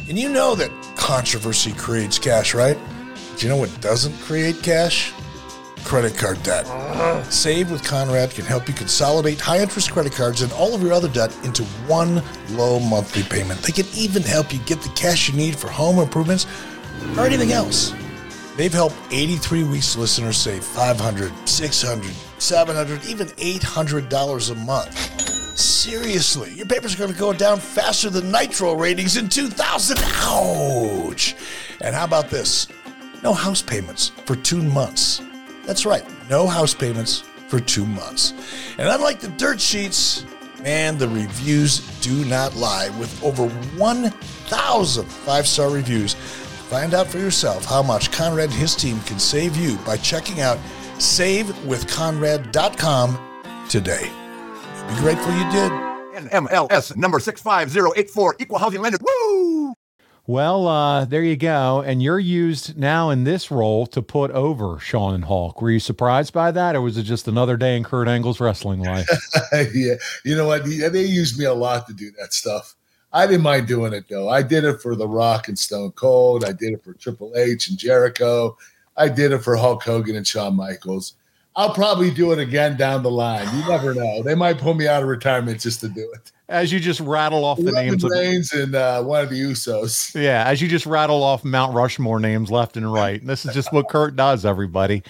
And 0.08 0.18
you 0.18 0.28
know 0.28 0.54
that 0.54 0.70
controversy 0.96 1.72
creates 1.72 2.18
cash, 2.18 2.54
right? 2.54 2.78
But 3.32 3.42
you 3.42 3.48
know 3.48 3.56
what 3.56 3.80
doesn't 3.80 4.14
create 4.20 4.62
cash? 4.62 5.12
Credit 5.84 6.16
card 6.16 6.42
debt. 6.42 6.66
Save 7.32 7.70
with 7.70 7.82
Conrad 7.82 8.30
can 8.30 8.44
help 8.44 8.68
you 8.68 8.74
consolidate 8.74 9.40
high 9.40 9.60
interest 9.60 9.92
credit 9.92 10.12
cards 10.12 10.42
and 10.42 10.52
all 10.52 10.74
of 10.74 10.82
your 10.82 10.92
other 10.92 11.08
debt 11.08 11.34
into 11.44 11.62
one 11.86 12.22
low 12.50 12.78
monthly 12.78 13.22
payment. 13.22 13.60
They 13.60 13.72
can 13.72 13.86
even 13.94 14.22
help 14.22 14.52
you 14.52 14.58
get 14.60 14.80
the 14.82 14.88
cash 14.90 15.28
you 15.28 15.36
need 15.36 15.56
for 15.56 15.68
home 15.68 15.98
improvements 15.98 16.46
or 17.16 17.24
anything 17.26 17.52
else. 17.52 17.94
They've 18.56 18.72
helped 18.72 18.96
83 19.10 19.64
Weeks 19.64 19.96
listeners 19.96 20.36
save 20.36 20.62
$500, 20.62 21.30
$600, 21.44 22.02
$700, 22.38 23.08
even 23.08 23.26
$800 23.28 24.50
a 24.50 24.54
month. 24.54 25.33
Seriously, 25.54 26.52
your 26.52 26.66
papers 26.66 26.94
are 26.94 26.98
going 26.98 27.12
to 27.12 27.18
go 27.18 27.32
down 27.32 27.60
faster 27.60 28.10
than 28.10 28.32
Nitro 28.32 28.74
ratings 28.74 29.16
in 29.16 29.28
2000. 29.28 29.98
Ouch! 30.02 31.36
And 31.80 31.94
how 31.94 32.04
about 32.04 32.28
this? 32.28 32.66
No 33.22 33.32
house 33.32 33.62
payments 33.62 34.08
for 34.26 34.34
two 34.34 34.60
months. 34.60 35.22
That's 35.64 35.86
right, 35.86 36.04
no 36.28 36.48
house 36.48 36.74
payments 36.74 37.20
for 37.48 37.60
two 37.60 37.86
months. 37.86 38.32
And 38.78 38.88
unlike 38.88 39.20
the 39.20 39.28
dirt 39.28 39.60
sheets, 39.60 40.24
man, 40.60 40.98
the 40.98 41.08
reviews 41.08 41.78
do 42.00 42.24
not 42.24 42.56
lie. 42.56 42.88
With 42.98 43.22
over 43.22 43.46
1,000 43.48 45.06
five 45.06 45.46
star 45.46 45.70
reviews, 45.70 46.14
find 46.14 46.94
out 46.94 47.06
for 47.06 47.18
yourself 47.18 47.64
how 47.64 47.82
much 47.82 48.10
Conrad 48.10 48.50
and 48.50 48.58
his 48.58 48.74
team 48.74 48.98
can 49.02 49.20
save 49.20 49.56
you 49.56 49.76
by 49.86 49.98
checking 49.98 50.40
out 50.40 50.58
savewithconrad.com 50.96 53.18
today. 53.68 54.10
Be 54.88 54.94
grateful 55.00 55.32
you 55.34 55.50
did. 55.50 55.72
NMLS 56.14 56.96
number 56.96 57.18
65084, 57.18 58.36
equal 58.38 58.58
housing 58.58 58.80
lender. 58.80 58.98
Woo! 59.00 59.74
Well, 60.26 60.66
uh, 60.66 61.04
there 61.04 61.22
you 61.22 61.36
go. 61.36 61.82
And 61.82 62.02
you're 62.02 62.18
used 62.18 62.78
now 62.78 63.10
in 63.10 63.24
this 63.24 63.50
role 63.50 63.86
to 63.88 64.00
put 64.00 64.30
over 64.30 64.78
Shawn 64.78 65.14
and 65.14 65.24
Hulk. 65.24 65.60
Were 65.60 65.70
you 65.70 65.80
surprised 65.80 66.32
by 66.32 66.50
that, 66.52 66.74
or 66.74 66.80
was 66.80 66.96
it 66.96 67.02
just 67.02 67.28
another 67.28 67.58
day 67.58 67.76
in 67.76 67.84
Kurt 67.84 68.08
Angle's 68.08 68.40
wrestling 68.40 68.82
life? 68.82 69.06
yeah, 69.52 69.94
you 70.24 70.34
know 70.34 70.46
what? 70.46 70.64
They 70.64 71.04
used 71.04 71.38
me 71.38 71.44
a 71.44 71.52
lot 71.52 71.86
to 71.88 71.92
do 71.92 72.10
that 72.18 72.32
stuff. 72.32 72.74
I 73.12 73.26
didn't 73.26 73.42
mind 73.42 73.68
doing 73.68 73.92
it 73.92 74.06
though. 74.08 74.28
I 74.28 74.42
did 74.42 74.64
it 74.64 74.80
for 74.80 74.96
The 74.96 75.06
Rock 75.06 75.48
and 75.48 75.58
Stone 75.58 75.92
Cold. 75.92 76.44
I 76.44 76.52
did 76.52 76.72
it 76.72 76.82
for 76.82 76.94
Triple 76.94 77.32
H 77.36 77.68
and 77.68 77.78
Jericho. 77.78 78.56
I 78.96 79.08
did 79.08 79.32
it 79.32 79.38
for 79.38 79.56
Hulk 79.56 79.82
Hogan 79.82 80.16
and 80.16 80.26
Shawn 80.26 80.56
Michaels. 80.56 81.14
I'll 81.56 81.72
probably 81.72 82.10
do 82.10 82.32
it 82.32 82.38
again 82.38 82.76
down 82.76 83.02
the 83.02 83.10
line. 83.10 83.46
You 83.56 83.68
never 83.68 83.94
know. 83.94 84.22
They 84.22 84.34
might 84.34 84.58
pull 84.58 84.74
me 84.74 84.88
out 84.88 85.02
of 85.02 85.08
retirement 85.08 85.60
just 85.60 85.80
to 85.80 85.88
do 85.88 86.10
it. 86.14 86.32
As 86.48 86.70
you 86.70 86.78
just 86.78 87.00
rattle 87.00 87.42
off 87.44 87.58
the 87.58 87.72
names 87.72 88.04
of 88.04 88.10
Reigns 88.10 88.52
and 88.52 88.74
uh, 88.74 89.02
one 89.02 89.24
of 89.24 89.30
the 89.30 89.40
Usos. 89.40 90.14
Yeah, 90.14 90.44
as 90.46 90.60
you 90.60 90.68
just 90.68 90.84
rattle 90.84 91.22
off 91.22 91.42
Mount 91.42 91.74
Rushmore 91.74 92.20
names 92.20 92.50
left 92.50 92.76
and 92.76 92.92
right. 92.92 93.24
This 93.26 93.46
is 93.46 93.54
just 93.54 93.72
what 93.72 93.88
Kurt 93.88 94.14
does, 94.14 94.44
everybody. 94.44 95.02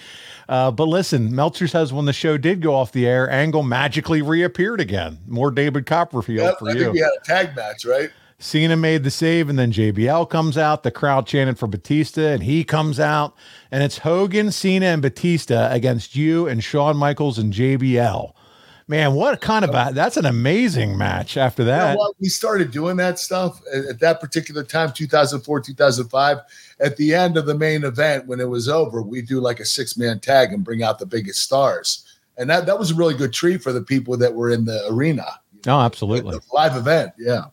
Uh, 0.47 0.71
but 0.71 0.85
listen, 0.85 1.35
Meltzer 1.35 1.67
says 1.67 1.91
when 1.91 2.05
the 2.05 2.13
show 2.13 2.37
did 2.37 2.61
go 2.61 2.73
off 2.73 2.93
the 2.93 3.05
air, 3.05 3.29
Angle 3.29 3.63
magically 3.63 4.21
reappeared 4.21 4.79
again. 4.79 5.17
More 5.27 5.51
David 5.51 5.85
Copperfield 5.85 6.45
Yep, 6.45 6.59
for 6.59 6.69
I 6.69 6.73
you. 6.73 6.79
think 6.79 6.93
we 6.93 6.99
had 6.99 7.11
a 7.21 7.25
tag 7.25 7.53
match, 7.53 7.83
right? 7.83 8.11
Cena 8.37 8.75
made 8.75 9.03
the 9.03 9.11
save, 9.11 9.49
and 9.49 9.57
then 9.57 9.71
JBL 9.71 10.29
comes 10.29 10.57
out. 10.57 10.83
The 10.83 10.91
crowd 10.91 11.25
chanted 11.25 11.57
for 11.57 11.67
Batista, 11.67 12.27
and 12.27 12.43
he 12.43 12.63
comes 12.63 12.99
out. 12.99 13.33
And 13.71 13.81
it's 13.81 13.99
Hogan, 13.99 14.51
Cena, 14.51 14.87
and 14.87 15.01
Batista 15.01 15.69
against 15.71 16.15
you 16.15 16.47
and 16.47 16.63
Shawn 16.63 16.97
Michaels 16.97 17.39
and 17.39 17.53
JBL. 17.53 18.33
Man, 18.87 19.15
what 19.15 19.41
kind 19.41 19.65
of 19.65 19.71
a, 19.71 19.91
that's 19.95 20.15
an 20.15 20.25
amazing 20.25 20.95
match 20.95 21.37
after 21.37 21.63
You 21.63 21.69
know 21.69 21.77
that. 21.77 21.97
what? 21.97 22.13
We 22.19 22.27
started 22.27 22.69
doing 22.69 22.97
that 22.97 23.17
stuff 23.17 23.59
at, 23.73 23.85
at 23.85 23.99
that 24.01 24.19
particular 24.21 24.63
time, 24.63 24.91
2004, 24.91 25.61
2005. 25.61 26.37
At 26.81 26.97
the 26.97 27.15
end 27.15 27.35
of 27.35 27.47
the 27.47 27.55
main 27.55 27.83
event, 27.83 28.27
when 28.27 28.39
it 28.39 28.47
was 28.47 28.69
over, 28.69 29.01
we 29.01 29.23
do 29.23 29.39
like 29.39 29.59
a 29.59 29.65
six 29.65 29.97
man 29.97 30.19
tag 30.19 30.53
and 30.53 30.63
bring 30.63 30.83
out 30.83 30.99
the 30.99 31.05
biggest 31.07 31.41
stars. 31.41 32.05
And 32.37 32.47
that, 32.49 32.67
that 32.67 32.77
was 32.77 32.91
a 32.91 32.95
really 32.95 33.15
good 33.15 33.33
treat 33.33 33.63
for 33.63 33.71
the 33.71 33.81
people 33.81 34.17
that 34.17 34.35
were 34.35 34.51
in 34.51 34.65
the 34.65 34.85
arena. 34.89 35.25
Oh, 35.65 35.79
absolutely. 35.79 36.37
Live 36.53 36.75
event. 36.75 37.13
Yeah. 37.17 37.45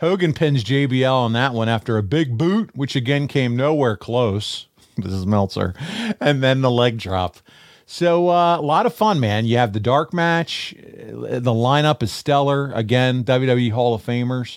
Hogan 0.00 0.32
pins 0.32 0.64
JBL 0.64 1.12
on 1.12 1.32
that 1.34 1.52
one 1.54 1.68
after 1.68 1.96
a 1.96 2.02
big 2.02 2.36
boot, 2.38 2.70
which 2.74 2.96
again 2.96 3.28
came 3.28 3.56
nowhere 3.56 3.96
close. 3.96 4.66
This 4.98 5.12
is 5.12 5.26
Meltzer. 5.26 5.74
And 6.20 6.42
then 6.42 6.62
the 6.62 6.70
leg 6.70 6.96
drop. 6.96 7.36
So 7.84 8.30
uh, 8.30 8.56
a 8.58 8.62
lot 8.62 8.86
of 8.86 8.94
fun, 8.94 9.20
man. 9.20 9.44
You 9.44 9.58
have 9.58 9.74
the 9.74 9.80
dark 9.80 10.14
match. 10.14 10.74
The 10.78 11.52
lineup 11.52 12.02
is 12.02 12.10
stellar. 12.10 12.72
Again, 12.72 13.22
WWE 13.22 13.72
Hall 13.72 13.92
of 13.94 14.02
Famers. 14.02 14.56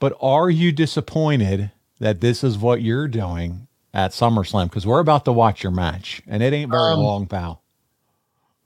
But 0.00 0.16
are 0.20 0.50
you 0.50 0.72
disappointed 0.72 1.70
that 2.00 2.20
this 2.20 2.42
is 2.42 2.58
what 2.58 2.82
you're 2.82 3.06
doing 3.06 3.68
at 3.94 4.10
SummerSlam? 4.10 4.64
Because 4.64 4.84
we're 4.86 4.98
about 4.98 5.24
to 5.26 5.32
watch 5.32 5.62
your 5.62 5.72
match, 5.72 6.20
and 6.26 6.42
it 6.42 6.52
ain't 6.52 6.70
very 6.72 6.92
Um, 6.92 6.98
long, 7.00 7.26
pal. 7.26 7.62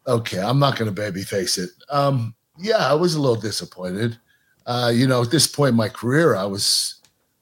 Okay, 0.07 0.40
I'm 0.40 0.59
not 0.59 0.76
going 0.76 0.92
to 0.92 1.01
babyface 1.03 1.59
it. 1.59 1.70
Um, 1.90 2.34
yeah, 2.59 2.78
I 2.78 2.94
was 2.94 3.14
a 3.14 3.20
little 3.20 3.40
disappointed. 3.40 4.18
Uh, 4.67 4.93
you 4.95 5.07
know, 5.07 5.23
at 5.23 5.31
this 5.31 5.47
point 5.47 5.71
in 5.71 5.77
my 5.77 5.89
career, 5.89 6.37
I 6.37 6.45
was, 6.45 6.97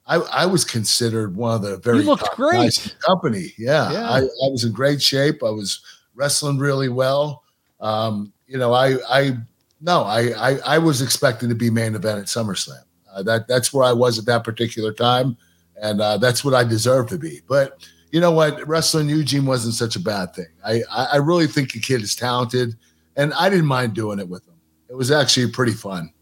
I, 0.06 0.16
I 0.16 0.46
was 0.46 0.64
considered 0.64 1.36
one 1.36 1.54
of 1.54 1.62
the 1.62 1.76
very 1.78 1.98
You 1.98 2.04
looked 2.04 2.24
top 2.24 2.36
great. 2.36 2.52
guys 2.52 2.86
in 2.86 2.92
the 2.92 3.04
company. 3.04 3.52
Yeah, 3.58 3.92
Yeah. 3.92 4.08
I, 4.08 4.18
I 4.18 4.48
was 4.50 4.64
in 4.64 4.72
great 4.72 5.02
shape. 5.02 5.42
I 5.42 5.50
was 5.50 5.80
wrestling 6.14 6.58
really 6.58 6.88
well. 6.88 7.44
Um, 7.80 8.32
you 8.46 8.58
know, 8.58 8.72
I, 8.72 8.96
I, 9.08 9.36
no, 9.80 10.02
I, 10.02 10.50
I, 10.52 10.58
I 10.66 10.78
was 10.78 11.02
expecting 11.02 11.48
to 11.48 11.54
be 11.54 11.70
main 11.70 11.94
event 11.94 12.18
at 12.18 12.26
SummerSlam. 12.26 12.82
Uh, 13.12 13.22
that 13.22 13.48
that's 13.48 13.72
where 13.72 13.84
I 13.84 13.92
was 13.92 14.18
at 14.18 14.26
that 14.26 14.44
particular 14.44 14.92
time, 14.92 15.36
and 15.80 16.00
uh, 16.00 16.18
that's 16.18 16.44
what 16.44 16.54
I 16.54 16.62
deserve 16.62 17.08
to 17.08 17.18
be. 17.18 17.40
But 17.48 17.86
you 18.10 18.20
know 18.20 18.30
what? 18.30 18.66
Wrestling 18.66 19.08
Eugene 19.08 19.46
wasn't 19.46 19.74
such 19.74 19.96
a 19.96 20.00
bad 20.00 20.34
thing. 20.34 20.46
I, 20.64 20.82
I, 20.90 21.04
I 21.12 21.16
really 21.16 21.46
think 21.46 21.72
the 21.72 21.80
kid 21.80 22.02
is 22.02 22.14
talented, 22.14 22.76
and 23.16 23.32
I 23.34 23.48
didn't 23.48 23.66
mind 23.66 23.94
doing 23.94 24.18
it 24.18 24.28
with 24.28 24.46
him. 24.46 24.54
It 24.88 24.94
was 24.94 25.10
actually 25.10 25.50
pretty 25.52 25.72
fun. 25.72 26.12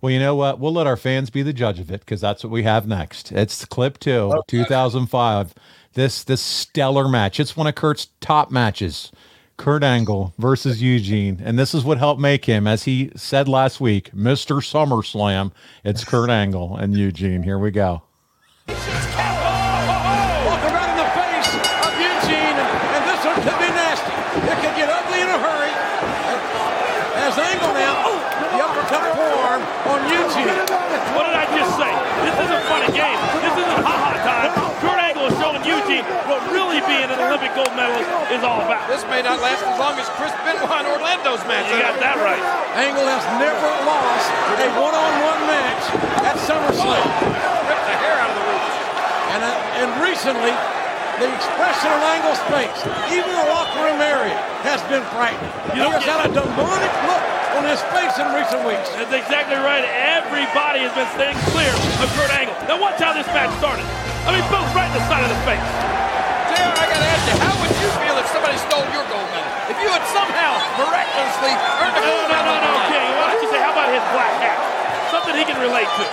Well, 0.00 0.10
you 0.10 0.18
know 0.18 0.34
what? 0.34 0.58
We'll 0.58 0.72
let 0.72 0.86
our 0.86 0.96
fans 0.96 1.28
be 1.28 1.42
the 1.42 1.52
judge 1.52 1.78
of 1.78 1.90
it 1.90 2.00
because 2.00 2.22
that's 2.22 2.42
what 2.42 2.50
we 2.50 2.62
have 2.62 2.86
next. 2.88 3.32
It's 3.32 3.64
clip 3.66 3.98
two, 3.98 4.32
2005. 4.48 5.54
This 5.92 6.24
this 6.24 6.40
stellar 6.40 7.08
match. 7.08 7.38
It's 7.40 7.56
one 7.56 7.66
of 7.66 7.74
Kurt's 7.74 8.08
top 8.20 8.50
matches. 8.50 9.12
Kurt 9.58 9.82
Angle 9.84 10.32
versus 10.38 10.80
Eugene, 10.80 11.42
and 11.44 11.58
this 11.58 11.74
is 11.74 11.84
what 11.84 11.98
helped 11.98 12.18
make 12.18 12.46
him, 12.46 12.66
as 12.66 12.84
he 12.84 13.10
said 13.14 13.46
last 13.46 13.78
week, 13.78 14.14
Mister 14.14 14.54
SummerSlam. 14.54 15.52
It's 15.84 16.02
Kurt 16.02 16.30
Angle 16.30 16.76
and 16.76 16.96
Eugene. 16.96 17.42
Here 17.42 17.58
we 17.58 17.70
go. 17.70 18.00
Walking 18.68 18.80
right 20.72 20.88
in 20.88 20.96
the 20.96 21.10
face 21.12 21.52
of 21.60 21.92
Eugene, 22.00 22.56
and, 22.56 22.72
and 22.96 23.04
this 23.04 23.20
one 23.20 23.36
could 23.36 23.60
be 23.60 23.68
nasty. 23.76 24.16
It 24.48 24.56
could 24.64 24.76
get 24.80 24.88
ugly 24.88 25.20
in 25.20 25.28
a 25.28 25.36
hurry. 25.36 25.72
As 27.20 27.36
Angle 27.36 27.74
now, 27.76 28.00
oh, 28.08 28.16
the 28.16 28.64
uppercut 28.64 29.04
forearm 29.12 29.60
on 29.92 30.00
Eugene. 30.08 30.56
What 31.12 31.28
did 31.28 31.36
I 31.36 31.44
just 31.52 31.76
say? 31.76 31.92
This 32.24 32.48
isn't 32.48 32.64
fun 32.64 32.80
and 32.88 32.94
games. 32.96 33.20
This 33.44 33.60
isn't 33.60 33.84
ha-ha 33.84 34.16
time. 34.24 34.56
Kurt 34.80 34.96
Angle 34.96 35.28
is 35.28 35.36
showing 35.36 35.60
Eugene 35.68 36.08
what 36.24 36.40
really 36.48 36.80
being 36.88 37.12
an 37.12 37.20
Olympic 37.20 37.52
gold 37.52 37.76
medalist 37.76 38.08
is 38.32 38.40
all 38.40 38.64
about. 38.64 38.88
This 38.88 39.04
may 39.20 39.28
not 39.28 39.44
last 39.44 39.60
as 39.60 39.76
long 39.76 39.92
as 40.00 40.08
Chris 40.16 40.32
Benoit 40.48 40.64
and 40.80 40.88
Orlando's 40.96 41.44
match. 41.44 41.68
You 41.68 41.76
got 41.76 42.00
that 42.00 42.16
right. 42.24 42.40
Angle 42.72 43.04
has 43.04 43.20
never 43.36 43.68
lost 43.84 44.32
a 44.56 44.68
one-on-one 44.80 45.40
match 45.44 45.84
at 46.24 46.40
SummerSlam. 46.40 47.04
Ripped 47.68 47.84
the 47.84 47.96
hair 48.00 48.16
out 48.16 48.32
of 48.32 48.36
the 48.40 48.44
roots. 48.48 48.72
And, 49.36 49.40
uh, 49.44 49.80
and 49.84 49.88
recently, 50.00 50.56
the 51.20 51.28
expression 51.36 51.92
on 51.92 52.00
Angle's 52.16 52.40
face, 52.48 52.80
even 53.12 53.28
the 53.28 53.44
locker 53.52 53.84
room 53.84 54.00
area, 54.00 54.40
has 54.64 54.80
been 54.88 55.04
frightening. 55.12 55.52
You 55.76 55.84
he 55.84 55.84
don't 55.84 56.00
has 56.00 56.04
get- 56.08 56.16
had 56.16 56.24
a 56.24 56.32
demonic 56.32 56.92
look 57.04 57.24
on 57.60 57.68
his 57.68 57.84
face 57.92 58.16
in 58.16 58.24
recent 58.32 58.64
weeks. 58.64 58.88
That's 58.96 59.12
exactly 59.12 59.60
right. 59.60 59.84
Everybody 60.16 60.80
has 60.88 60.96
been 60.96 61.10
staying 61.12 61.36
clear 61.52 61.68
of 62.00 62.08
Kurt 62.16 62.32
Angle. 62.32 62.56
Now 62.64 62.80
watch 62.80 62.96
how 62.96 63.12
this 63.12 63.28
match 63.36 63.52
started. 63.60 63.84
I 64.24 64.32
mean, 64.32 64.44
both 64.48 64.64
right 64.72 64.88
in 64.88 64.96
the 64.96 65.04
side 65.12 65.20
of 65.20 65.32
the 65.32 65.40
face. 65.44 65.60
JR, 66.56 66.72
I 66.72 66.84
gotta 66.88 67.04
ask 67.04 67.24
you, 67.28 67.36
how 67.36 67.52
would 67.60 67.68
you 67.68 67.76
feel 67.76 67.78
if 67.79 67.79
somebody 68.40 68.56
stole 68.56 68.88
your 68.96 69.04
gold 69.12 69.28
medal? 69.36 69.52
If 69.68 69.76
you 69.84 69.88
had 69.92 70.00
somehow 70.16 70.56
miraculously 70.80 71.52
earned 71.52 71.92
a 71.92 72.00
No, 72.00 72.08
gold 72.08 72.24
no, 72.24 72.40
medal? 72.40 72.56
no, 72.56 72.72
no, 72.72 72.88
King. 72.88 73.08
Why 73.20 73.24
don't 73.36 73.42
you 73.44 73.50
say, 73.52 73.60
how 73.60 73.72
about 73.76 73.88
his 73.92 74.04
black 74.16 74.32
hat? 74.40 74.56
Something 75.12 75.36
he 75.36 75.44
can 75.44 75.60
relate 75.60 75.88
to. 76.00 76.04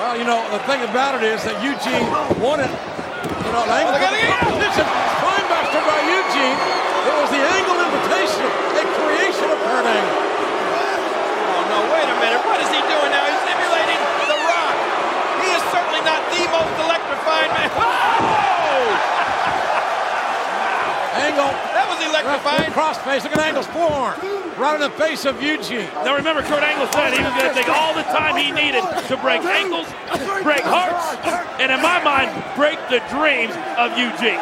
Well, 0.00 0.16
you 0.16 0.24
know, 0.24 0.40
the 0.48 0.60
thing 0.64 0.80
about 0.88 1.20
it 1.20 1.24
is 1.28 1.44
that 1.44 1.56
Eugene 1.60 2.08
wanted, 2.40 2.72
you 2.72 3.50
know, 3.52 3.62
the 3.68 3.76
angle 3.76 3.92
Look 3.92 4.04
at 4.08 4.12
it, 4.16 4.24
yeah. 4.24 4.40
competition, 4.40 4.86
spinebuster 5.20 5.82
by 5.84 6.00
Eugene. 6.08 6.56
It 6.56 7.14
was 7.20 7.28
the 7.32 7.42
angle 7.44 7.76
invitation, 7.80 8.44
a 8.76 8.84
creation 8.96 9.46
of 9.52 9.58
Kurt 9.68 9.84
Angle. 9.84 10.16
Oh, 10.16 11.60
no, 11.68 11.78
wait 11.92 12.08
a 12.08 12.16
minute. 12.24 12.40
What 12.44 12.58
is 12.64 12.68
he 12.72 12.80
doing 12.88 13.10
now? 13.12 13.24
He's 13.28 13.44
emulating 13.52 14.00
The 14.32 14.36
Rock. 14.48 14.76
He 15.44 15.48
is 15.54 15.64
certainly 15.72 16.02
not 16.08 16.20
the 16.32 16.42
most 16.48 16.74
electrifying 16.80 17.50
man. 17.56 18.34
That 21.36 21.84
was 21.92 22.00
electrifying. 22.00 22.72
Crossface. 22.72 23.22
Look 23.28 23.36
at 23.36 23.44
Angle's 23.44 23.68
forearm. 23.68 24.16
Right 24.56 24.80
in 24.80 24.80
the 24.80 24.94
face 24.96 25.28
of 25.28 25.36
Eugene. 25.44 25.84
Now 26.00 26.16
remember, 26.16 26.40
Kurt 26.40 26.64
Angle 26.64 26.88
said 26.96 27.12
he 27.12 27.20
was 27.20 27.36
going 27.36 27.52
to 27.52 27.56
take 27.56 27.68
all 27.68 27.92
the 27.92 28.08
time 28.08 28.40
he 28.40 28.48
needed 28.48 28.80
to 28.80 29.14
break 29.20 29.44
angles, 29.44 29.84
break 30.40 30.64
hearts, 30.64 31.20
and 31.60 31.68
in 31.68 31.76
my 31.84 32.00
mind, 32.00 32.32
break 32.56 32.80
the 32.88 33.04
dreams 33.12 33.52
of 33.76 33.92
Eugene. 34.00 34.40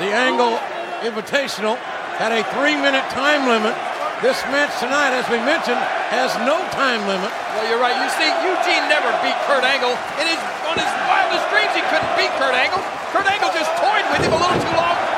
The 0.00 0.16
Angle 0.16 0.56
Invitational 1.04 1.76
had 2.16 2.32
a 2.32 2.40
three-minute 2.56 3.04
time 3.12 3.44
limit. 3.44 3.76
This 4.24 4.40
match 4.48 4.72
tonight, 4.80 5.12
as 5.12 5.28
we 5.28 5.36
mentioned, 5.44 5.76
has 6.08 6.32
no 6.48 6.56
time 6.72 7.04
limit. 7.04 7.28
Well, 7.28 7.68
you're 7.68 7.82
right. 7.84 7.92
You 8.00 8.08
see, 8.16 8.30
Eugene 8.48 8.88
never 8.88 9.12
beat 9.20 9.36
Kurt 9.44 9.60
Angle. 9.60 9.92
In 10.16 10.24
his, 10.24 10.40
on 10.64 10.80
his 10.80 10.88
wildest 11.04 11.44
dreams, 11.52 11.76
he 11.76 11.84
couldn't 11.92 12.08
beat 12.16 12.32
Kurt 12.40 12.56
Angle. 12.56 12.80
Kurt 13.12 13.28
Angle 13.28 13.52
just 13.52 13.68
toyed 13.76 14.08
with 14.08 14.24
him 14.24 14.32
a 14.32 14.40
little 14.40 14.56
too 14.56 14.72
long. 14.80 15.13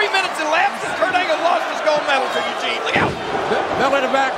It 0.00 0.08
three 0.08 0.16
minutes 0.16 0.40
elapsed 0.40 0.80
and 0.88 0.96
Kurt 0.96 1.12
Angle 1.12 1.36
lost 1.44 1.68
his 1.68 1.80
gold 1.84 2.00
medal 2.08 2.24
to 2.32 2.40
Eugene. 2.40 2.80
Look 2.88 2.96
out! 2.96 3.12
Belly 3.76 4.00
to 4.00 4.08
back 4.08 4.32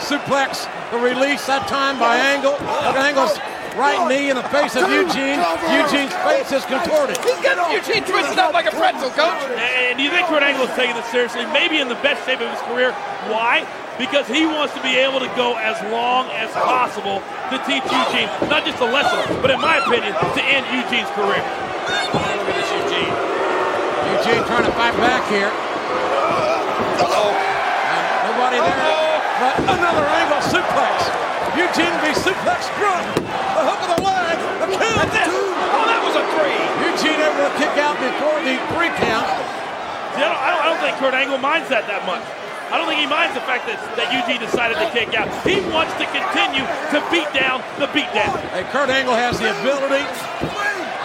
suplex, 0.00 0.64
the 0.88 0.96
release 0.96 1.44
that 1.46 1.68
time 1.68 2.00
by 2.00 2.16
Angle. 2.16 2.56
Angle's 2.96 3.36
right 3.76 4.08
knee 4.08 4.32
in 4.32 4.36
the 4.40 4.48
face 4.48 4.72
of 4.72 4.88
Eugene. 4.88 5.36
Eugene's 5.68 6.16
face 6.24 6.48
is 6.48 6.64
contorted. 6.64 7.20
He's 7.20 7.44
got 7.44 7.60
Eugene 7.68 8.08
twisted 8.08 8.40
up 8.40 8.56
like 8.56 8.64
a 8.64 8.72
pretzel, 8.72 9.12
coach. 9.12 9.36
And 9.52 10.00
do 10.00 10.02
you 10.02 10.08
think 10.08 10.32
Kurt 10.32 10.42
Angle 10.42 10.64
is 10.64 10.74
taking 10.80 10.96
this 10.96 11.06
seriously? 11.12 11.44
Maybe 11.52 11.76
in 11.76 11.92
the 11.92 12.00
best 12.00 12.24
shape 12.24 12.40
of 12.40 12.48
his 12.48 12.60
career. 12.64 12.96
Why? 13.28 13.68
Because 14.00 14.24
he 14.26 14.48
wants 14.48 14.72
to 14.74 14.80
be 14.80 14.96
able 14.96 15.20
to 15.20 15.28
go 15.36 15.60
as 15.60 15.76
long 15.92 16.32
as 16.32 16.48
possible 16.56 17.20
to 17.52 17.56
teach 17.68 17.84
Eugene, 17.84 18.32
not 18.48 18.64
just 18.64 18.80
a 18.80 18.88
lesson, 18.88 19.20
but 19.44 19.52
in 19.52 19.60
my 19.60 19.76
opinion, 19.76 20.16
to 20.16 20.40
end 20.40 20.64
Eugene's 20.72 21.12
career. 21.12 21.44
Eugene 24.22 24.46
trying 24.46 24.62
to 24.62 24.70
fight 24.78 24.94
back 25.02 25.26
here. 25.34 25.50
Uh-oh. 25.50 27.34
Nobody 28.30 28.62
there. 28.62 29.18
But 29.42 29.58
another 29.66 30.06
angle 30.06 30.38
suplex. 30.46 31.10
Eugene 31.58 31.90
be 31.98 32.14
suplex 32.14 32.70
drunk. 32.78 33.02
The 33.18 33.66
hook 33.66 33.82
of 33.82 33.98
the 33.98 34.02
leg. 34.06 34.38
The 34.62 34.78
count. 34.78 35.10
Oh, 35.74 35.90
that 35.90 35.98
was 36.06 36.14
a 36.14 36.22
three. 36.38 36.54
Eugene 36.86 37.18
able 37.18 37.50
to 37.50 37.54
kick 37.58 37.74
out 37.82 37.98
before 37.98 38.38
the 38.46 38.62
three 38.70 38.94
count. 39.02 39.26
See, 40.14 40.22
I, 40.22 40.30
don't, 40.30 40.38
I, 40.38 40.48
don't, 40.54 40.62
I 40.62 40.66
don't 40.70 40.78
think 40.86 40.94
Kurt 41.02 41.18
Angle 41.18 41.42
minds 41.42 41.66
that 41.74 41.90
that 41.90 42.06
much. 42.06 42.22
I 42.70 42.78
don't 42.78 42.86
think 42.86 43.02
he 43.02 43.10
minds 43.10 43.34
the 43.34 43.42
fact 43.42 43.66
that, 43.66 43.74
that 43.98 44.06
Eugene 44.14 44.38
decided 44.38 44.78
to 44.78 44.86
kick 44.94 45.18
out. 45.18 45.26
He 45.42 45.58
wants 45.74 45.98
to 45.98 46.06
continue 46.14 46.62
to 46.94 47.02
beat 47.10 47.26
down 47.34 47.58
the 47.82 47.90
beatdown. 47.90 48.38
And 48.54 48.62
Kurt 48.70 48.86
Angle 48.86 49.18
has 49.18 49.42
the 49.42 49.50
ability 49.50 50.06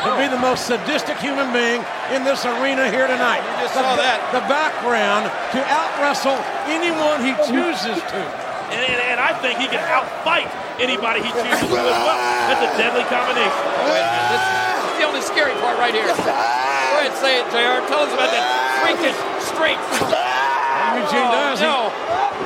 to 0.05 0.11
be 0.17 0.27
the 0.29 0.37
most 0.37 0.67
sadistic 0.69 1.17
human 1.17 1.49
being 1.49 1.81
in 2.13 2.21
this 2.21 2.45
arena 2.45 2.89
here 2.91 3.07
tonight. 3.09 3.41
You 3.41 3.65
just 3.65 3.73
the, 3.73 3.81
saw 3.81 3.95
that. 3.97 4.21
The 4.29 4.43
background 4.45 5.25
to 5.55 5.59
out 5.65 5.89
wrestle 5.97 6.37
anyone 6.69 7.23
he 7.25 7.33
chooses 7.49 7.97
to. 7.97 8.21
And, 8.69 8.83
and, 8.83 8.99
and 9.15 9.19
I 9.19 9.31
think 9.39 9.57
he 9.57 9.65
can 9.71 9.79
outfight 9.87 10.51
anybody 10.77 11.23
he 11.23 11.31
chooses 11.31 11.71
to 11.71 11.77
as 11.81 11.99
well. 12.03 12.19
That's 12.51 12.63
a 12.67 12.71
deadly 12.77 13.07
combination. 13.07 13.63
Oh, 13.79 13.89
wait 13.89 14.03
a. 14.03 14.19
This 14.33 14.43
is, 14.43 15.01
the 15.01 15.05
only 15.07 15.23
scary 15.23 15.55
part 15.61 15.77
right 15.79 15.93
here. 15.93 16.09
Go 16.09 16.25
ahead, 16.99 17.13
say 17.21 17.39
it, 17.41 17.45
JR. 17.53 17.79
Tell 17.87 18.03
us 18.03 18.11
about 18.11 18.33
that 18.33 18.45
freakish 18.81 19.17
straight. 19.45 19.79
Eugene 20.97 21.29
oh, 21.29 21.37
does. 21.37 21.61
He- 21.61 21.69
No. 21.69 21.93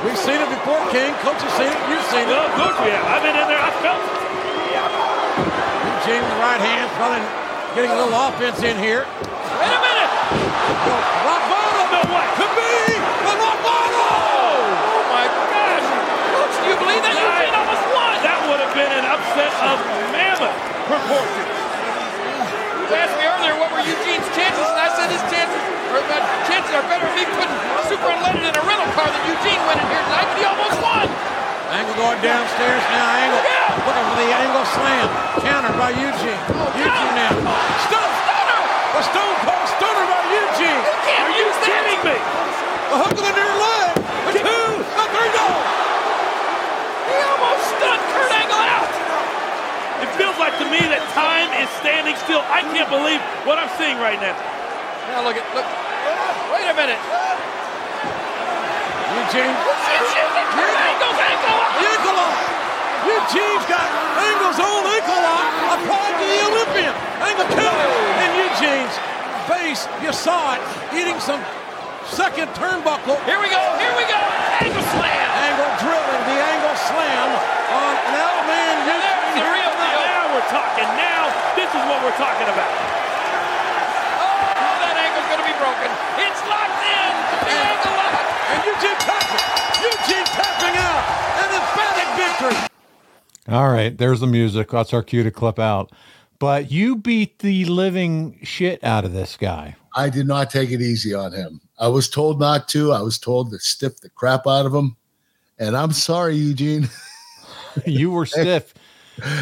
we've 0.04 0.20
seen 0.20 0.38
it 0.40 0.50
before, 0.52 0.80
King. 0.92 1.10
Coach 1.24 1.40
has 1.42 1.52
seen 1.56 1.72
it. 1.72 1.80
You've 1.88 2.06
seen 2.12 2.28
it. 2.28 2.32
Well, 2.32 2.44
of 2.44 2.54
course 2.54 2.76
we 2.84 2.92
have. 2.92 3.04
I've 3.08 3.24
been 3.24 3.36
in 3.36 3.46
there. 3.48 3.60
I 3.60 3.72
felt 3.82 3.98
it. 3.98 4.22
Eugene 6.02 6.22
with 6.22 6.34
the 6.34 6.42
right 6.42 6.60
hand, 6.60 6.90
probably 6.98 7.41
getting 7.72 7.90
a 7.90 7.96
little 7.96 8.12
offense 8.12 8.60
in 8.60 8.76
here. 8.76 9.08
Wait 9.08 9.72
a 9.72 9.80
minute. 9.80 10.10
Rock 11.24 11.42
bottom. 11.48 11.88
No 11.88 12.02
way. 12.04 12.26
Could 12.36 12.52
be 12.52 12.72
the 13.00 13.34
rock 13.40 13.58
bottom. 13.64 13.96
Oh, 13.96 15.08
my 15.08 15.24
gosh. 15.24 15.88
Coach, 16.36 16.54
do 16.60 16.66
you 16.68 16.76
believe 16.76 17.00
that? 17.00 17.16
Eugene 17.16 17.56
almost 17.56 17.84
won. 17.96 18.12
That 18.20 18.38
would 18.44 18.60
have 18.60 18.74
been 18.76 18.92
an 18.92 19.08
upset 19.08 19.52
of 19.64 19.80
mammoth 20.12 20.52
proportions. 20.84 21.48
You 22.92 23.00
asked 23.00 23.16
me 23.16 23.24
earlier 23.24 23.56
what 23.56 23.72
were 23.72 23.80
Eugene's 23.88 24.28
chances, 24.36 24.68
and 24.68 24.76
I 24.76 24.92
said 24.92 25.08
his 25.08 25.24
chances, 25.32 25.62
or 25.96 26.04
the 26.04 26.18
chances 26.44 26.76
are 26.76 26.84
better 26.92 27.08
of 27.08 27.14
me 27.16 27.24
putting 27.24 27.56
Super 27.88 28.12
Unleaded 28.12 28.52
in 28.52 28.52
a 28.52 28.64
rental 28.68 28.90
car 28.92 29.08
than 29.08 29.22
Eugene 29.32 29.60
winning 29.64 29.88
here 29.88 30.04
tonight, 30.12 30.28
but 30.28 30.36
he 30.36 30.44
almost 30.44 30.76
won. 30.84 31.08
Angle 31.72 31.96
going 31.96 32.20
downstairs 32.20 32.84
now. 32.92 33.16
Angle 33.16 33.40
looking 33.88 34.06
for 34.12 34.18
the 34.20 34.28
angle 34.28 34.66
slam. 34.76 35.08
Countered 35.40 35.72
by 35.80 35.88
Eugene. 35.96 36.42
Oh, 36.52 36.68
Eugene 36.76 37.14
now. 37.16 37.32
Stone. 37.88 38.12
The 38.92 39.02
Stone 39.08 39.36
Cold 39.40 39.66
Stunner 39.80 40.04
by 40.04 40.20
Eugene. 40.36 40.82
Can't 41.08 41.24
Are 41.24 41.32
you 41.32 41.48
use 41.48 41.58
kidding 41.64 42.00
me? 42.04 42.16
The 42.92 42.96
hook 43.00 43.16
of 43.16 43.24
the 43.24 43.32
near 43.32 43.54
leg. 43.56 43.88
The 44.04 44.32
two. 44.36 44.68
The 44.84 45.04
three. 45.16 45.32
No. 45.32 45.48
He 47.08 47.16
almost 47.24 47.64
stunned 47.64 48.04
Kurt 48.20 48.32
Angle 48.36 48.64
out. 48.68 48.92
It 50.04 50.10
feels 50.20 50.36
like 50.36 50.52
to 50.60 50.68
me 50.68 50.84
that 50.92 51.00
time 51.16 51.56
is 51.56 51.72
standing 51.80 52.20
still. 52.20 52.44
I 52.52 52.68
can't 52.68 52.92
believe 52.92 53.24
what 53.48 53.56
I'm 53.56 53.72
seeing 53.80 53.96
right 53.96 54.20
now. 54.20 54.36
Now 55.08 55.24
look 55.24 55.40
at, 55.40 55.46
look. 55.56 55.64
Wait 56.52 56.68
a 56.68 56.76
minute. 56.76 57.00
Eugene. 59.32 59.56
Kurt 60.52 60.76
Angle's 60.76 61.20
ankle. 61.24 61.56
The 61.80 61.88
ankle 61.88 62.16
lock. 62.20 62.36
Eugene's 63.08 63.64
got 63.64 63.88
Angle's 64.28 64.60
own 64.60 64.84
ankle 64.84 65.20
lock 65.24 65.48
applied 65.72 66.14
to 66.20 66.26
the 66.28 66.40
Olympian. 66.52 66.92
Angle 67.16 67.48
counter. 67.56 67.88
And 68.20 68.30
Eugene's 68.36 68.92
face, 69.48 69.88
you 70.04 70.12
saw 70.12 70.60
it, 70.60 70.60
eating 70.92 71.16
some 71.16 71.40
second 72.12 72.52
turnbuckle. 72.60 73.16
Here 73.24 73.40
we 73.40 73.48
go. 73.48 73.56
Here 73.80 73.96
we 73.96 74.04
go. 74.04 74.20
Angle 74.68 74.84
slam. 75.00 75.28
Angle 75.48 75.70
drilling 75.80 76.22
the 76.28 76.36
angle 76.36 76.76
slam 76.92 77.28
on 77.72 77.92
an 78.04 78.14
outman 78.20 78.74
There's 78.84 79.32
the 79.32 79.48
real 79.48 79.72
Now, 79.80 79.96
now 80.12 80.24
we're 80.36 80.50
talking. 80.52 80.88
Now 81.00 81.32
this 81.56 81.72
is 81.72 81.82
what 81.88 82.04
we're 82.04 82.20
talking 82.20 82.52
about. 82.52 82.68
Oh, 84.60 84.76
that 84.84 84.92
ankle's 84.92 85.24
going 85.24 85.40
to 85.40 85.48
be 85.48 85.56
broken. 85.56 85.88
It's 86.20 86.42
locked 86.44 86.84
in. 86.84 87.12
The 87.48 87.56
ankle 87.64 87.96
lock. 87.96 88.21
And 88.48 88.64
Eugene 88.64 88.98
tapping. 88.98 89.44
Eugene 89.82 90.24
tapping 90.24 90.76
out. 90.78 91.02
An 91.42 91.50
emphatic 91.60 92.08
victory. 92.16 92.68
All 93.48 93.72
right, 93.72 93.96
there's 93.96 94.20
the 94.20 94.26
music. 94.26 94.70
That's 94.70 94.92
our 94.92 95.02
cue 95.02 95.22
to 95.22 95.30
clip 95.30 95.58
out. 95.58 95.92
But 96.38 96.70
you 96.70 96.96
beat 96.96 97.38
the 97.40 97.64
living 97.66 98.38
shit 98.42 98.82
out 98.82 99.04
of 99.04 99.12
this 99.12 99.36
guy. 99.36 99.76
I 99.94 100.08
did 100.08 100.26
not 100.26 100.50
take 100.50 100.70
it 100.70 100.80
easy 100.80 101.14
on 101.14 101.32
him. 101.32 101.60
I 101.78 101.88
was 101.88 102.08
told 102.08 102.40
not 102.40 102.68
to. 102.68 102.92
I 102.92 103.02
was 103.02 103.18
told 103.18 103.50
to 103.50 103.58
stiff 103.58 104.00
the 104.00 104.10
crap 104.10 104.46
out 104.46 104.66
of 104.66 104.74
him. 104.74 104.96
And 105.58 105.76
I'm 105.76 105.92
sorry, 105.92 106.34
Eugene. 106.36 106.88
You 107.86 108.10
were 108.10 108.26
stiff. 108.26 108.74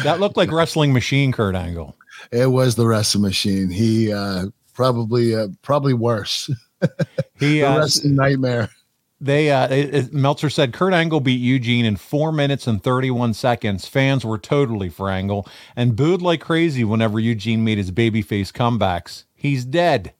That 0.03 0.19
looked 0.19 0.37
like 0.37 0.51
wrestling 0.51 0.93
machine, 0.93 1.31
Kurt 1.31 1.55
Angle. 1.55 1.95
It 2.31 2.47
was 2.47 2.75
the 2.75 2.85
wrestling 2.85 3.23
machine. 3.23 3.69
He 3.69 4.13
uh, 4.13 4.47
probably 4.73 5.35
uh, 5.35 5.49
probably 5.61 5.93
worse. 5.93 6.49
He 6.81 6.87
the 7.39 7.63
uh, 7.63 7.77
wrestling 7.79 8.15
nightmare. 8.15 8.69
They 9.21 9.51
uh, 9.51 9.67
it, 9.67 9.95
it- 9.95 10.13
Meltzer 10.13 10.49
said 10.49 10.73
Kurt 10.73 10.93
Angle 10.93 11.19
beat 11.19 11.39
Eugene 11.39 11.85
in 11.85 11.95
four 11.95 12.31
minutes 12.31 12.65
and 12.65 12.83
thirty 12.83 13.11
one 13.11 13.33
seconds. 13.35 13.87
Fans 13.87 14.25
were 14.25 14.39
totally 14.39 14.89
for 14.89 15.09
Angle 15.11 15.47
and 15.75 15.95
booed 15.95 16.23
like 16.23 16.41
crazy 16.41 16.83
whenever 16.83 17.19
Eugene 17.19 17.63
made 17.63 17.77
his 17.77 17.91
babyface 17.91 18.51
comebacks. 18.51 19.25
He's 19.35 19.63
dead. 19.63 20.13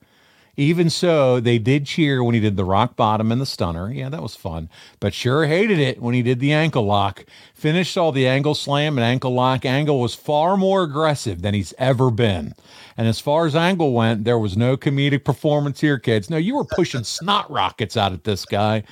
Even 0.57 0.89
so, 0.89 1.39
they 1.39 1.57
did 1.57 1.85
cheer 1.87 2.23
when 2.23 2.35
he 2.35 2.41
did 2.41 2.57
the 2.57 2.65
rock 2.65 2.95
bottom 2.95 3.31
and 3.31 3.41
the 3.41 3.45
stunner. 3.45 3.89
Yeah, 3.91 4.09
that 4.09 4.21
was 4.21 4.35
fun. 4.35 4.69
But 4.99 5.13
sure 5.13 5.47
hated 5.47 5.79
it 5.79 6.01
when 6.01 6.13
he 6.13 6.21
did 6.21 6.39
the 6.39 6.51
ankle 6.51 6.83
lock. 6.83 7.25
Finished 7.55 7.97
all 7.97 8.11
the 8.11 8.27
angle 8.27 8.53
slam 8.53 8.97
and 8.97 9.05
ankle 9.05 9.33
lock. 9.33 9.65
Angle 9.65 9.99
was 9.99 10.13
far 10.13 10.57
more 10.57 10.83
aggressive 10.83 11.41
than 11.41 11.53
he's 11.53 11.73
ever 11.79 12.11
been. 12.11 12.53
And 12.97 13.07
as 13.07 13.19
far 13.19 13.45
as 13.45 13.55
Angle 13.55 13.93
went, 13.93 14.23
there 14.23 14.39
was 14.39 14.57
no 14.57 14.77
comedic 14.77 15.23
performance 15.23 15.81
here, 15.81 15.99
kids. 15.99 16.29
No, 16.29 16.37
you 16.37 16.55
were 16.55 16.65
pushing 16.65 17.03
snot 17.05 17.49
rockets 17.49 17.97
out 17.97 18.13
at 18.13 18.23
this 18.23 18.45
guy. 18.45 18.83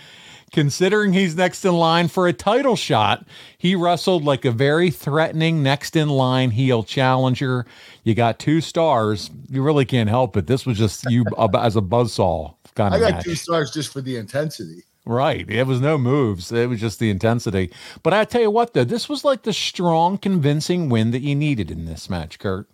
Considering 0.52 1.14
he's 1.14 1.36
next 1.36 1.64
in 1.64 1.74
line 1.74 2.08
for 2.08 2.28
a 2.28 2.34
title 2.34 2.76
shot, 2.76 3.26
he 3.60 3.76
wrestled 3.76 4.24
like 4.24 4.46
a 4.46 4.52
very 4.52 4.90
threatening 4.90 5.62
next 5.62 5.96
in 5.96 6.10
line 6.10 6.50
heel 6.50 6.82
challenger. 6.84 7.68
You 8.04 8.16
got 8.16 8.40
two 8.40 8.60
stars. 8.60 9.30
You 9.48 9.62
really 9.62 9.86
can't 9.86 10.10
help 10.10 10.36
it. 10.38 10.48
This 10.48 10.66
was 10.66 10.78
just 10.78 11.06
you 11.10 11.24
as 11.54 11.76
a 11.76 11.82
buzzsaw 11.82 12.56
kind 12.74 12.96
of. 12.96 13.02
I 13.02 13.04
got 13.04 13.16
match. 13.18 13.26
two 13.26 13.36
stars 13.36 13.72
just 13.72 13.94
for 13.94 14.02
the 14.02 14.16
intensity. 14.16 14.84
Right. 15.06 15.50
It 15.50 15.66
was 15.66 15.82
no 15.82 15.98
moves. 15.98 16.52
It 16.52 16.70
was 16.70 16.80
just 16.80 17.00
the 17.00 17.10
intensity. 17.10 17.72
But 18.04 18.14
I 18.14 18.26
tell 18.26 18.42
you 18.42 18.52
what, 18.52 18.74
though, 18.74 18.84
this 18.84 19.10
was 19.10 19.24
like 19.24 19.44
the 19.44 19.54
strong, 19.54 20.18
convincing 20.18 20.90
win 20.90 21.12
that 21.12 21.22
you 21.22 21.36
needed 21.36 21.72
in 21.72 21.86
this 21.86 22.10
match, 22.10 22.40
Kurt. 22.40 22.68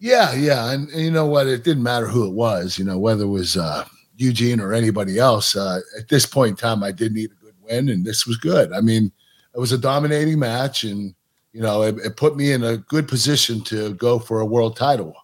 Yeah, 0.00 0.32
yeah, 0.34 0.70
and, 0.72 0.88
and 0.90 1.02
you 1.02 1.10
know 1.10 1.26
what? 1.26 1.46
It 1.48 1.64
didn't 1.64 1.82
matter 1.82 2.06
who 2.06 2.26
it 2.26 2.32
was. 2.32 2.78
You 2.78 2.84
know 2.84 2.98
whether 2.98 3.24
it 3.24 3.28
was 3.28 3.56
uh, 3.56 3.84
Eugene 4.16 4.60
or 4.60 4.72
anybody 4.72 5.18
else. 5.18 5.56
Uh, 5.56 5.80
at 5.98 6.08
this 6.08 6.24
point 6.26 6.50
in 6.50 6.56
time, 6.56 6.82
I 6.84 6.92
did 6.92 7.12
need 7.12 7.30
a 7.32 7.44
good 7.44 7.54
win, 7.62 7.88
and 7.88 8.04
this 8.04 8.26
was 8.26 8.36
good. 8.36 8.72
I 8.72 8.80
mean, 8.80 9.10
it 9.54 9.58
was 9.58 9.72
a 9.72 9.78
dominating 9.78 10.38
match, 10.38 10.84
and 10.84 11.14
you 11.52 11.60
know 11.60 11.82
it, 11.82 11.96
it 12.04 12.16
put 12.16 12.36
me 12.36 12.52
in 12.52 12.62
a 12.62 12.76
good 12.76 13.08
position 13.08 13.60
to 13.64 13.94
go 13.94 14.18
for 14.20 14.40
a 14.40 14.46
world 14.46 14.76
title. 14.76 15.16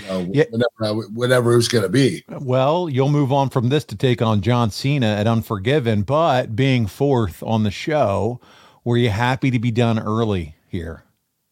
You 0.00 0.06
know, 0.08 0.30
Yeah. 0.32 0.44
whenever, 0.50 0.72
I, 0.82 0.90
whatever 1.14 1.52
it 1.52 1.56
was 1.56 1.68
going 1.68 1.84
to 1.84 1.88
be. 1.88 2.22
Well, 2.28 2.88
you'll 2.90 3.08
move 3.08 3.32
on 3.32 3.48
from 3.48 3.68
this 3.70 3.84
to 3.86 3.96
take 3.96 4.20
on 4.20 4.42
John 4.42 4.70
Cena 4.70 5.06
at 5.06 5.26
Unforgiven, 5.26 6.02
but 6.02 6.54
being 6.54 6.86
fourth 6.86 7.42
on 7.42 7.62
the 7.62 7.70
show, 7.70 8.38
were 8.84 8.98
you 8.98 9.08
happy 9.08 9.50
to 9.52 9.58
be 9.58 9.70
done 9.70 9.98
early 9.98 10.54
here? 10.68 11.04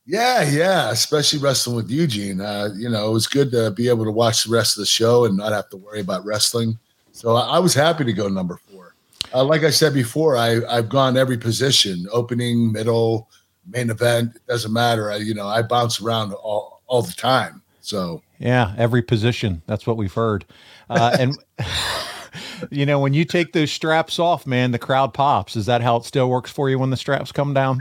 Yeah, 0.06 0.42
yeah, 0.42 0.90
especially 0.90 1.38
wrestling 1.38 1.76
with 1.76 1.90
Eugene. 1.90 2.40
Uh, 2.40 2.68
you 2.76 2.90
know, 2.90 3.08
it 3.08 3.12
was 3.12 3.26
good 3.26 3.50
to 3.52 3.70
be 3.70 3.88
able 3.88 4.04
to 4.04 4.10
watch 4.10 4.44
the 4.44 4.52
rest 4.52 4.76
of 4.76 4.82
the 4.82 4.86
show 4.86 5.24
and 5.24 5.36
not 5.36 5.52
have 5.52 5.70
to 5.70 5.78
worry 5.78 6.00
about 6.00 6.24
wrestling. 6.24 6.78
So 7.12 7.36
I, 7.36 7.56
I 7.56 7.58
was 7.58 7.72
happy 7.72 8.04
to 8.04 8.12
go 8.12 8.28
number 8.28 8.58
four. 8.70 8.94
Uh, 9.32 9.44
like 9.44 9.64
I 9.64 9.70
said 9.70 9.94
before, 9.94 10.36
I, 10.36 10.60
I've 10.68 10.90
gone 10.90 11.16
every 11.16 11.38
position: 11.38 12.06
opening, 12.12 12.70
middle, 12.70 13.30
main 13.66 13.88
event. 13.88 14.36
It 14.36 14.46
doesn't 14.46 14.72
matter. 14.72 15.10
I, 15.10 15.16
you 15.16 15.34
know, 15.34 15.48
I 15.48 15.62
bounce 15.62 16.00
around 16.00 16.32
all, 16.34 16.82
all 16.86 17.02
the 17.02 17.12
time. 17.12 17.62
So 17.80 18.22
Yeah, 18.38 18.74
every 18.76 19.02
position. 19.02 19.62
That's 19.66 19.86
what 19.86 19.96
we've 19.96 20.12
heard. 20.12 20.44
Uh, 20.90 21.16
and 21.18 21.38
you 22.70 22.84
know, 22.84 22.98
when 22.98 23.14
you 23.14 23.24
take 23.24 23.52
those 23.52 23.72
straps 23.72 24.18
off, 24.18 24.46
man, 24.46 24.70
the 24.70 24.78
crowd 24.78 25.14
pops. 25.14 25.56
Is 25.56 25.66
that 25.66 25.80
how 25.80 25.96
it 25.96 26.04
still 26.04 26.28
works 26.28 26.50
for 26.50 26.68
you 26.68 26.78
when 26.78 26.90
the 26.90 26.96
straps 26.96 27.32
come 27.32 27.54
down? 27.54 27.80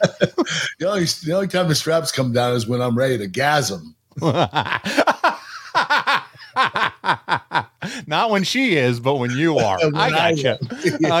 the 0.78 0.88
only 0.88 1.04
the 1.04 1.32
only 1.34 1.48
time 1.48 1.68
the 1.68 1.74
straps 1.74 2.12
come 2.12 2.32
down 2.32 2.54
is 2.54 2.66
when 2.66 2.80
I'm 2.80 2.96
ready 2.96 3.18
to 3.18 3.26
gas 3.26 3.70
gasm. 3.70 3.94
Not 8.06 8.30
when 8.30 8.44
she 8.44 8.76
is, 8.76 9.00
but 9.00 9.16
when 9.16 9.30
you 9.32 9.58
are. 9.60 9.78
When 9.78 9.96
I 9.96 10.06
I 10.06 10.34
gotcha. 10.34 10.58
am. 10.60 10.70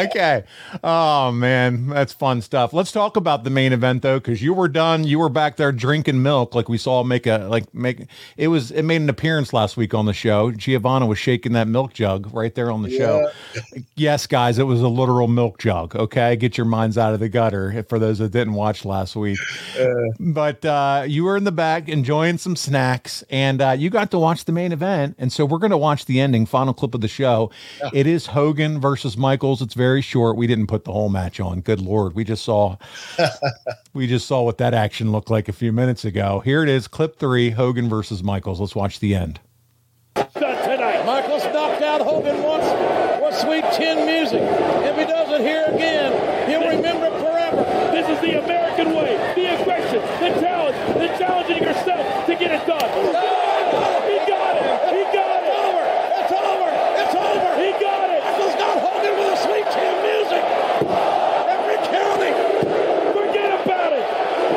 Okay. 0.10 0.44
Oh 0.82 1.30
man, 1.32 1.88
that's 1.88 2.12
fun 2.12 2.40
stuff. 2.42 2.72
Let's 2.72 2.92
talk 2.92 3.16
about 3.16 3.44
the 3.44 3.50
main 3.50 3.72
event 3.72 4.02
though, 4.02 4.18
because 4.18 4.42
you 4.42 4.54
were 4.54 4.68
done. 4.68 5.04
You 5.04 5.18
were 5.18 5.28
back 5.28 5.56
there 5.56 5.72
drinking 5.72 6.22
milk, 6.22 6.54
like 6.54 6.68
we 6.68 6.78
saw 6.78 7.02
make 7.02 7.26
a 7.26 7.46
like 7.50 7.72
make. 7.74 8.06
It 8.36 8.48
was 8.48 8.70
it 8.70 8.82
made 8.82 9.00
an 9.02 9.08
appearance 9.08 9.52
last 9.52 9.76
week 9.76 9.94
on 9.94 10.06
the 10.06 10.12
show. 10.12 10.50
Giovanna 10.52 11.06
was 11.06 11.18
shaking 11.18 11.52
that 11.52 11.68
milk 11.68 11.92
jug 11.92 12.32
right 12.32 12.54
there 12.54 12.70
on 12.70 12.82
the 12.82 12.90
show. 12.90 13.30
Yes, 13.96 14.26
guys, 14.26 14.58
it 14.58 14.64
was 14.64 14.80
a 14.80 14.88
literal 14.88 15.28
milk 15.28 15.58
jug. 15.58 15.94
Okay, 15.94 16.34
get 16.36 16.56
your 16.56 16.64
minds 16.64 16.96
out 16.96 17.12
of 17.12 17.20
the 17.20 17.28
gutter. 17.28 17.84
For 17.88 17.98
those 17.98 18.18
that 18.18 18.30
didn't 18.32 18.54
watch 18.54 18.84
last 18.84 19.14
week, 19.16 19.38
but 20.18 20.64
uh, 20.64 21.04
you 21.06 21.24
were 21.24 21.36
in 21.36 21.44
the 21.44 21.52
back 21.52 21.88
enjoying 21.88 22.38
some 22.38 22.56
snacks, 22.56 23.22
and 23.30 23.60
uh, 23.60 23.70
you 23.72 23.90
got 23.90 24.10
to 24.12 24.18
watch 24.18 24.44
the 24.44 24.52
main 24.52 24.72
event. 24.72 25.16
And 25.18 25.32
so 25.32 25.44
we're 25.44 25.58
going 25.58 25.70
to 25.70 25.78
watch 25.78 26.06
the 26.06 26.20
ending, 26.20 26.46
final 26.46 26.69
clip 26.74 26.94
of 26.94 27.00
the 27.00 27.08
show. 27.08 27.50
It 27.92 28.06
is 28.06 28.26
Hogan 28.26 28.80
versus 28.80 29.16
Michaels. 29.16 29.62
It's 29.62 29.74
very 29.74 30.02
short. 30.02 30.36
We 30.36 30.46
didn't 30.46 30.66
put 30.68 30.84
the 30.84 30.92
whole 30.92 31.08
match 31.08 31.40
on. 31.40 31.60
Good 31.60 31.80
lord, 31.80 32.14
we 32.14 32.24
just 32.24 32.44
saw 32.44 32.76
we 33.94 34.06
just 34.06 34.26
saw 34.26 34.42
what 34.42 34.58
that 34.58 34.74
action 34.74 35.12
looked 35.12 35.30
like 35.30 35.48
a 35.48 35.52
few 35.52 35.72
minutes 35.72 36.04
ago. 36.04 36.40
Here 36.40 36.62
it 36.62 36.68
is, 36.68 36.88
clip 36.88 37.18
three: 37.18 37.50
Hogan 37.50 37.88
versus 37.88 38.22
Michaels. 38.22 38.60
Let's 38.60 38.74
watch 38.74 39.00
the 39.00 39.14
end. 39.14 39.40
tonight. 40.64 41.04
Michaels 41.06 41.44
knocked 41.46 41.82
out 41.82 42.00
Hogan 42.02 42.42
once 42.42 42.66
with 43.22 43.34
sweet 43.38 43.64
chin 43.76 44.06
music. 44.06 44.42
If 44.42 44.96
he 44.96 45.04
does 45.04 45.30
it 45.32 45.40
here 45.40 45.64
again, 45.68 46.12
he'll 46.48 46.68
remember 46.68 47.06
it 47.06 47.18
forever. 47.20 47.62
This 47.92 48.08
is 48.08 48.20
the 48.20 48.42
American 48.44 48.94
way. 48.94 49.16
The 49.34 49.60
aggression, 49.60 50.00
the 50.20 50.40
challenge, 50.40 50.76
the 50.98 51.08
challenging 51.18 51.62
yourself 51.62 52.26
to 52.26 52.34
get 52.36 52.52
it 52.52 52.66
done. 52.66 52.80
He 52.80 54.18
got 54.28 54.56
it. 54.56 54.66
He 54.94 55.02
got 55.14 55.40
it. 55.42 55.54
It's 56.20 56.32
over. 56.32 56.70
It's 57.02 57.14
over. 57.14 57.50
He 57.62 57.70
got 57.80 58.10
it. 58.10 58.22
Michaels 58.24 58.54
got 58.56 58.74
Hogan 58.80 59.14
with 59.18 59.28
the 59.30 59.36
sweet 59.46 59.66
chin 59.74 59.94
music. 60.04 60.44
Every 61.48 61.78
county. 61.90 62.32
Forget 63.14 63.50
about 63.64 63.92
it. 63.94 64.06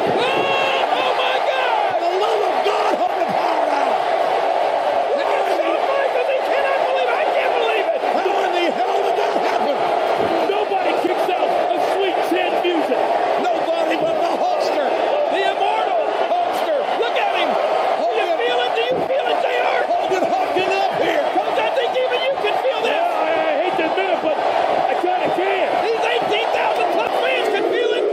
Oh 0.05 1.11
my 1.17 1.35
God! 1.49 1.89
For 1.93 1.99
the 2.03 2.13
love 2.21 2.41
of 2.49 2.55
God, 2.65 2.91
Hogan 3.01 3.29
power 3.33 3.67
out. 3.69 3.95
Shawn 5.57 5.79
Michaels, 5.87 6.29
he 6.33 6.39
cannot 6.49 6.79
believe 6.87 7.09
it. 7.09 7.17
I 7.21 7.25
can't 7.35 7.53
believe 7.59 7.87
it. 7.93 7.99
How 8.17 8.33
in 8.45 8.51
the 8.57 8.65
hell 8.73 8.97
did 9.03 9.15
that 9.19 9.35
happen? 9.47 9.75
Nobody 10.49 10.91
kicks 11.05 11.27
out 11.33 11.49
a 11.73 11.77
sweet 11.95 12.17
chin 12.29 12.51
music. 12.63 13.01
Nobody 13.43 13.95
but 13.99 14.15
the 14.19 14.31
Hulkster. 14.41 14.87
The 15.33 15.41
immortal 15.53 16.01
Hulkster. 16.31 16.77
Look 17.01 17.15
at 17.17 17.33
him. 17.39 17.49
Do 17.99 18.07
you 18.17 18.27
feel 18.41 18.59
it? 18.65 18.71
Do 18.77 18.81
you 18.89 18.95
feel 19.09 19.25
it, 19.31 19.37
JR? 19.43 19.79
Hogan 19.91 20.23
hooking 20.25 20.71
up 20.73 20.93
here. 21.01 21.23
Coach, 21.37 21.57
I 21.59 21.69
think 21.77 21.91
even 21.93 22.19
you 22.27 22.33
can 22.41 22.55
feel 22.63 22.79
this. 22.85 22.93
Yeah, 22.95 23.27
I, 23.27 23.31
I 23.33 23.53
hate 23.63 23.75
to 23.79 23.85
admit 23.91 24.09
it, 24.13 24.21
but 24.23 24.37
I 24.37 24.93
kind 25.03 25.21
of 25.27 25.31
can. 25.37 25.67
These 25.83 26.03
18,000 26.31 26.93
plus 26.95 27.11
fans 27.21 27.47
can 27.53 27.65
feel 27.73 27.91
it. 27.97 28.05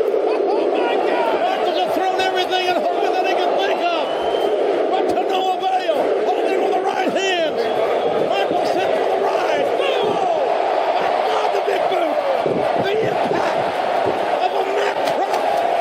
Oh 0.51 0.65
my 0.75 0.95
God! 0.97 1.33
Michaels 1.45 1.79
have 1.81 1.93
thrown 1.95 2.19
everything 2.21 2.65
at 2.69 2.77
Hogan 2.83 3.13
that 3.15 3.27
he 3.27 3.35
can 3.35 3.51
think 3.59 3.81
of, 3.81 4.05
but 4.91 5.03
to 5.15 5.21
no 5.29 5.41
avail. 5.59 5.95
Hogan 6.27 6.59
with 6.65 6.73
the 6.75 6.83
right 6.85 7.11
hand. 7.13 7.55
Michaels 8.31 8.71
hit 8.75 8.89
for 8.97 9.07
the 9.15 9.21
right. 9.23 9.67
Boom! 9.79 10.09
My 10.11 11.09
God, 11.29 11.49
the 11.55 11.63
big 11.69 11.83
boot. 11.93 12.15
The 12.85 12.93
impact 13.11 13.61
of 14.45 14.51
a 14.51 14.63
Mack 14.75 14.97
truck. 15.15 15.37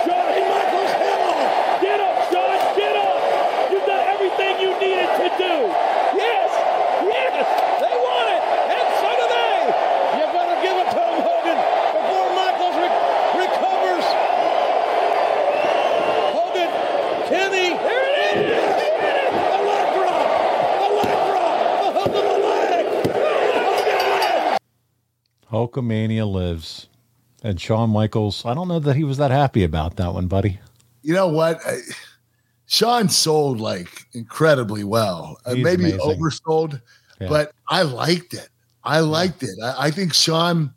Shawn 0.06 0.34
Michaels 0.54 0.94
head 1.00 1.20
on. 1.24 1.44
Get 1.82 2.00
up, 2.04 2.18
Shawn. 2.30 2.58
Get 2.76 2.96
up. 3.00 3.20
You've 3.72 3.86
done 3.88 4.04
everything 4.14 4.54
you 4.62 4.72
needed 4.80 5.10
to 5.24 5.28
do. 5.40 5.54
Yes. 6.20 6.50
Yes. 7.06 7.46
They 7.82 7.96
want 7.96 8.28
it. 8.36 8.42
And 8.76 8.86
so 9.02 9.10
do 9.20 9.26
they. 9.32 9.58
You 10.20 10.26
better 10.36 10.58
give 10.62 10.76
it 10.84 10.90
to 10.94 11.02
him, 11.10 11.18
Hogan, 11.24 11.60
before 11.96 12.28
Michaels 12.36 12.76
re- 12.78 12.98
recovers. 13.46 14.06
Hogan, 16.36 16.70
Kenny. 17.30 17.70
There 17.78 18.06
it 18.10 18.38
is. 18.38 18.66
The 19.54 19.60
leg 19.70 19.86
drop. 19.96 20.28
The 20.82 20.90
leg 21.00 21.18
drop. 21.30 21.56
The 21.80 21.90
hook 21.98 22.14
of 22.20 22.24
the 22.30 22.38
leg. 22.48 22.86
Hogan 23.64 24.02
wins. 24.14 24.60
Hulkamania 25.52 26.32
lives, 26.32 26.88
and 27.44 27.60
Shawn 27.60 27.90
Michaels. 27.90 28.46
I 28.46 28.54
don't 28.54 28.68
know 28.68 28.80
that 28.80 28.96
he 28.96 29.04
was 29.04 29.18
that 29.18 29.32
happy 29.32 29.64
about 29.64 29.96
that 29.98 30.14
one, 30.14 30.28
buddy. 30.28 30.60
You 31.02 31.14
know 31.14 31.28
what? 31.28 31.60
I, 31.66 31.78
Shawn 32.68 33.10
sold 33.10 33.60
like 33.60 34.06
incredibly 34.14 34.84
well. 34.84 35.40
Uh, 35.46 35.56
maybe 35.56 35.92
amazing. 35.92 36.00
oversold, 36.00 36.82
Yeah. 37.20 37.30
but 37.30 37.52
I 37.68 37.82
liked 37.82 38.34
it. 38.34 38.50
I 38.84 39.00
liked 39.00 39.44
it. 39.44 39.58
I, 39.64 39.88
I 39.88 39.92
think 39.92 40.14
Shawn, 40.14 40.74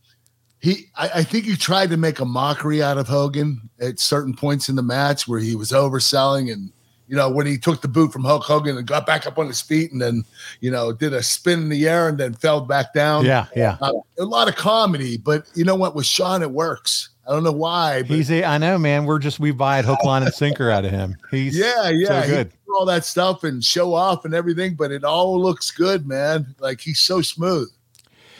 he, 0.60 0.86
I, 0.96 1.10
I 1.16 1.22
think 1.22 1.44
he 1.44 1.56
tried 1.56 1.90
to 1.90 1.96
make 1.96 2.20
a 2.20 2.24
mockery 2.24 2.82
out 2.82 2.96
of 2.98 3.08
Hogan 3.08 3.68
at 3.80 4.00
certain 4.00 4.34
points 4.34 4.68
in 4.68 4.76
the 4.76 4.82
match 4.82 5.28
where 5.28 5.40
he 5.40 5.54
was 5.54 5.70
overselling 5.72 6.52
and. 6.52 6.72
You 7.12 7.18
know, 7.18 7.28
when 7.28 7.44
he 7.44 7.58
took 7.58 7.82
the 7.82 7.88
boot 7.88 8.10
from 8.10 8.24
Hulk 8.24 8.42
Hogan 8.42 8.78
and 8.78 8.86
got 8.86 9.04
back 9.04 9.26
up 9.26 9.36
on 9.36 9.46
his 9.46 9.60
feet 9.60 9.92
and 9.92 10.00
then, 10.00 10.24
you 10.60 10.70
know, 10.70 10.94
did 10.94 11.12
a 11.12 11.22
spin 11.22 11.58
in 11.60 11.68
the 11.68 11.86
air 11.86 12.08
and 12.08 12.16
then 12.16 12.32
fell 12.32 12.62
back 12.62 12.94
down. 12.94 13.26
Yeah, 13.26 13.48
yeah. 13.54 13.76
Uh, 13.82 13.92
a 14.18 14.24
lot 14.24 14.48
of 14.48 14.56
comedy, 14.56 15.18
but 15.18 15.44
you 15.54 15.62
know 15.62 15.74
what? 15.74 15.94
With 15.94 16.06
Shawn, 16.06 16.40
it 16.40 16.50
works. 16.50 17.10
I 17.28 17.32
don't 17.32 17.44
know 17.44 17.52
why. 17.52 18.00
But 18.00 18.12
He's 18.12 18.30
a. 18.30 18.44
I 18.44 18.56
know, 18.56 18.78
man. 18.78 19.04
We're 19.04 19.18
just 19.18 19.38
we 19.38 19.50
buy 19.50 19.78
it 19.78 19.84
hook, 19.84 20.02
line, 20.04 20.22
and 20.22 20.32
sinker 20.32 20.70
out 20.70 20.86
of 20.86 20.90
him. 20.90 21.18
He's 21.30 21.54
yeah, 21.54 21.90
yeah, 21.90 22.22
so 22.22 22.28
good. 22.28 22.52
all 22.74 22.86
that 22.86 23.04
stuff 23.04 23.44
and 23.44 23.62
show 23.62 23.92
off 23.92 24.24
and 24.24 24.32
everything, 24.32 24.72
but 24.72 24.90
it 24.90 25.04
all 25.04 25.38
looks 25.38 25.70
good, 25.70 26.06
man. 26.06 26.54
Like 26.60 26.80
he's 26.80 27.00
so 27.00 27.20
smooth. 27.20 27.70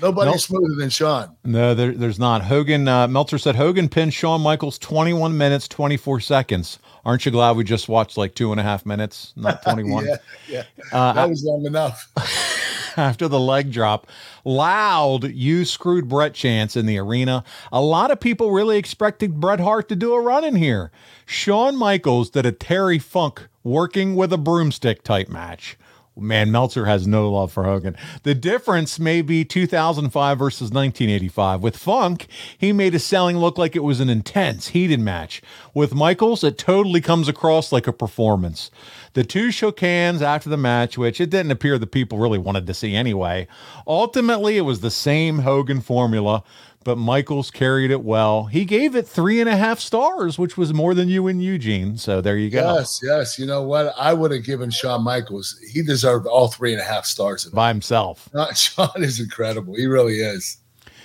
Nobody's 0.00 0.32
Nope. 0.32 0.40
smoother 0.40 0.74
than 0.76 0.88
Shawn. 0.88 1.36
No, 1.44 1.74
there, 1.74 1.92
there's 1.92 2.18
not. 2.18 2.42
Hogan 2.42 2.88
uh, 2.88 3.06
Meltzer 3.06 3.38
said 3.38 3.54
Hogan 3.54 3.90
pinned 3.90 4.14
Shawn 4.14 4.40
Michaels 4.40 4.78
21 4.78 5.36
minutes 5.36 5.68
24 5.68 6.20
seconds. 6.20 6.78
Aren't 7.04 7.26
you 7.26 7.32
glad 7.32 7.56
we 7.56 7.64
just 7.64 7.88
watched 7.88 8.16
like 8.16 8.34
two 8.34 8.52
and 8.52 8.60
a 8.60 8.64
half 8.64 8.86
minutes, 8.86 9.32
not 9.36 9.62
21? 9.64 10.06
yeah, 10.06 10.16
yeah. 10.48 10.62
Uh, 10.92 11.12
that 11.12 11.28
was 11.28 11.44
long 11.44 11.66
enough. 11.66 12.10
after 12.96 13.28
the 13.28 13.40
leg 13.40 13.72
drop. 13.72 14.06
Loud, 14.44 15.24
you 15.32 15.64
screwed 15.64 16.08
Bret 16.08 16.34
chance 16.34 16.76
in 16.76 16.86
the 16.86 16.98
arena. 16.98 17.44
A 17.70 17.80
lot 17.80 18.10
of 18.10 18.20
people 18.20 18.50
really 18.50 18.78
expected 18.78 19.40
Bret 19.40 19.60
Hart 19.60 19.88
to 19.88 19.96
do 19.96 20.14
a 20.14 20.20
run 20.20 20.44
in 20.44 20.56
here. 20.56 20.90
Shawn 21.26 21.76
Michaels 21.76 22.30
did 22.30 22.46
a 22.46 22.52
Terry 22.52 22.98
Funk 22.98 23.48
working 23.64 24.16
with 24.16 24.32
a 24.32 24.38
broomstick 24.38 25.02
type 25.02 25.28
match. 25.28 25.76
Man, 26.14 26.52
Meltzer 26.52 26.84
has 26.84 27.06
no 27.06 27.30
love 27.30 27.52
for 27.52 27.64
Hogan. 27.64 27.96
The 28.22 28.34
difference 28.34 28.98
may 28.98 29.22
be 29.22 29.46
2005 29.46 30.38
versus 30.38 30.70
1985. 30.70 31.62
With 31.62 31.76
Funk, 31.76 32.26
he 32.58 32.70
made 32.70 32.92
his 32.92 33.04
selling 33.04 33.38
look 33.38 33.56
like 33.56 33.74
it 33.74 33.82
was 33.82 33.98
an 33.98 34.10
intense, 34.10 34.68
heated 34.68 35.00
match. 35.00 35.40
With 35.72 35.94
Michaels, 35.94 36.44
it 36.44 36.58
totally 36.58 37.00
comes 37.00 37.28
across 37.28 37.72
like 37.72 37.86
a 37.86 37.94
performance. 37.94 38.70
The 39.14 39.24
two 39.24 39.50
shook 39.50 39.80
hands 39.80 40.20
after 40.20 40.50
the 40.50 40.58
match, 40.58 40.98
which 40.98 41.18
it 41.18 41.30
didn't 41.30 41.50
appear 41.50 41.78
the 41.78 41.86
people 41.86 42.18
really 42.18 42.38
wanted 42.38 42.66
to 42.66 42.74
see 42.74 42.94
anyway. 42.94 43.46
Ultimately, 43.86 44.58
it 44.58 44.62
was 44.62 44.80
the 44.80 44.90
same 44.90 45.40
Hogan 45.40 45.80
formula, 45.80 46.44
but 46.84 46.96
Michaels 46.98 47.50
carried 47.50 47.90
it 47.90 48.02
well. 48.02 48.44
He 48.44 48.64
gave 48.64 48.94
it 48.96 49.06
three 49.06 49.40
and 49.40 49.48
a 49.48 49.56
half 49.56 49.80
stars, 49.80 50.38
which 50.38 50.56
was 50.56 50.72
more 50.74 50.94
than 50.94 51.08
you 51.08 51.26
and 51.28 51.42
Eugene. 51.42 51.96
So 51.96 52.20
there 52.20 52.36
you 52.36 52.50
go. 52.50 52.74
Yes, 52.76 53.00
yes. 53.02 53.38
You 53.38 53.46
know 53.46 53.62
what? 53.62 53.94
I 53.98 54.12
would 54.12 54.30
have 54.32 54.44
given 54.44 54.70
Shawn 54.70 55.02
Michaels. 55.02 55.58
He 55.72 55.82
deserved 55.82 56.26
all 56.26 56.48
three 56.48 56.72
and 56.72 56.80
a 56.80 56.84
half 56.84 57.06
stars. 57.06 57.44
By 57.46 57.68
himself. 57.68 58.28
Uh, 58.34 58.52
Shawn 58.54 59.02
is 59.02 59.20
incredible. 59.20 59.74
He 59.74 59.86
really 59.86 60.16
is. 60.20 60.58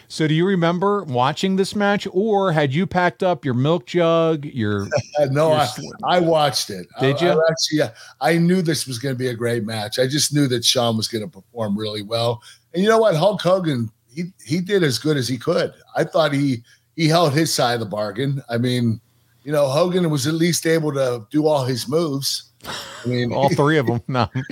So 0.10 0.26
do 0.26 0.34
you 0.34 0.46
remember 0.48 1.04
watching 1.04 1.58
this 1.58 1.76
match, 1.76 2.08
or 2.12 2.54
had 2.54 2.74
you 2.74 2.88
packed 2.88 3.24
up 3.24 3.44
your 3.44 3.54
milk 3.54 3.86
jug, 3.86 4.46
your 4.46 4.88
no, 5.32 5.50
your 5.50 5.60
I, 6.06 6.18
I 6.18 6.20
watched 6.22 6.70
it. 6.70 6.88
Did 7.02 7.18
I- 7.18 7.26
you? 7.26 7.32
I 7.32 7.42
actually, 7.52 7.80
yeah, 7.80 7.90
I 8.22 8.38
knew 8.38 8.62
this 8.62 8.88
was 8.88 9.00
going 9.00 9.14
to 9.14 9.20
be 9.20 9.28
a 9.28 9.34
great 9.34 9.66
match. 9.66 10.00
I 10.00 10.08
just 10.08 10.34
knew 10.34 10.48
that 10.48 10.64
Shawn 10.64 10.96
was 10.96 11.08
going 11.10 11.24
to 11.24 11.30
perform 11.30 11.78
really 11.78 12.04
well. 12.04 12.42
And 12.74 12.82
you 12.82 12.90
know 12.90 13.00
what? 13.00 13.16
Hulk 13.16 13.42
Hogan, 13.42 13.92
he 14.18 14.34
he 14.44 14.60
did 14.62 14.84
as 14.84 14.98
good 15.00 15.16
as 15.16 15.28
he 15.28 15.38
could. 15.38 15.74
I 15.96 16.04
thought 16.04 16.34
he 16.34 16.64
he 16.96 17.08
held 17.08 17.34
his 17.34 17.54
side 17.54 17.76
of 17.76 17.80
the 17.82 17.86
bargain. 17.86 18.42
I 18.50 18.58
mean, 18.58 19.00
you 19.44 19.52
know, 19.52 19.68
Hogan 19.68 20.10
was 20.10 20.26
at 20.28 20.34
least 20.34 20.66
able 20.66 20.92
to 20.94 21.26
do 21.30 21.46
all 21.48 21.64
his 21.64 21.88
moves. 21.88 22.52
I 22.66 23.08
mean, 23.08 23.32
all 23.32 23.50
three 23.50 23.78
of 23.78 23.86
them? 23.88 24.02
No. 24.08 24.28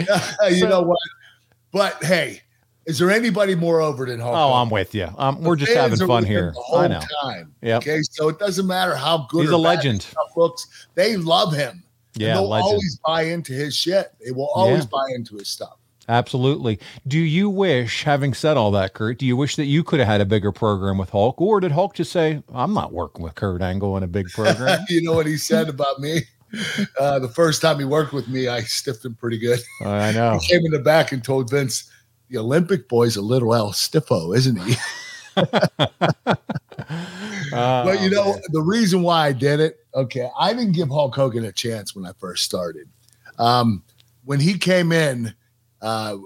you 0.47 0.55
So- 0.59 0.69
know 0.69 0.81
what? 0.83 0.99
But 1.71 2.01
hey, 2.03 2.41
is 2.85 2.99
there 2.99 3.09
anybody 3.11 3.55
more 3.55 3.81
over 3.81 4.05
than 4.05 4.19
Hulk? 4.19 4.35
Oh, 4.35 4.53
I'm 4.53 4.69
with 4.69 4.93
you. 4.95 5.09
Um, 5.17 5.41
we're 5.41 5.55
just 5.57 5.73
having 5.73 5.97
fun 6.07 6.23
here. 6.23 6.51
The 6.53 6.61
whole 6.61 6.79
I 6.79 6.87
know. 6.87 7.01
time. 7.23 7.53
Yep. 7.63 7.81
Okay, 7.81 8.01
so 8.03 8.29
it 8.29 8.37
doesn't 8.39 8.67
matter 8.67 8.95
how 8.95 9.25
good 9.29 9.41
He's 9.41 9.49
or 9.49 9.53
a 9.55 9.57
legend. 9.57 10.05
looks. 10.37 10.87
They 10.93 11.17
love 11.17 11.53
him. 11.53 11.83
And 12.13 12.21
Yeah, 12.21 12.35
they'll 12.35 12.47
legend. 12.47 12.67
always 12.67 12.99
buy 13.05 13.23
into 13.23 13.51
his 13.51 13.75
shit. 13.75 14.13
They 14.23 14.31
will 14.31 14.47
always 14.53 14.83
Yeah. 14.83 14.89
buy 14.91 15.05
into 15.15 15.35
his 15.35 15.49
stuff. 15.49 15.77
Absolutely. 16.07 16.79
Do 17.07 17.17
you 17.17 17.49
wish, 17.49 18.03
having 18.03 18.33
said 18.33 18.57
all 18.57 18.71
that, 18.71 18.93
Kurt, 18.93 19.17
do 19.17 19.25
you 19.25 19.35
wish 19.35 19.55
that 19.55 19.65
you 19.65 19.83
could 19.83 19.99
have 19.99 20.07
had 20.07 20.21
a 20.21 20.25
bigger 20.25 20.51
program 20.51 20.97
with 20.97 21.09
Hulk, 21.09 21.41
or 21.41 21.59
did 21.59 21.71
Hulk 21.71 21.95
just 21.95 22.11
say, 22.11 22.43
"I'm 22.53 22.73
not 22.73 22.93
working 22.93 23.23
with 23.23 23.35
Kurt 23.35 23.61
Angle 23.61 23.97
in 23.97 24.03
a 24.03 24.07
big 24.07 24.29
program"? 24.29 24.85
you 24.89 25.01
know 25.01 25.13
what 25.13 25.25
he 25.25 25.37
said 25.37 25.67
about 25.67 25.99
me? 25.99 26.21
Uh, 26.99 27.19
the 27.19 27.29
first 27.29 27.61
time 27.61 27.79
he 27.79 27.85
worked 27.85 28.13
with 28.13 28.27
me, 28.27 28.47
I 28.47 28.61
stiffed 28.61 29.03
him 29.03 29.15
pretty 29.15 29.39
good. 29.39 29.59
I 29.81 30.11
know. 30.11 30.37
He 30.39 30.53
came 30.53 30.65
in 30.65 30.71
the 30.71 30.79
back 30.79 31.11
and 31.11 31.23
told 31.23 31.49
Vince, 31.49 31.91
"The 32.29 32.37
Olympic 32.37 32.87
boy's 32.87 33.15
a 33.15 33.21
little 33.21 33.55
El 33.55 33.73
Stiffo, 33.73 34.35
isn't 34.35 34.61
he?" 34.61 34.75
but 37.51 38.01
you 38.01 38.09
know 38.09 38.39
the 38.49 38.61
reason 38.61 39.01
why 39.01 39.27
I 39.27 39.33
did 39.33 39.59
it. 39.59 39.79
Okay, 39.93 40.29
I 40.37 40.53
didn't 40.53 40.73
give 40.73 40.89
Hulk 40.89 41.15
Hogan 41.15 41.45
a 41.45 41.51
chance 41.51 41.95
when 41.95 42.05
I 42.05 42.11
first 42.19 42.43
started. 42.45 42.87
Um, 43.37 43.83
when 44.23 44.39
he 44.39 44.57
came 44.57 44.91
in 44.91 45.33
uh, 45.85 46.17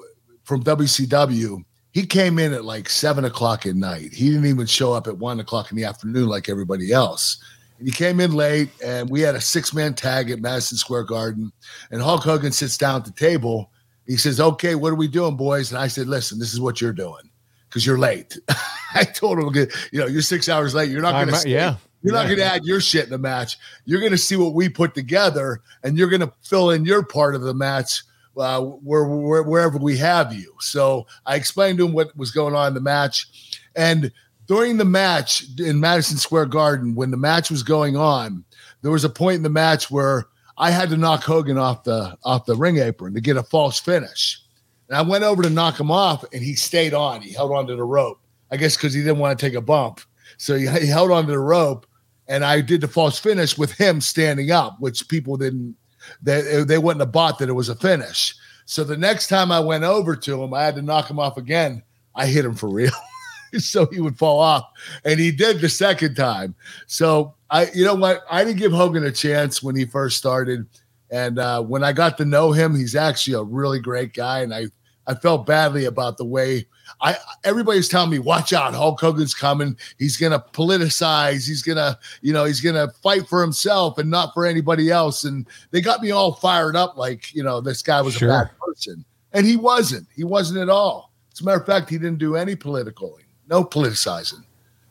from 0.43 0.63
WCW, 0.63 1.63
he 1.91 2.05
came 2.05 2.39
in 2.39 2.53
at 2.53 2.63
like 2.63 2.89
seven 2.89 3.25
o'clock 3.25 3.65
at 3.65 3.75
night. 3.75 4.13
He 4.13 4.29
didn't 4.29 4.45
even 4.45 4.65
show 4.65 4.93
up 4.93 5.05
at 5.05 5.17
one 5.17 5.39
o'clock 5.39 5.69
in 5.69 5.77
the 5.77 5.83
afternoon 5.83 6.27
like 6.27 6.47
everybody 6.47 6.93
else. 6.93 7.43
And 7.77 7.87
he 7.87 7.93
came 7.93 8.19
in 8.21 8.33
late, 8.33 8.69
and 8.83 9.09
we 9.09 9.19
had 9.21 9.35
a 9.35 9.41
six 9.41 9.73
man 9.73 9.93
tag 9.93 10.31
at 10.31 10.39
Madison 10.39 10.77
Square 10.77 11.03
Garden. 11.03 11.51
And 11.91 12.01
Hulk 12.01 12.23
Hogan 12.23 12.53
sits 12.53 12.77
down 12.77 13.01
at 13.01 13.05
the 13.05 13.11
table. 13.11 13.69
He 14.07 14.15
says, 14.15 14.39
"Okay, 14.39 14.75
what 14.75 14.93
are 14.93 14.95
we 14.95 15.09
doing, 15.09 15.35
boys?" 15.35 15.71
And 15.71 15.79
I 15.79 15.87
said, 15.87 16.07
"Listen, 16.07 16.39
this 16.39 16.53
is 16.53 16.61
what 16.61 16.79
you're 16.79 16.93
doing 16.93 17.29
because 17.67 17.85
you're 17.85 17.99
late." 17.99 18.37
I 18.95 19.03
told 19.03 19.39
him, 19.39 19.67
"You 19.91 19.99
know, 19.99 20.07
you're 20.07 20.21
six 20.21 20.47
hours 20.47 20.73
late. 20.73 20.89
You're 20.89 21.01
not 21.01 21.25
going 21.25 21.35
to 21.37 21.49
yeah." 21.49 21.75
You're 22.01 22.13
not 22.13 22.27
going 22.27 22.37
to 22.37 22.45
add 22.45 22.63
your 22.63 22.79
shit 22.79 23.03
in 23.03 23.09
the 23.09 23.17
match. 23.17 23.57
You're 23.83 23.99
going 23.99 24.13
to 24.13 24.17
see 24.17 24.37
what 24.37 24.53
we 24.53 24.69
put 24.69 24.95
together, 24.95 25.59
and 25.83 25.97
you're 25.97 26.07
going 26.07 26.21
to 26.21 26.31
fill 26.41 26.69
in 26.69 26.85
your 26.85 27.03
part 27.03 27.35
of 27.35 27.41
the 27.41 27.53
match 27.53 28.03
uh, 28.39 28.61
where, 28.61 29.05
where 29.05 29.43
wherever 29.43 29.77
we 29.77 29.97
have 29.97 30.33
you. 30.33 30.53
So 30.59 31.05
I 31.25 31.35
explained 31.35 31.77
to 31.79 31.85
him 31.85 31.93
what 31.93 32.15
was 32.17 32.31
going 32.31 32.55
on 32.55 32.69
in 32.69 32.73
the 32.73 32.81
match, 32.81 33.59
and 33.75 34.11
during 34.47 34.77
the 34.77 34.85
match 34.85 35.45
in 35.59 35.79
Madison 35.79 36.17
Square 36.17 36.47
Garden, 36.47 36.95
when 36.95 37.11
the 37.11 37.17
match 37.17 37.51
was 37.51 37.61
going 37.61 37.95
on, 37.95 38.43
there 38.81 38.91
was 38.91 39.03
a 39.03 39.09
point 39.09 39.35
in 39.35 39.43
the 39.43 39.49
match 39.49 39.91
where 39.91 40.25
I 40.57 40.71
had 40.71 40.89
to 40.89 40.97
knock 40.97 41.23
Hogan 41.23 41.57
off 41.57 41.83
the 41.83 42.17
off 42.23 42.45
the 42.45 42.55
ring 42.55 42.77
apron 42.77 43.13
to 43.13 43.21
get 43.21 43.37
a 43.37 43.43
false 43.43 43.79
finish. 43.79 44.41
And 44.87 44.97
I 44.97 45.01
went 45.03 45.23
over 45.23 45.43
to 45.43 45.49
knock 45.49 45.79
him 45.79 45.91
off, 45.91 46.25
and 46.33 46.43
he 46.43 46.55
stayed 46.55 46.93
on. 46.93 47.21
He 47.21 47.31
held 47.31 47.51
on 47.51 47.67
to 47.67 47.75
the 47.75 47.83
rope. 47.83 48.19
I 48.51 48.57
guess 48.57 48.75
because 48.75 48.93
he 48.93 49.01
didn't 49.01 49.19
want 49.19 49.37
to 49.37 49.45
take 49.45 49.55
a 49.55 49.61
bump. 49.61 50.01
So 50.37 50.55
he, 50.55 50.67
he 50.67 50.87
held 50.87 51.11
on 51.11 51.25
to 51.27 51.31
the 51.31 51.39
rope, 51.39 51.85
and 52.27 52.43
I 52.43 52.61
did 52.61 52.81
the 52.81 52.87
false 52.87 53.19
finish 53.19 53.57
with 53.57 53.71
him 53.73 54.01
standing 54.01 54.51
up, 54.51 54.77
which 54.79 55.07
people 55.07 55.37
didn't. 55.37 55.75
They 56.21 56.63
they 56.63 56.77
wouldn't 56.77 57.01
have 57.01 57.11
bought 57.11 57.39
that 57.39 57.49
it 57.49 57.53
was 57.53 57.69
a 57.69 57.75
finish. 57.75 58.35
So 58.65 58.83
the 58.83 58.97
next 58.97 59.27
time 59.27 59.51
I 59.51 59.59
went 59.59 59.83
over 59.83 60.15
to 60.15 60.43
him, 60.43 60.53
I 60.53 60.63
had 60.63 60.75
to 60.75 60.81
knock 60.81 61.09
him 61.09 61.19
off 61.19 61.37
again. 61.37 61.81
I 62.15 62.27
hit 62.27 62.45
him 62.45 62.53
for 62.53 62.69
real. 62.69 62.91
so 63.57 63.87
he 63.87 63.99
would 63.99 64.17
fall 64.17 64.39
off. 64.39 64.69
And 65.05 65.19
he 65.19 65.31
did 65.31 65.59
the 65.59 65.69
second 65.69 66.15
time. 66.15 66.53
So 66.85 67.33
I, 67.49 67.71
you 67.73 67.83
know 67.83 67.95
what? 67.95 68.21
I 68.29 68.43
didn't 68.43 68.59
give 68.59 68.71
Hogan 68.71 69.03
a 69.03 69.11
chance 69.11 69.63
when 69.63 69.75
he 69.75 69.85
first 69.85 70.17
started. 70.17 70.67
And 71.09 71.39
uh, 71.39 71.63
when 71.63 71.83
I 71.83 71.93
got 71.93 72.17
to 72.17 72.25
know 72.25 72.51
him, 72.51 72.75
he's 72.75 72.95
actually 72.95 73.33
a 73.33 73.43
really 73.43 73.79
great 73.79 74.13
guy. 74.13 74.41
And 74.41 74.53
I, 74.53 74.65
I 75.09 75.15
felt 75.15 75.45
badly 75.47 75.85
about 75.85 76.17
the 76.17 76.25
way 76.25 76.67
I 77.01 77.15
everybody's 77.43 77.87
telling 77.87 78.11
me, 78.11 78.19
watch 78.19 78.53
out, 78.53 78.73
Hulk 78.73 78.99
Hogan's 78.99 79.33
coming. 79.33 79.75
He's 79.97 80.17
gonna 80.17 80.43
politicize, 80.53 81.47
he's 81.47 81.61
gonna, 81.61 81.97
you 82.21 82.31
know, 82.33 82.45
he's 82.45 82.61
gonna 82.61 82.89
fight 83.03 83.27
for 83.27 83.41
himself 83.41 83.97
and 83.97 84.09
not 84.09 84.33
for 84.33 84.45
anybody 84.45 84.91
else. 84.91 85.23
And 85.23 85.47
they 85.71 85.81
got 85.81 86.01
me 86.01 86.11
all 86.11 86.33
fired 86.33 86.75
up, 86.75 86.97
like, 86.97 87.33
you 87.33 87.43
know, 87.43 87.61
this 87.61 87.81
guy 87.81 88.01
was 88.01 88.13
Sure. 88.15 88.29
a 88.29 88.31
bad 88.45 88.51
person. 88.59 89.03
And 89.33 89.45
he 89.45 89.55
wasn't. 89.55 90.07
He 90.15 90.23
wasn't 90.23 90.59
at 90.59 90.69
all. 90.69 91.11
As 91.33 91.41
a 91.41 91.45
matter 91.45 91.59
of 91.59 91.65
fact, 91.65 91.89
he 91.89 91.97
didn't 91.97 92.19
do 92.19 92.35
any 92.35 92.55
political, 92.55 93.17
no 93.47 93.63
politicizing. 93.63 94.43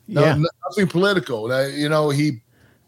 No, 0.07 0.23
Yeah. 0.25 0.39
nothing 0.69 0.89
political. 0.89 1.51
Uh, 1.53 1.67
you 1.67 1.89
know, 1.89 2.11
he 2.11 2.41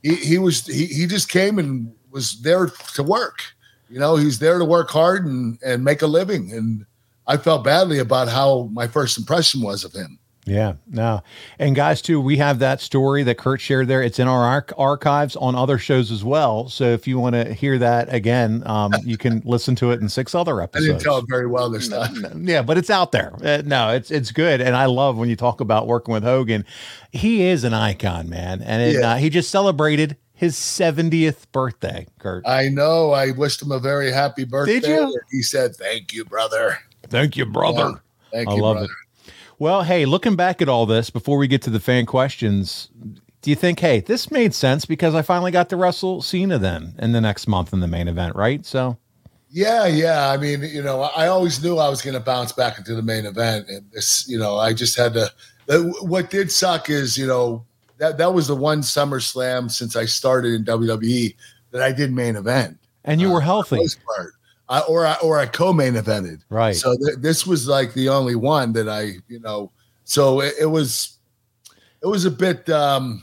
he 0.02 0.14
he 0.16 0.38
was 0.38 0.66
he 0.66 0.86
he 0.86 1.06
just 1.06 1.28
came 1.28 1.58
and 1.58 1.92
was 2.10 2.40
there 2.42 2.66
to 2.94 3.02
work. 3.02 3.42
You 3.90 3.98
know, 3.98 4.16
he's 4.16 4.38
there 4.38 4.58
to 4.58 4.64
work 4.64 4.88
hard 4.90 5.26
and 5.26 5.58
and 5.62 5.84
make 5.84 6.02
a 6.02 6.06
living. 6.06 6.52
And 6.52 6.86
I 7.30 7.36
felt 7.36 7.62
badly 7.64 7.98
about 8.00 8.28
how 8.28 8.68
my 8.72 8.86
first 8.88 9.16
impression 9.16 9.62
was 9.62 9.84
of 9.84 9.92
him. 9.92 10.18
Yeah, 10.46 10.72
no. 10.88 11.22
And 11.60 11.76
guys, 11.76 12.02
too, 12.02 12.20
we 12.20 12.38
have 12.38 12.58
that 12.58 12.80
story 12.80 13.22
that 13.22 13.36
Kurt 13.38 13.60
shared 13.60 13.86
there. 13.86 14.02
It's 14.02 14.18
in 14.18 14.26
our 14.26 14.42
arch- 14.42 14.72
archives 14.76 15.36
on 15.36 15.54
other 15.54 15.78
shows 15.78 16.10
as 16.10 16.24
well. 16.24 16.68
So 16.68 16.84
if 16.86 17.06
you 17.06 17.20
want 17.20 17.34
to 17.36 17.52
hear 17.54 17.78
that 17.78 18.12
again, 18.12 18.62
um, 18.66 18.92
you 19.04 19.16
can 19.16 19.42
listen 19.44 19.76
to 19.76 19.92
it 19.92 20.00
in 20.00 20.08
six 20.08 20.34
other 20.34 20.60
episodes. 20.60 20.88
I 20.88 20.92
didn't 20.92 21.02
tell 21.04 21.18
it 21.18 21.26
very 21.28 21.46
well 21.46 21.70
this 21.70 21.88
time. 21.88 22.48
Yeah, 22.48 22.62
but 22.62 22.78
it's 22.78 22.90
out 22.90 23.12
there. 23.12 23.32
Uh, 23.44 23.62
no, 23.64 23.90
it's 23.90 24.10
it's 24.10 24.32
good, 24.32 24.60
and 24.60 24.74
I 24.74 24.86
love 24.86 25.16
when 25.18 25.28
you 25.28 25.36
talk 25.36 25.60
about 25.60 25.86
working 25.86 26.12
with 26.14 26.24
Hogan. 26.24 26.64
He 27.12 27.42
is 27.42 27.62
an 27.62 27.74
icon, 27.74 28.28
man, 28.28 28.60
and 28.62 28.82
it, 28.82 28.94
Yeah. 28.98 29.12
uh, 29.12 29.16
he 29.18 29.30
just 29.30 29.50
celebrated 29.50 30.16
his 30.32 30.56
70th 30.56 31.52
birthday. 31.52 32.06
Kurt, 32.18 32.48
I 32.48 32.70
know. 32.70 33.12
I 33.12 33.30
wished 33.32 33.60
him 33.62 33.70
a 33.70 33.78
very 33.78 34.10
happy 34.10 34.44
birthday. 34.44 34.80
you? 34.88 35.14
He 35.30 35.42
said, 35.42 35.76
"Thank 35.76 36.12
you, 36.14 36.24
brother." 36.24 36.78
Thank 37.10 37.36
you, 37.36 37.44
brother. 37.44 38.00
Thank 38.32 38.48
I 38.48 38.54
you, 38.54 38.62
love 38.62 38.76
brother. 38.76 38.92
it. 39.26 39.32
Well, 39.58 39.82
hey, 39.82 40.06
looking 40.06 40.36
back 40.36 40.62
at 40.62 40.68
all 40.70 40.86
this 40.86 41.10
before 41.10 41.36
we 41.36 41.46
get 41.46 41.60
to 41.62 41.70
the 41.70 41.80
fan 41.80 42.06
questions, 42.06 42.88
do 43.42 43.50
you 43.50 43.56
think, 43.56 43.80
hey, 43.80 44.00
this 44.00 44.30
made 44.30 44.54
sense 44.54 44.86
because 44.86 45.14
I 45.14 45.20
finally 45.22 45.50
got 45.50 45.68
to 45.68 45.76
wrestle 45.76 46.22
Cena 46.22 46.58
then 46.58 46.94
in 46.98 47.12
the 47.12 47.20
next 47.20 47.46
month 47.46 47.72
in 47.72 47.80
the 47.80 47.86
main 47.86 48.08
event, 48.08 48.36
right? 48.36 48.64
So, 48.64 48.96
Yeah, 49.50 49.86
yeah. 49.86 50.30
I 50.30 50.38
mean, 50.38 50.62
you 50.62 50.82
know, 50.82 51.02
I 51.02 51.26
always 51.26 51.62
knew 51.62 51.76
I 51.76 51.90
was 51.90 52.00
going 52.00 52.14
to 52.14 52.20
bounce 52.20 52.52
back 52.52 52.78
into 52.78 52.94
the 52.94 53.02
main 53.02 53.26
event, 53.26 53.68
and 53.68 53.84
this, 53.92 54.26
you 54.28 54.38
know, 54.38 54.56
I 54.56 54.72
just 54.72 54.96
had 54.96 55.12
to. 55.14 55.30
What 56.00 56.30
did 56.30 56.50
suck 56.50 56.90
is, 56.90 57.16
you 57.16 57.26
know, 57.26 57.64
that 57.98 58.18
that 58.18 58.32
was 58.32 58.48
the 58.48 58.56
one 58.56 58.80
SummerSlam 58.80 59.70
since 59.70 59.94
I 59.94 60.06
started 60.06 60.54
in 60.54 60.64
WWE 60.64 61.36
that 61.70 61.82
I 61.82 61.92
did 61.92 62.12
main 62.12 62.34
event. 62.34 62.78
and 63.04 63.20
you 63.20 63.28
uh, 63.28 63.34
were 63.34 63.40
healthy. 63.40 63.78
I, 64.70 64.80
or 64.80 65.04
I, 65.04 65.16
or 65.16 65.38
I 65.38 65.46
co-main 65.46 65.94
evented. 65.94 66.40
Right. 66.48 66.76
So 66.76 66.96
th- 66.96 67.18
this 67.18 67.46
was 67.46 67.68
like 67.68 67.92
the 67.92 68.08
only 68.08 68.36
one 68.36 68.72
that 68.72 68.88
I, 68.88 69.16
you 69.28 69.40
know, 69.40 69.72
so 70.04 70.40
it, 70.40 70.54
it 70.60 70.66
was, 70.66 71.18
it 72.02 72.06
was 72.06 72.24
a 72.24 72.30
bit, 72.30 72.70
um, 72.70 73.22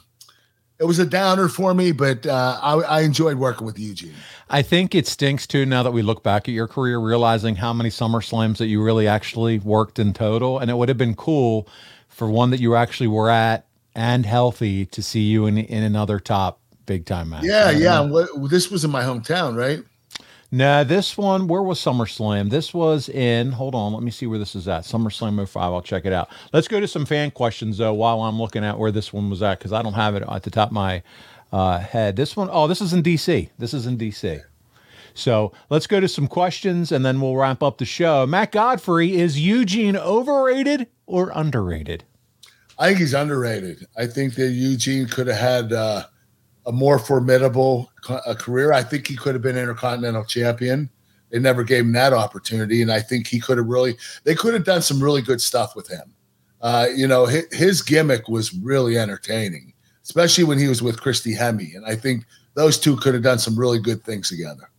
it 0.77 0.83
was 0.83 0.99
a 0.99 1.05
downer 1.05 1.47
for 1.47 1.73
me, 1.73 1.91
but 1.91 2.27
uh, 2.27 2.59
I, 2.61 2.73
I 2.73 3.01
enjoyed 3.01 3.37
working 3.37 3.65
with 3.65 3.79
Eugene. 3.79 4.13
I 4.49 4.61
think 4.61 4.93
it 4.93 5.07
stinks 5.07 5.47
too 5.47 5.65
now 5.65 5.81
that 5.81 5.91
we 5.91 6.03
look 6.03 6.21
back 6.21 6.47
at 6.47 6.53
your 6.53 6.67
career, 6.67 6.99
realizing 6.99 7.55
how 7.55 7.73
many 7.73 7.89
Summer 7.89 8.21
Slams 8.21 8.59
that 8.59 8.67
you 8.67 8.83
really 8.83 9.07
actually 9.07 9.57
worked 9.59 9.97
in 9.97 10.13
total. 10.13 10.59
And 10.59 10.69
it 10.69 10.75
would 10.75 10.89
have 10.89 10.97
been 10.97 11.15
cool 11.15 11.67
for 12.09 12.29
one 12.29 12.51
that 12.51 12.59
you 12.59 12.75
actually 12.75 13.07
were 13.07 13.29
at 13.29 13.65
and 13.95 14.25
healthy 14.25 14.85
to 14.85 15.01
see 15.01 15.21
you 15.21 15.47
in, 15.47 15.57
in 15.57 15.83
another 15.83 16.19
top 16.19 16.59
big 16.85 17.05
time 17.05 17.29
match. 17.29 17.45
Yeah, 17.45 17.71
yeah. 17.71 18.01
What, 18.01 18.29
this 18.49 18.69
was 18.69 18.85
in 18.85 18.91
my 18.91 19.01
hometown, 19.01 19.57
right? 19.57 19.79
No, 20.49 20.85
this 20.85 21.17
one, 21.17 21.47
where 21.47 21.61
was 21.61 21.77
SummerSlam? 21.79 22.49
This 22.49 22.73
was 22.73 23.09
in, 23.09 23.51
hold 23.51 23.75
on, 23.75 23.93
let 23.93 24.01
me 24.01 24.11
see 24.11 24.27
where 24.27 24.39
this 24.39 24.55
is 24.55 24.65
at. 24.67 24.83
SummerSlam 24.83 25.45
05, 25.45 25.61
I'll 25.61 25.81
check 25.81 26.05
it 26.05 26.13
out. 26.13 26.29
Let's 26.53 26.69
go 26.69 26.79
to 26.79 26.87
some 26.87 27.05
fan 27.05 27.31
questions, 27.31 27.79
though, 27.79 27.93
while 27.93 28.21
I'm 28.21 28.39
looking 28.39 28.63
at 28.63 28.79
where 28.79 28.91
this 28.91 29.11
one 29.11 29.29
was 29.29 29.43
at, 29.43 29.59
because 29.59 29.73
I 29.73 29.81
don't 29.81 29.93
have 29.93 30.15
it 30.15 30.23
at 30.25 30.43
the 30.43 30.49
top 30.49 30.69
of 30.69 30.73
my 30.73 31.03
uh, 31.51 31.79
head. 31.79 32.15
This 32.15 32.37
one, 32.37 32.47
oh, 32.49 32.67
this 32.67 32.81
is 32.81 32.93
in 32.93 33.03
DC. 33.03 33.49
This 33.57 33.73
is 33.73 33.85
in 33.85 33.97
DC. 33.97 34.41
So 35.13 35.51
let's 35.69 35.87
go 35.87 35.99
to 35.99 36.07
some 36.07 36.27
questions 36.27 36.91
and 36.91 37.05
then 37.05 37.19
we'll 37.19 37.35
wrap 37.35 37.61
up 37.61 37.79
the 37.79 37.85
show. 37.85 38.25
Matt 38.25 38.51
Godfrey, 38.51 39.15
is 39.15 39.39
Eugene 39.39 39.97
overrated 39.97 40.87
or 41.07 41.31
underrated? 41.33 42.05
I 42.79 42.87
think 42.87 42.99
he's 42.99 43.15
underrated. 43.15 43.85
I 43.97 44.05
think 44.05 44.35
that 44.35 44.49
Eugene 44.49 45.07
could 45.07 45.27
have 45.27 45.37
had 45.37 45.73
uh, 45.73 46.05
a 46.68 46.72
more 46.72 46.99
formidable 46.99 47.89
a 48.28 48.36
career. 48.36 48.74
I 48.74 48.84
think 48.84 49.07
he 49.07 49.15
could 49.15 49.34
have 49.34 49.41
been 49.41 49.57
Intercontinental 49.57 50.26
Champion. 50.26 50.89
They 51.32 51.39
never 51.39 51.63
gave 51.63 51.86
him 51.86 51.93
that 51.93 52.13
opportunity, 52.13 52.82
and 52.82 52.91
I 52.91 52.99
think 52.99 53.28
he 53.28 53.39
could 53.39 53.57
have 53.57 53.68
really. 53.68 53.97
They 54.24 54.36
could 54.36 54.53
have 54.53 54.63
done 54.63 54.82
some 54.82 55.01
really 55.01 55.22
good 55.22 55.41
stuff 55.41 55.76
with 55.76 55.89
him. 55.89 56.13
Uh, 56.61 56.88
you 56.95 57.07
know, 57.07 57.26
his, 57.26 57.45
his 57.51 57.82
gimmick 57.82 58.28
was 58.28 58.53
really 58.53 58.97
entertaining, 58.97 59.74
especially 60.03 60.43
when 60.43 60.59
he 60.59 60.68
was 60.68 60.82
with 60.82 61.01
Christy 61.01 61.36
Hemme, 61.36 61.76
and 61.76 61.86
I 61.86 61.95
think 61.95 62.26
those 62.53 62.78
two 62.78 62.95
could 62.97 63.13
have 63.13 63.24
done 63.24 63.39
some 63.39 63.57
really 63.57 63.80
good 63.80 64.03
things 64.03 64.30
together. 64.30 64.70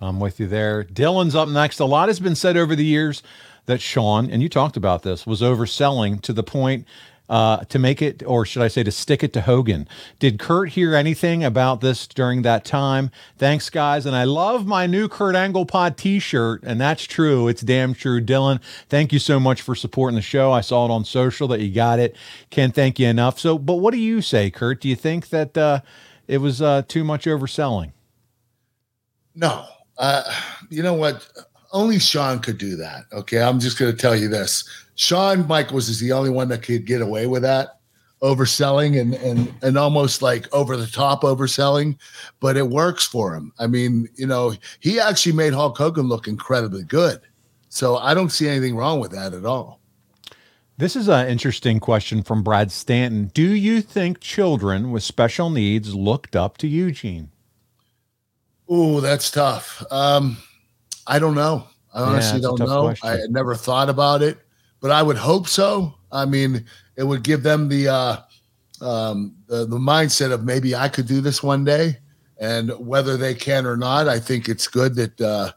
I'm 0.00 0.20
with 0.20 0.38
you 0.40 0.46
there. 0.46 0.84
Dylan's 0.84 1.34
up 1.34 1.48
next. 1.48 1.80
A 1.80 1.84
lot 1.84 2.08
has 2.08 2.20
been 2.20 2.34
said 2.34 2.56
over 2.56 2.76
the 2.76 2.84
years 2.84 3.22
that 3.66 3.80
Shawn, 3.80 4.30
and 4.30 4.42
you 4.42 4.48
talked 4.48 4.76
about 4.76 5.02
this, 5.02 5.26
was 5.26 5.40
overselling 5.40 6.20
to 6.22 6.32
the 6.32 6.42
point 6.42 6.86
uh, 7.28 7.58
to 7.64 7.78
make 7.78 8.00
it, 8.00 8.22
or 8.26 8.44
should 8.46 8.62
I 8.62 8.68
say, 8.68 8.82
to 8.82 8.90
stick 8.90 9.22
it 9.22 9.32
to 9.34 9.42
Hogan. 9.42 9.88
Did 10.18 10.38
Kurt 10.38 10.70
hear 10.70 10.94
anything 10.94 11.44
about 11.44 11.80
this 11.80 12.06
during 12.06 12.42
that 12.42 12.64
time? 12.64 13.10
Thanks, 13.36 13.68
guys. 13.70 14.06
And 14.06 14.16
I 14.16 14.24
love 14.24 14.66
my 14.66 14.86
new 14.86 15.08
Kurt 15.08 15.34
Angle 15.34 15.66
Pod 15.66 15.96
t 15.96 16.18
shirt, 16.18 16.62
and 16.62 16.80
that's 16.80 17.04
true. 17.04 17.48
It's 17.48 17.62
damn 17.62 17.94
true. 17.94 18.20
Dylan, 18.20 18.60
thank 18.88 19.12
you 19.12 19.18
so 19.18 19.38
much 19.38 19.60
for 19.60 19.74
supporting 19.74 20.16
the 20.16 20.22
show. 20.22 20.52
I 20.52 20.60
saw 20.60 20.86
it 20.86 20.90
on 20.90 21.04
social 21.04 21.48
that 21.48 21.60
you 21.60 21.72
got 21.72 21.98
it. 21.98 22.16
Can't 22.50 22.74
thank 22.74 22.98
you 22.98 23.08
enough. 23.08 23.38
So, 23.38 23.58
but 23.58 23.76
what 23.76 23.92
do 23.92 24.00
you 24.00 24.22
say, 24.22 24.50
Kurt? 24.50 24.80
Do 24.80 24.88
you 24.88 24.96
think 24.96 25.28
that 25.28 25.56
uh, 25.56 25.80
it 26.26 26.38
was 26.38 26.62
uh, 26.62 26.82
too 26.88 27.04
much 27.04 27.26
overselling? 27.26 27.92
No, 29.34 29.66
uh, 29.98 30.24
you 30.70 30.82
know 30.82 30.94
what? 30.94 31.28
only 31.72 31.98
Shawn 31.98 32.40
could 32.40 32.58
do 32.58 32.76
that. 32.76 33.04
Okay, 33.12 33.40
I'm 33.40 33.60
just 33.60 33.78
going 33.78 33.90
to 33.90 33.96
tell 33.96 34.16
you 34.16 34.28
this: 34.28 34.64
Shawn 34.98 35.46
Michaels 35.46 35.88
is 35.88 36.00
the 36.00 36.10
only 36.10 36.28
one 36.28 36.48
that 36.48 36.62
could 36.62 36.84
get 36.84 37.00
away 37.00 37.28
with 37.28 37.42
that 37.42 37.76
overselling 38.20 39.00
and 39.00 39.14
and 39.14 39.54
and 39.62 39.78
almost 39.78 40.22
like 40.22 40.52
over 40.52 40.76
the 40.76 40.88
top 40.88 41.22
overselling, 41.22 41.96
but 42.40 42.56
it 42.56 42.68
works 42.68 43.06
for 43.06 43.32
him. 43.32 43.52
I 43.60 43.68
mean, 43.68 44.08
you 44.16 44.26
know, 44.26 44.54
he 44.80 44.98
actually 44.98 45.36
made 45.36 45.52
Hulk 45.52 45.78
Hogan 45.78 46.08
look 46.08 46.26
incredibly 46.26 46.82
good. 46.82 47.20
So 47.68 47.96
I 47.98 48.12
don't 48.12 48.30
see 48.30 48.48
anything 48.48 48.74
wrong 48.74 48.98
with 48.98 49.12
that 49.12 49.34
at 49.34 49.44
all. 49.46 49.78
This 50.78 50.96
is 50.96 51.08
an 51.08 51.28
interesting 51.28 51.78
question 51.78 52.24
from 52.24 52.42
Brad 52.42 52.72
Stanton. 52.72 53.30
Do 53.34 53.54
you 53.54 53.80
think 53.82 54.18
children 54.20 54.90
with 54.90 55.04
special 55.04 55.48
needs 55.48 55.94
looked 55.94 56.34
up 56.34 56.58
to 56.58 56.66
Eugene? 56.66 57.30
Oh, 58.68 59.00
that's 59.00 59.30
tough. 59.30 59.84
Um, 59.92 60.38
I 61.06 61.20
don't 61.20 61.34
know. 61.36 61.68
I 61.94 62.02
honestly 62.02 62.38
Yeah, 62.40 62.48
don't 62.48 62.58
know. 62.60 62.82
question. 62.82 63.08
I 63.08 63.12
had 63.12 63.30
never 63.30 63.54
thought 63.54 63.88
about 63.88 64.22
it, 64.22 64.38
but 64.80 64.90
I 64.90 65.02
would 65.02 65.16
hope 65.16 65.48
so. 65.48 65.94
I 66.10 66.24
mean, 66.24 66.64
it 66.96 67.04
would 67.04 67.22
give 67.22 67.42
them 67.42 67.68
the 67.68 67.88
uh, 67.88 68.16
um, 68.80 69.36
the, 69.46 69.66
the 69.66 69.78
mindset 69.78 70.32
of 70.32 70.44
maybe 70.44 70.74
I 70.74 70.88
could 70.88 71.06
do 71.06 71.20
this 71.20 71.42
one 71.42 71.64
day, 71.64 71.98
and 72.38 72.70
whether 72.78 73.16
they 73.16 73.34
can 73.34 73.66
or 73.66 73.76
not, 73.76 74.08
I 74.08 74.18
think 74.18 74.48
it's 74.48 74.68
good 74.68 74.94
that 74.96 75.20
uh, 75.20 75.52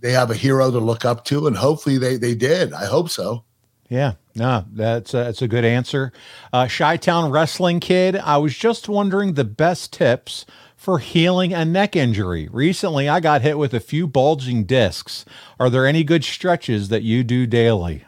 they 0.00 0.12
have 0.12 0.30
a 0.30 0.34
hero 0.34 0.70
to 0.70 0.78
look 0.78 1.04
up 1.04 1.24
to, 1.26 1.46
and 1.46 1.56
hopefully 1.56 1.98
they 1.98 2.16
they 2.16 2.34
did. 2.34 2.72
I 2.72 2.86
hope 2.86 3.10
so. 3.10 3.44
Yeah, 3.88 4.12
no, 4.36 4.64
that's 4.72 5.12
a, 5.14 5.16
that's 5.16 5.42
a 5.42 5.48
good 5.48 5.64
answer. 5.64 6.12
Uh, 6.52 6.68
Chi 6.70 6.96
Town 6.96 7.32
Wrestling 7.32 7.80
Kid, 7.80 8.14
I 8.14 8.36
was 8.36 8.56
just 8.56 8.88
wondering 8.88 9.34
the 9.34 9.44
best 9.44 9.92
tips 9.92 10.46
for 10.76 11.00
healing 11.00 11.52
a 11.52 11.64
neck 11.64 11.96
injury. 11.96 12.48
Recently, 12.52 13.08
I 13.08 13.18
got 13.18 13.42
hit 13.42 13.58
with 13.58 13.74
a 13.74 13.80
few 13.80 14.06
bulging 14.06 14.64
discs. 14.64 15.24
Are 15.58 15.68
there 15.68 15.86
any 15.86 16.04
good 16.04 16.24
stretches 16.24 16.88
that 16.88 17.02
you 17.02 17.24
do 17.24 17.46
daily? 17.46 18.04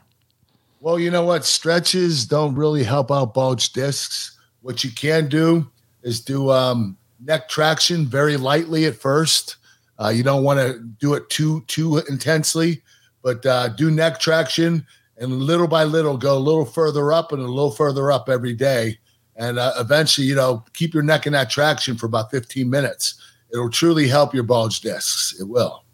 Well, 0.83 0.99
you 0.99 1.13
know 1.13 1.23
what? 1.23 1.45
Stretches 1.45 2.27
don't 2.27 2.57
really 2.57 2.83
help 2.83 3.13
out 3.13 3.35
bulge 3.35 3.73
discs. 3.73 4.37
What 4.63 4.83
you 4.83 4.91
can 4.91 5.29
do 5.29 5.71
is 6.03 6.21
do 6.21 6.51
um, 6.51 6.97
neck 7.21 7.49
traction 7.49 8.05
very 8.05 8.37
lightly 8.37 8.87
at 8.87 8.97
first. 8.97 9.59
Uh, 10.01 10.09
you 10.09 10.25
don't 10.25 10.43
want 10.43 10.59
to 10.59 10.81
do 10.99 11.15
it 11.15 11.31
too 11.31 11.63
too 11.69 11.99
intensely, 12.09 12.83
but 13.23 13.47
uh, 13.47 13.69
do 13.69 13.93
neck 13.93 14.19
traction 14.19 14.85
and 15.19 15.33
little 15.33 15.69
by 15.69 15.85
little 15.85 16.17
go 16.17 16.37
a 16.37 16.41
little 16.41 16.65
further 16.65 17.13
up 17.13 17.31
and 17.31 17.41
a 17.41 17.47
little 17.47 17.71
further 17.71 18.11
up 18.11 18.29
every 18.29 18.53
day, 18.53 18.99
and 19.37 19.61
uh, 19.61 19.75
eventually, 19.79 20.27
you 20.27 20.35
know, 20.35 20.65
keep 20.75 20.95
your 20.95 21.05
neck 21.05 21.29
in 21.29 21.33
that 21.33 21.49
traction 21.49 21.97
for 21.97 22.07
about 22.07 22.33
15 22.33 22.69
minutes. 22.69 23.23
It'll 23.53 23.71
truly 23.71 24.09
help 24.09 24.35
your 24.35 24.43
bulge 24.43 24.81
discs. 24.81 25.41
It 25.41 25.45
will. 25.45 25.85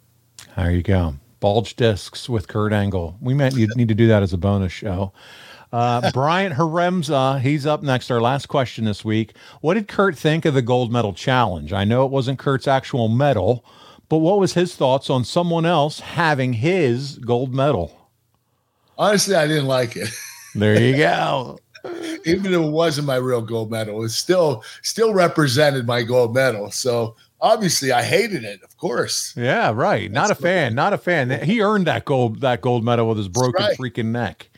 There 0.56 0.70
you 0.70 0.82
go. 0.82 1.14
Bulge 1.40 1.76
discs 1.76 2.28
with 2.28 2.48
Kurt 2.48 2.72
Angle. 2.72 3.16
We 3.20 3.34
might 3.34 3.54
need, 3.54 3.70
need 3.76 3.88
to 3.88 3.94
do 3.94 4.08
that 4.08 4.22
as 4.22 4.32
a 4.32 4.38
bonus 4.38 4.72
show. 4.72 5.12
Uh, 5.72 6.10
Bryant 6.14 6.54
Haremza, 6.54 7.40
he's 7.40 7.66
up 7.66 7.82
next. 7.82 8.10
Our 8.10 8.20
last 8.20 8.46
question 8.46 8.84
this 8.84 9.04
week. 9.04 9.34
What 9.60 9.74
did 9.74 9.88
Kurt 9.88 10.16
think 10.16 10.44
of 10.44 10.54
the 10.54 10.62
gold 10.62 10.92
medal 10.92 11.12
challenge? 11.12 11.72
I 11.72 11.84
know 11.84 12.04
it 12.04 12.10
wasn't 12.10 12.38
Kurt's 12.38 12.66
actual 12.68 13.08
medal, 13.08 13.64
but 14.08 14.18
what 14.18 14.38
was 14.38 14.54
his 14.54 14.74
thoughts 14.74 15.10
on 15.10 15.24
someone 15.24 15.66
else 15.66 16.00
having 16.00 16.54
his 16.54 17.18
gold 17.18 17.54
medal? 17.54 18.08
Honestly, 18.96 19.34
I 19.34 19.46
didn't 19.46 19.66
like 19.66 19.96
it. 19.96 20.08
There 20.54 20.80
you 20.80 20.96
go. 20.96 21.58
Even 22.24 22.46
if 22.46 22.52
it 22.52 22.58
wasn't 22.58 23.06
my 23.06 23.16
real 23.16 23.42
gold 23.42 23.70
medal, 23.70 24.02
it 24.04 24.08
still 24.08 24.64
still 24.82 25.14
represented 25.14 25.86
my 25.86 26.02
gold 26.02 26.34
medal. 26.34 26.70
So 26.72 27.14
obviously, 27.40 27.92
I 27.92 28.02
hated 28.02 28.44
it. 28.44 28.62
Of 28.62 28.76
course. 28.76 29.34
Yeah, 29.36 29.72
right. 29.74 30.10
Not 30.10 30.30
a 30.30 30.34
fan. 30.34 30.74
Not 30.74 30.92
a 30.92 30.98
fan. 30.98 31.44
He 31.44 31.60
earned 31.60 31.86
that 31.86 32.04
gold 32.04 32.40
that 32.40 32.60
gold 32.60 32.84
medal 32.84 33.08
with 33.08 33.18
his 33.18 33.28
broken 33.28 33.64
right. 33.64 33.78
freaking 33.78 34.06
neck. 34.06 34.48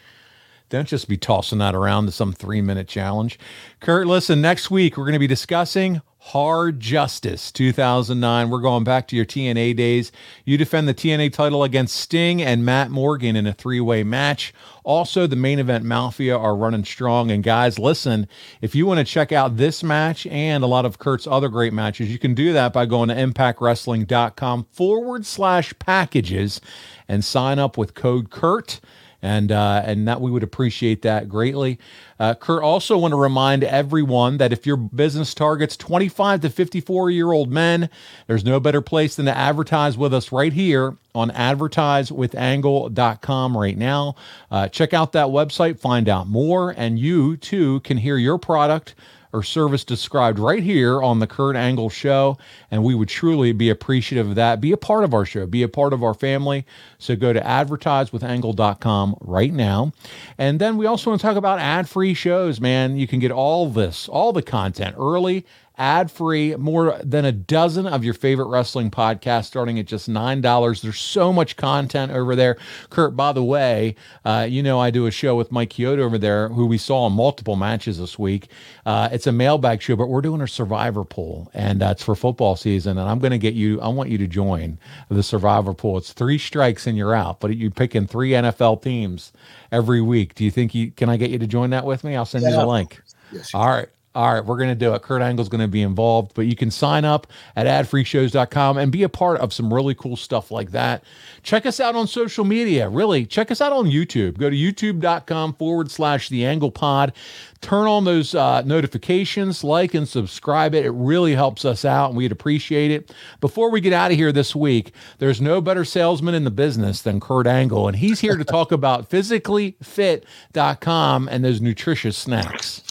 Don't 0.68 0.87
just 0.87 1.09
be 1.09 1.16
tossing 1.16 1.59
that 1.59 1.74
around 1.74 2.07
to 2.07 2.12
some 2.12 2.33
three 2.33 2.61
minute 2.61 2.87
challenge. 2.87 3.39
Kurt, 3.81 4.07
listen, 4.07 4.41
next 4.41 4.70
week 4.70 4.97
we're 4.97 5.05
going 5.05 5.14
to 5.14 5.18
be 5.18 5.26
discussing 5.26 6.01
Hard 6.25 6.81
Justice 6.81 7.51
2009. 7.51 8.51
We're 8.51 8.61
going 8.61 8.85
back 8.85 9.09
to 9.09 9.16
your 9.16 9.25
TNA 9.25 9.75
days. 9.75 10.12
You 10.45 10.59
defend 10.59 10.87
the 10.87 10.93
TNA 10.93 11.33
title 11.33 11.64
against 11.64 11.97
Sting 11.97 12.43
and 12.43 12.62
Matt 12.62 12.91
Morgan 12.91 13.37
in 13.37 13.47
a 13.47 13.55
three 13.55 13.81
way 13.81 14.05
match. 14.05 14.53
Also, 14.85 15.27
the 15.27 15.35
main 15.35 15.59
event 15.59 15.85
Mafia 15.85 16.37
are 16.37 16.55
running 16.55 16.85
strong. 16.85 17.31
And 17.31 17.43
guys, 17.43 17.79
listen, 17.79 18.29
if 18.61 18.75
you 18.75 18.85
want 18.85 18.99
to 18.99 19.05
check 19.05 19.33
out 19.33 19.57
this 19.57 19.83
match 19.83 20.27
and 20.27 20.62
a 20.62 20.66
lot 20.66 20.85
of 20.85 20.99
Kurt's 20.99 21.27
other 21.27 21.49
great 21.49 21.73
matches, 21.73 22.11
you 22.11 22.18
can 22.18 22.35
do 22.35 22.53
that 22.53 22.75
by 22.75 22.85
going 22.85 23.09
to 23.09 23.14
impactwrestling.com 23.14 24.66
forward 24.71 25.25
slash 25.25 25.73
packages 25.79 26.61
and 27.09 27.25
sign 27.25 27.59
up 27.59 27.79
with 27.79 27.95
code 27.95 28.31
Kurt 28.31 28.81
and 29.23 29.53
uh, 29.53 29.83
and 29.85 30.09
that 30.09 30.21
we 30.21 30.31
would 30.31 30.43
appreciate 30.43 31.03
that 31.03 31.29
greatly. 31.29 31.79
Uh, 32.18 32.35
Kurt 32.35 32.62
also 32.62 32.99
want 32.99 33.12
to 33.12 33.16
remind 33.16 33.64
everyone 33.64 34.37
that 34.39 34.53
if 34.53 34.66
your 34.66 34.77
business 34.77 35.35
targets 35.35 35.77
25 35.77 36.41
to 36.43 36.51
54 36.51 37.11
year 37.11 37.33
old 37.33 37.51
men, 37.51 37.91
there's 38.27 38.45
no 38.45 38.61
better 38.61 38.81
place 38.81 39.16
than 39.16 39.27
to 39.27 39.37
advertise 39.37 39.99
with 39.99 40.14
us 40.14 40.33
right 40.33 40.53
here 40.53 40.97
on 41.14 41.31
advertisewithangle.com 41.31 43.57
right 43.57 43.79
now. 43.79 44.14
Uh, 44.51 44.66
check 44.68 44.95
out 44.95 45.12
that 45.12 45.29
website, 45.29 45.79
find 45.79 46.09
out 46.09 46.27
more, 46.29 46.75
and 46.77 46.99
you 46.99 47.37
too 47.37 47.79
can 47.81 47.99
hear 47.99 48.16
your 48.16 48.39
product 48.39 48.95
or 49.33 49.43
service 49.43 49.85
described 49.85 50.39
right 50.39 50.62
here 50.62 51.03
on 51.03 51.18
the 51.18 51.26
Kurt 51.26 51.57
Angle 51.57 51.91
Show. 51.91 52.37
And 52.70 52.83
we 52.83 52.95
would 52.95 53.09
truly 53.09 53.53
be 53.53 53.70
appreciative 53.70 54.28
of 54.28 54.35
that. 54.35 54.61
Be 54.61 54.72
a 54.72 54.76
part 54.76 55.05
of 55.05 55.14
our 55.14 55.24
show, 55.24 55.47
be 55.47 55.62
a 55.62 55.68
part 55.68 55.93
of 55.93 56.03
our 56.03 56.14
family. 56.14 56.66
So 56.99 57.16
go 57.16 57.33
to 57.33 57.41
advertisewithangle.com 57.41 59.16
right 59.20 59.53
now. 59.53 59.93
And 60.39 60.61
then 60.61 60.76
we 60.76 60.87
also 60.87 61.11
want 61.11 61.20
to 61.20 61.26
talk 61.26 61.37
about 61.37 61.59
ad 61.59 61.89
free 61.89 62.14
shows, 62.14 62.61
man. 62.61 62.97
You 62.97 63.07
can 63.07 63.20
get 63.20 63.31
all 63.31 63.68
this, 63.68 64.09
all 64.09 64.33
the 64.33 64.43
content 64.43 64.97
early. 64.99 65.45
Ad 65.81 66.11
free, 66.11 66.55
more 66.57 67.01
than 67.03 67.24
a 67.24 67.33
dozen 67.33 67.87
of 67.87 68.05
your 68.05 68.12
favorite 68.12 68.49
wrestling 68.49 68.91
podcasts 68.91 69.47
starting 69.47 69.78
at 69.78 69.87
just 69.87 70.11
$9. 70.11 70.83
There's 70.83 71.01
so 71.01 71.33
much 71.33 71.57
content 71.57 72.12
over 72.12 72.37
there. 72.37 72.59
Kurt, 72.91 73.16
by 73.16 73.33
the 73.33 73.43
way, 73.43 73.97
uh, 74.26 74.47
you 74.47 74.62
know, 74.62 74.78
I 74.78 74.91
do 74.91 75.07
a 75.07 75.11
show 75.11 75.35
with 75.37 75.51
Mike 75.51 75.70
Chioda 75.70 76.01
over 76.01 76.18
there, 76.18 76.51
who 76.51 76.66
we 76.66 76.76
saw 76.76 77.07
in 77.07 77.14
multiple 77.14 77.57
matches 77.57 77.99
this 77.99 78.18
week. 78.18 78.49
Uh, 78.85 79.09
it's 79.11 79.26
a 79.26 79.33
mailbag 79.33 79.81
show, 79.81 79.97
but 79.97 80.09
we're 80.09 80.20
doing 80.20 80.43
a 80.43 80.47
survivor 80.47 81.03
pool, 81.03 81.51
and 81.55 81.81
that's 81.81 82.03
for 82.05 82.14
football 82.14 82.57
season. 82.57 82.99
And 82.99 83.09
I'm 83.09 83.18
going 83.18 83.33
to 83.33 83.39
get 83.39 83.55
you, 83.55 83.81
I 83.81 83.89
want 83.89 84.11
you 84.11 84.18
to 84.18 84.26
join 84.26 84.78
the 85.09 85.22
survivor 85.22 85.72
pool. 85.72 85.97
It's 85.97 86.12
three 86.12 86.37
strikes 86.37 86.87
and 86.87 86.95
you're 86.99 87.14
out, 87.14 87.41
but 87.41 87.57
you're 87.57 87.70
picking 87.70 88.07
three 88.07 88.33
NFL 88.33 88.83
teams 88.83 89.33
every 89.72 90.03
week. 90.03 90.35
Do 90.35 90.45
you 90.45 90.51
think 90.51 90.74
you, 90.74 90.91
can 90.91 91.09
I 91.09 91.16
get 91.16 91.31
you 91.31 91.39
to 91.39 91.47
join 91.47 91.70
that 91.70 91.87
with 91.87 92.05
me? 92.05 92.16
I'll 92.16 92.26
send 92.26 92.45
you 92.45 92.51
Yeah. 92.51 92.57
the 92.57 92.66
link. 92.66 93.01
Yes, 93.33 93.55
All 93.55 93.66
right. 93.66 93.89
All 94.13 94.35
right, 94.35 94.45
we're 94.45 94.57
going 94.57 94.71
to 94.71 94.75
do 94.75 94.93
it. 94.95 95.03
Kurt 95.03 95.23
Angle's 95.23 95.49
going 95.49 95.61
to 95.61 95.69
be 95.69 95.83
involved, 95.83 96.33
but 96.35 96.47
you 96.47 96.57
can 96.57 96.73
sign 96.73 97.05
up 97.05 97.29
at 97.55 97.69
adfreeshows.com 97.69 98.77
and 98.77 98.91
be 98.91 99.05
a 99.05 99.09
part 99.09 99.39
of 99.39 99.53
some 99.53 99.73
really 99.73 99.95
cool 99.95 100.17
stuff 100.17 100.51
like 100.51 100.73
that. 100.73 101.05
Check 101.45 101.65
us 101.65 101.79
out 101.79 101.95
on 101.95 102.09
social 102.09 102.45
media. 102.45 102.89
Really, 102.89 103.25
check 103.25 103.53
us 103.53 103.61
out 103.61 103.73
on 103.73 103.87
YouTube. 103.87 104.37
Go 104.37 104.51
to 104.51 104.57
youtube.com 104.57 105.55
forward 105.55 105.93
slash 105.93 106.29
the 106.29 106.45
angle 106.45 106.73
pod. 106.73 107.13
Turn 107.61 107.87
on 107.87 108.05
those 108.05 108.35
uh, 108.35 108.63
notifications, 108.63 109.63
like 109.63 109.95
and 109.95 110.09
subscribe 110.09 110.75
it. 110.75 110.87
It 110.87 110.91
really 110.91 111.37
helps 111.37 111.65
us 111.65 111.85
out 111.85 112.09
and 112.09 112.17
we'd 112.17 112.33
appreciate 112.33 112.91
it. 112.91 113.15
Before 113.41 113.71
we 113.71 113.81
get 113.81 113.93
out 113.93 114.11
of 114.11 114.17
here 114.17 114.33
this 114.33 114.57
week, 114.57 114.93
there's 115.19 115.41
no 115.41 115.61
better 115.61 115.85
salesman 115.85 116.35
in 116.35 116.43
the 116.43 116.51
business 116.51 117.01
than 117.01 117.21
Kurt 117.21 117.47
Angle, 117.47 117.87
and 117.87 117.99
he's 117.99 118.19
here 118.19 118.37
to 118.37 118.45
talk 118.45 118.73
about 118.81 119.09
physicallyfit.com 119.09 121.29
and 121.29 121.45
those 121.45 121.61
nutritious 121.61 122.17
snacks. 122.17 122.83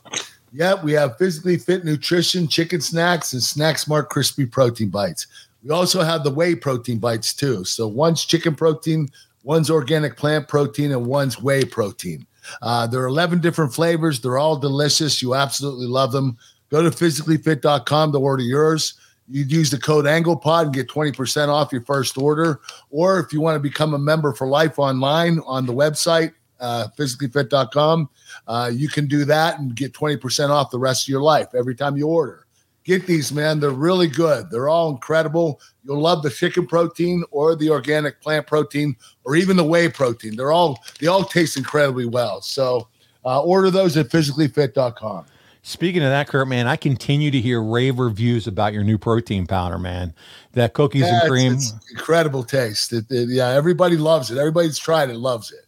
Yep, 0.53 0.83
we 0.83 0.93
have 0.93 1.17
physically 1.17 1.57
fit 1.57 1.85
nutrition, 1.85 2.47
chicken 2.47 2.81
snacks, 2.81 3.33
and 3.33 3.43
Snack 3.43 3.77
Smart 3.77 4.09
crispy 4.09 4.45
protein 4.45 4.89
bites. 4.89 5.27
We 5.63 5.71
also 5.71 6.01
have 6.01 6.23
the 6.23 6.31
whey 6.31 6.55
protein 6.55 6.99
bites 6.99 7.33
too. 7.33 7.63
So 7.65 7.87
one's 7.87 8.25
chicken 8.25 8.55
protein, 8.55 9.09
one's 9.43 9.69
organic 9.69 10.17
plant 10.17 10.47
protein, 10.47 10.91
and 10.91 11.05
one's 11.05 11.41
whey 11.41 11.65
protein. 11.65 12.25
Uh, 12.61 12.87
there 12.87 13.01
are 13.01 13.07
11 13.07 13.41
different 13.41 13.73
flavors. 13.73 14.19
They're 14.19 14.37
all 14.37 14.57
delicious. 14.57 15.21
You 15.21 15.35
absolutely 15.35 15.87
love 15.87 16.11
them. 16.11 16.37
Go 16.69 16.81
to 16.81 16.89
physicallyfit.com 16.89 18.11
to 18.11 18.17
order 18.17 18.43
yours. 18.43 18.93
You'd 19.27 19.51
use 19.51 19.69
the 19.69 19.77
code 19.77 20.05
AnglePod 20.05 20.63
and 20.63 20.73
get 20.73 20.87
20% 20.87 21.49
off 21.49 21.71
your 21.71 21.83
first 21.83 22.17
order. 22.17 22.61
Or 22.89 23.19
if 23.19 23.31
you 23.31 23.41
want 23.41 23.55
to 23.55 23.59
become 23.59 23.93
a 23.93 23.99
member 23.99 24.33
for 24.33 24.47
life 24.47 24.79
online 24.79 25.39
on 25.45 25.67
the 25.67 25.73
website, 25.73 26.33
uh, 26.59 26.87
physicallyfit.com, 26.97 28.09
uh, 28.47 28.71
you 28.73 28.87
can 28.89 29.07
do 29.07 29.25
that 29.25 29.59
and 29.59 29.75
get 29.75 29.93
20% 29.93 30.49
off 30.49 30.71
the 30.71 30.79
rest 30.79 31.03
of 31.05 31.09
your 31.09 31.21
life 31.21 31.47
every 31.55 31.75
time 31.75 31.97
you 31.97 32.07
order. 32.07 32.45
Get 32.85 33.05
these, 33.05 33.31
man. 33.31 33.59
They're 33.59 33.69
really 33.71 34.07
good. 34.07 34.49
They're 34.49 34.69
all 34.69 34.89
incredible. 34.89 35.59
You'll 35.83 36.01
love 36.01 36.23
the 36.23 36.29
chicken 36.29 36.65
protein 36.65 37.23
or 37.29 37.55
the 37.55 37.69
organic 37.69 38.19
plant 38.21 38.47
protein 38.47 38.95
or 39.25 39.35
even 39.35 39.57
the 39.57 39.63
whey 39.63 39.89
protein. 39.89 40.35
They're 40.35 40.51
all 40.51 40.79
they 40.99 41.07
all 41.07 41.23
taste 41.23 41.55
incredibly 41.57 42.05
well. 42.05 42.41
So 42.41 42.87
uh, 43.25 43.43
order 43.43 43.69
those 43.69 43.95
at 43.97 44.07
physicallyfit.com. 44.09 45.25
Speaking 45.61 46.01
of 46.03 46.09
that, 46.09 46.29
Kurt, 46.29 46.47
man, 46.47 46.67
I 46.67 46.77
continue 46.77 47.29
to 47.31 47.39
hear 47.39 47.61
rave 47.61 47.99
reviews 47.99 48.47
about 48.47 48.73
your 48.73 48.83
new 48.83 48.97
protein 48.97 49.45
powder, 49.45 49.77
man. 49.77 50.13
That 50.53 50.73
cookies 50.73 51.01
Yeah, 51.01 51.07
and 51.09 51.17
it's- 51.17 51.29
cream. 51.29 51.53
it's 51.53 51.73
incredible 51.91 52.43
taste. 52.43 52.93
It- 52.93 53.11
it- 53.11 53.29
yeah, 53.29 53.49
everybody 53.49 53.97
loves 53.97 54.31
it. 54.31 54.37
Everybody's 54.37 54.77
tried 54.79 55.09
it, 55.09 55.17
loves 55.17 55.51
it. 55.51 55.65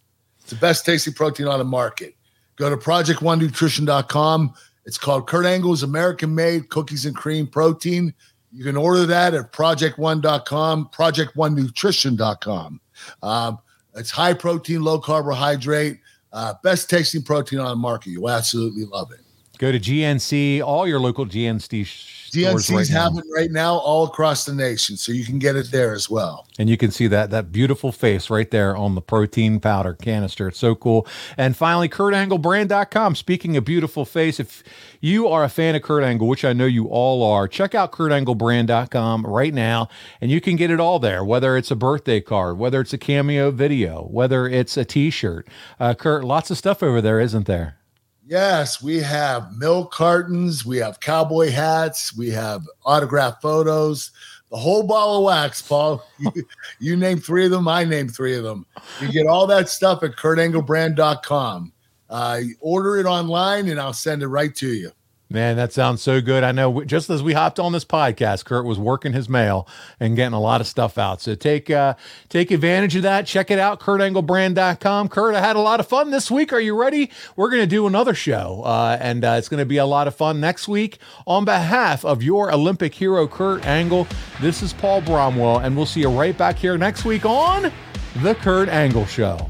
It's 0.52 0.60
the 0.60 0.66
best 0.66 0.86
tasting 0.86 1.14
protein 1.14 1.48
on 1.48 1.60
the 1.60 1.66
market. 1.66 2.14
Go 2.58 2.70
to 2.70 2.76
project1nutrition.com. 2.76 4.54
It's 4.86 4.98
called 4.98 5.26
Kurt 5.26 5.46
Angle's 5.46 5.84
American 5.84 6.36
Made 6.36 6.68
Cookies 6.68 7.06
and 7.06 7.16
Cream 7.16 7.48
Protein. 7.48 8.14
You 8.52 8.66
can 8.66 8.76
order 8.76 9.06
that 9.06 9.34
at 9.34 9.54
project1.com, 9.54 10.90
project1nutrition.com. 10.94 12.82
Um, 13.24 13.60
it's 13.96 14.12
high 14.12 14.34
protein, 14.34 14.82
low 14.82 15.00
carbohydrate, 15.00 16.02
uh, 16.34 16.56
best 16.64 16.90
tasting 16.90 17.22
protein 17.22 17.60
on 17.60 17.70
the 17.70 17.76
market. 17.78 18.10
You'll 18.10 18.30
absolutely 18.30 18.84
love 18.84 19.14
it. 19.14 19.21
Go 19.62 19.72
to 19.72 19.80
GNC, 19.80 20.64
all 20.64 20.88
your 20.88 21.00
local 21.00 21.28
GNC 21.28 21.86
GNC's 22.32 22.72
right 22.72 22.88
have 22.88 23.16
it 23.16 23.26
right 23.32 23.52
now 23.52 23.76
all 23.76 24.06
across 24.06 24.46
the 24.46 24.56
nation, 24.56 24.98
so 24.98 25.12
you 25.12 25.24
can 25.24 25.38
get 25.38 25.56
it 25.56 25.70
there 25.70 25.94
as 25.94 26.10
well. 26.10 26.48
And 26.58 26.68
you 26.68 26.78
can 26.78 26.90
see 26.90 27.06
that 27.06 27.30
that 27.30 27.52
beautiful 27.52 27.92
face 27.92 28.32
right 28.32 28.50
there 28.50 28.76
on 28.76 28.96
the 28.96 29.02
protein 29.02 29.60
powder 29.60 29.94
canister. 29.94 30.48
It's 30.48 30.58
so 30.58 30.74
cool. 30.74 31.06
And 31.38 31.56
finally, 31.56 31.90
KurtAngleBrand.com. 31.90 33.14
Speaking 33.14 33.56
of 33.56 33.64
beautiful 33.64 34.04
face, 34.04 34.40
if 34.40 34.64
you 35.00 35.28
are 35.28 35.44
a 35.44 35.50
fan 35.50 35.76
of 35.76 35.84
Kurt 35.84 36.04
Angle, 36.04 36.28
which 36.28 36.44
I 36.44 36.54
know 36.54 36.66
you 36.66 36.88
all 36.88 37.24
are, 37.24 37.48
check 37.48 37.76
out 37.76 37.92
KurtAngleBrand.com 37.92 39.28
right 39.28 39.54
now, 39.54 39.90
and 40.20 40.32
you 40.32 40.42
can 40.42 40.56
get 40.56 40.72
it 40.72 40.80
all 40.80 40.98
there. 40.98 41.24
Whether 41.24 41.56
it's 41.56 41.70
a 41.70 41.76
birthday 41.76 42.20
card, 42.20 42.58
whether 42.58 42.82
it's 42.82 42.94
a 42.94 42.98
cameo 42.98 43.52
video, 43.52 44.08
whether 44.10 44.48
it's 44.48 44.76
a 44.76 44.86
T-shirt. 44.86 45.48
Uh, 45.80 45.94
Kurt, 45.94 46.24
lots 46.24 46.50
of 46.50 46.58
stuff 46.58 46.82
over 46.82 47.00
there, 47.00 47.20
isn't 47.20 47.46
there? 47.46 47.78
Yes, 48.26 48.82
we 48.82 48.98
have 48.98 49.58
milk 49.58 49.92
cartons, 49.92 50.66
we 50.66 50.78
have 50.78 51.00
cowboy 51.00 51.50
hats, 51.50 52.16
we 52.16 52.30
have 52.30 52.62
autographed 52.86 53.42
photos, 53.42 54.12
the 54.52 54.58
whole 54.58 54.84
ball 54.84 55.18
of 55.18 55.24
wax, 55.24 55.62
Paul. 55.62 56.06
You, 56.20 56.32
you 56.80 56.96
name 56.96 57.20
three 57.20 57.46
of 57.46 57.52
them, 57.52 57.68
I 57.68 57.84
name 57.84 58.08
three 58.08 58.36
of 58.36 58.44
them. 58.44 58.66
You 59.02 59.12
get 59.12 59.26
all 59.26 59.48
that 59.48 59.70
stuff 59.70 60.04
at 60.04 60.12
kurtanglebrand.com. 60.12 61.74
Uh, 62.10 62.42
order 62.60 62.98
it 62.98 63.06
online 63.06 63.70
and 63.70 63.80
I'll 63.80 63.94
send 63.94 64.22
it 64.22 64.28
right 64.28 64.54
to 64.56 64.68
you. 64.68 64.92
Man, 65.32 65.56
that 65.56 65.72
sounds 65.72 66.02
so 66.02 66.20
good. 66.20 66.44
I 66.44 66.52
know 66.52 66.84
just 66.84 67.10
as 67.10 67.24
we 67.24 67.32
hopped 67.32 67.58
on 67.58 67.72
this 67.72 67.86
podcast, 67.86 68.44
Kurt 68.44 68.66
was 68.66 68.78
working 68.78 69.14
his 69.14 69.30
mail 69.30 69.66
and 69.98 70.18
getting 70.18 70.34
a 70.34 70.42
lot 70.42 70.60
of 70.60 70.68
stuff 70.68 70.98
out. 70.98 71.22
So 71.22 71.36
take 71.36 71.70
uh 71.70 71.94
take 72.28 72.52
advantage 72.52 72.98
of 72.98 73.04
that. 73.04 73.28
Check 73.28 73.50
it 73.50 73.58
out, 73.58 73.80
kurtanglebrand.com. 73.80 75.08
Kurt, 75.08 75.34
I 75.36 75.40
had 75.40 75.56
a 75.56 75.62
lot 75.62 75.80
of 75.80 75.88
fun 75.88 76.12
this 76.12 76.30
week. 76.30 76.52
Are 76.52 76.60
you 76.60 76.78
ready? 76.78 77.10
We're 77.38 77.50
going 77.50 77.62
to 77.62 77.68
do 77.68 77.88
another 77.88 78.14
show. 78.14 78.62
Uh, 78.66 78.98
and 79.00 79.24
uh, 79.24 79.36
it's 79.38 79.48
going 79.48 79.60
to 79.60 79.66
be 79.66 79.78
a 79.78 79.86
lot 79.86 80.08
of 80.08 80.16
fun 80.16 80.42
next 80.42 80.68
week. 80.68 80.98
On 81.26 81.46
behalf 81.46 82.04
of 82.04 82.22
your 82.22 82.52
Olympic 82.52 82.94
hero, 82.94 83.26
Kurt 83.26 83.66
Angle, 83.66 84.08
this 84.42 84.62
is 84.62 84.74
Paul 84.74 85.02
Bromwell, 85.02 85.64
and 85.64 85.78
we'll 85.78 85.86
see 85.86 86.02
you 86.02 86.10
right 86.10 86.38
back 86.38 86.58
here 86.58 86.78
next 86.78 87.06
week 87.06 87.26
on 87.26 87.72
The 88.18 88.36
Kurt 88.36 88.68
Angle 88.68 89.06
Show. 89.06 89.50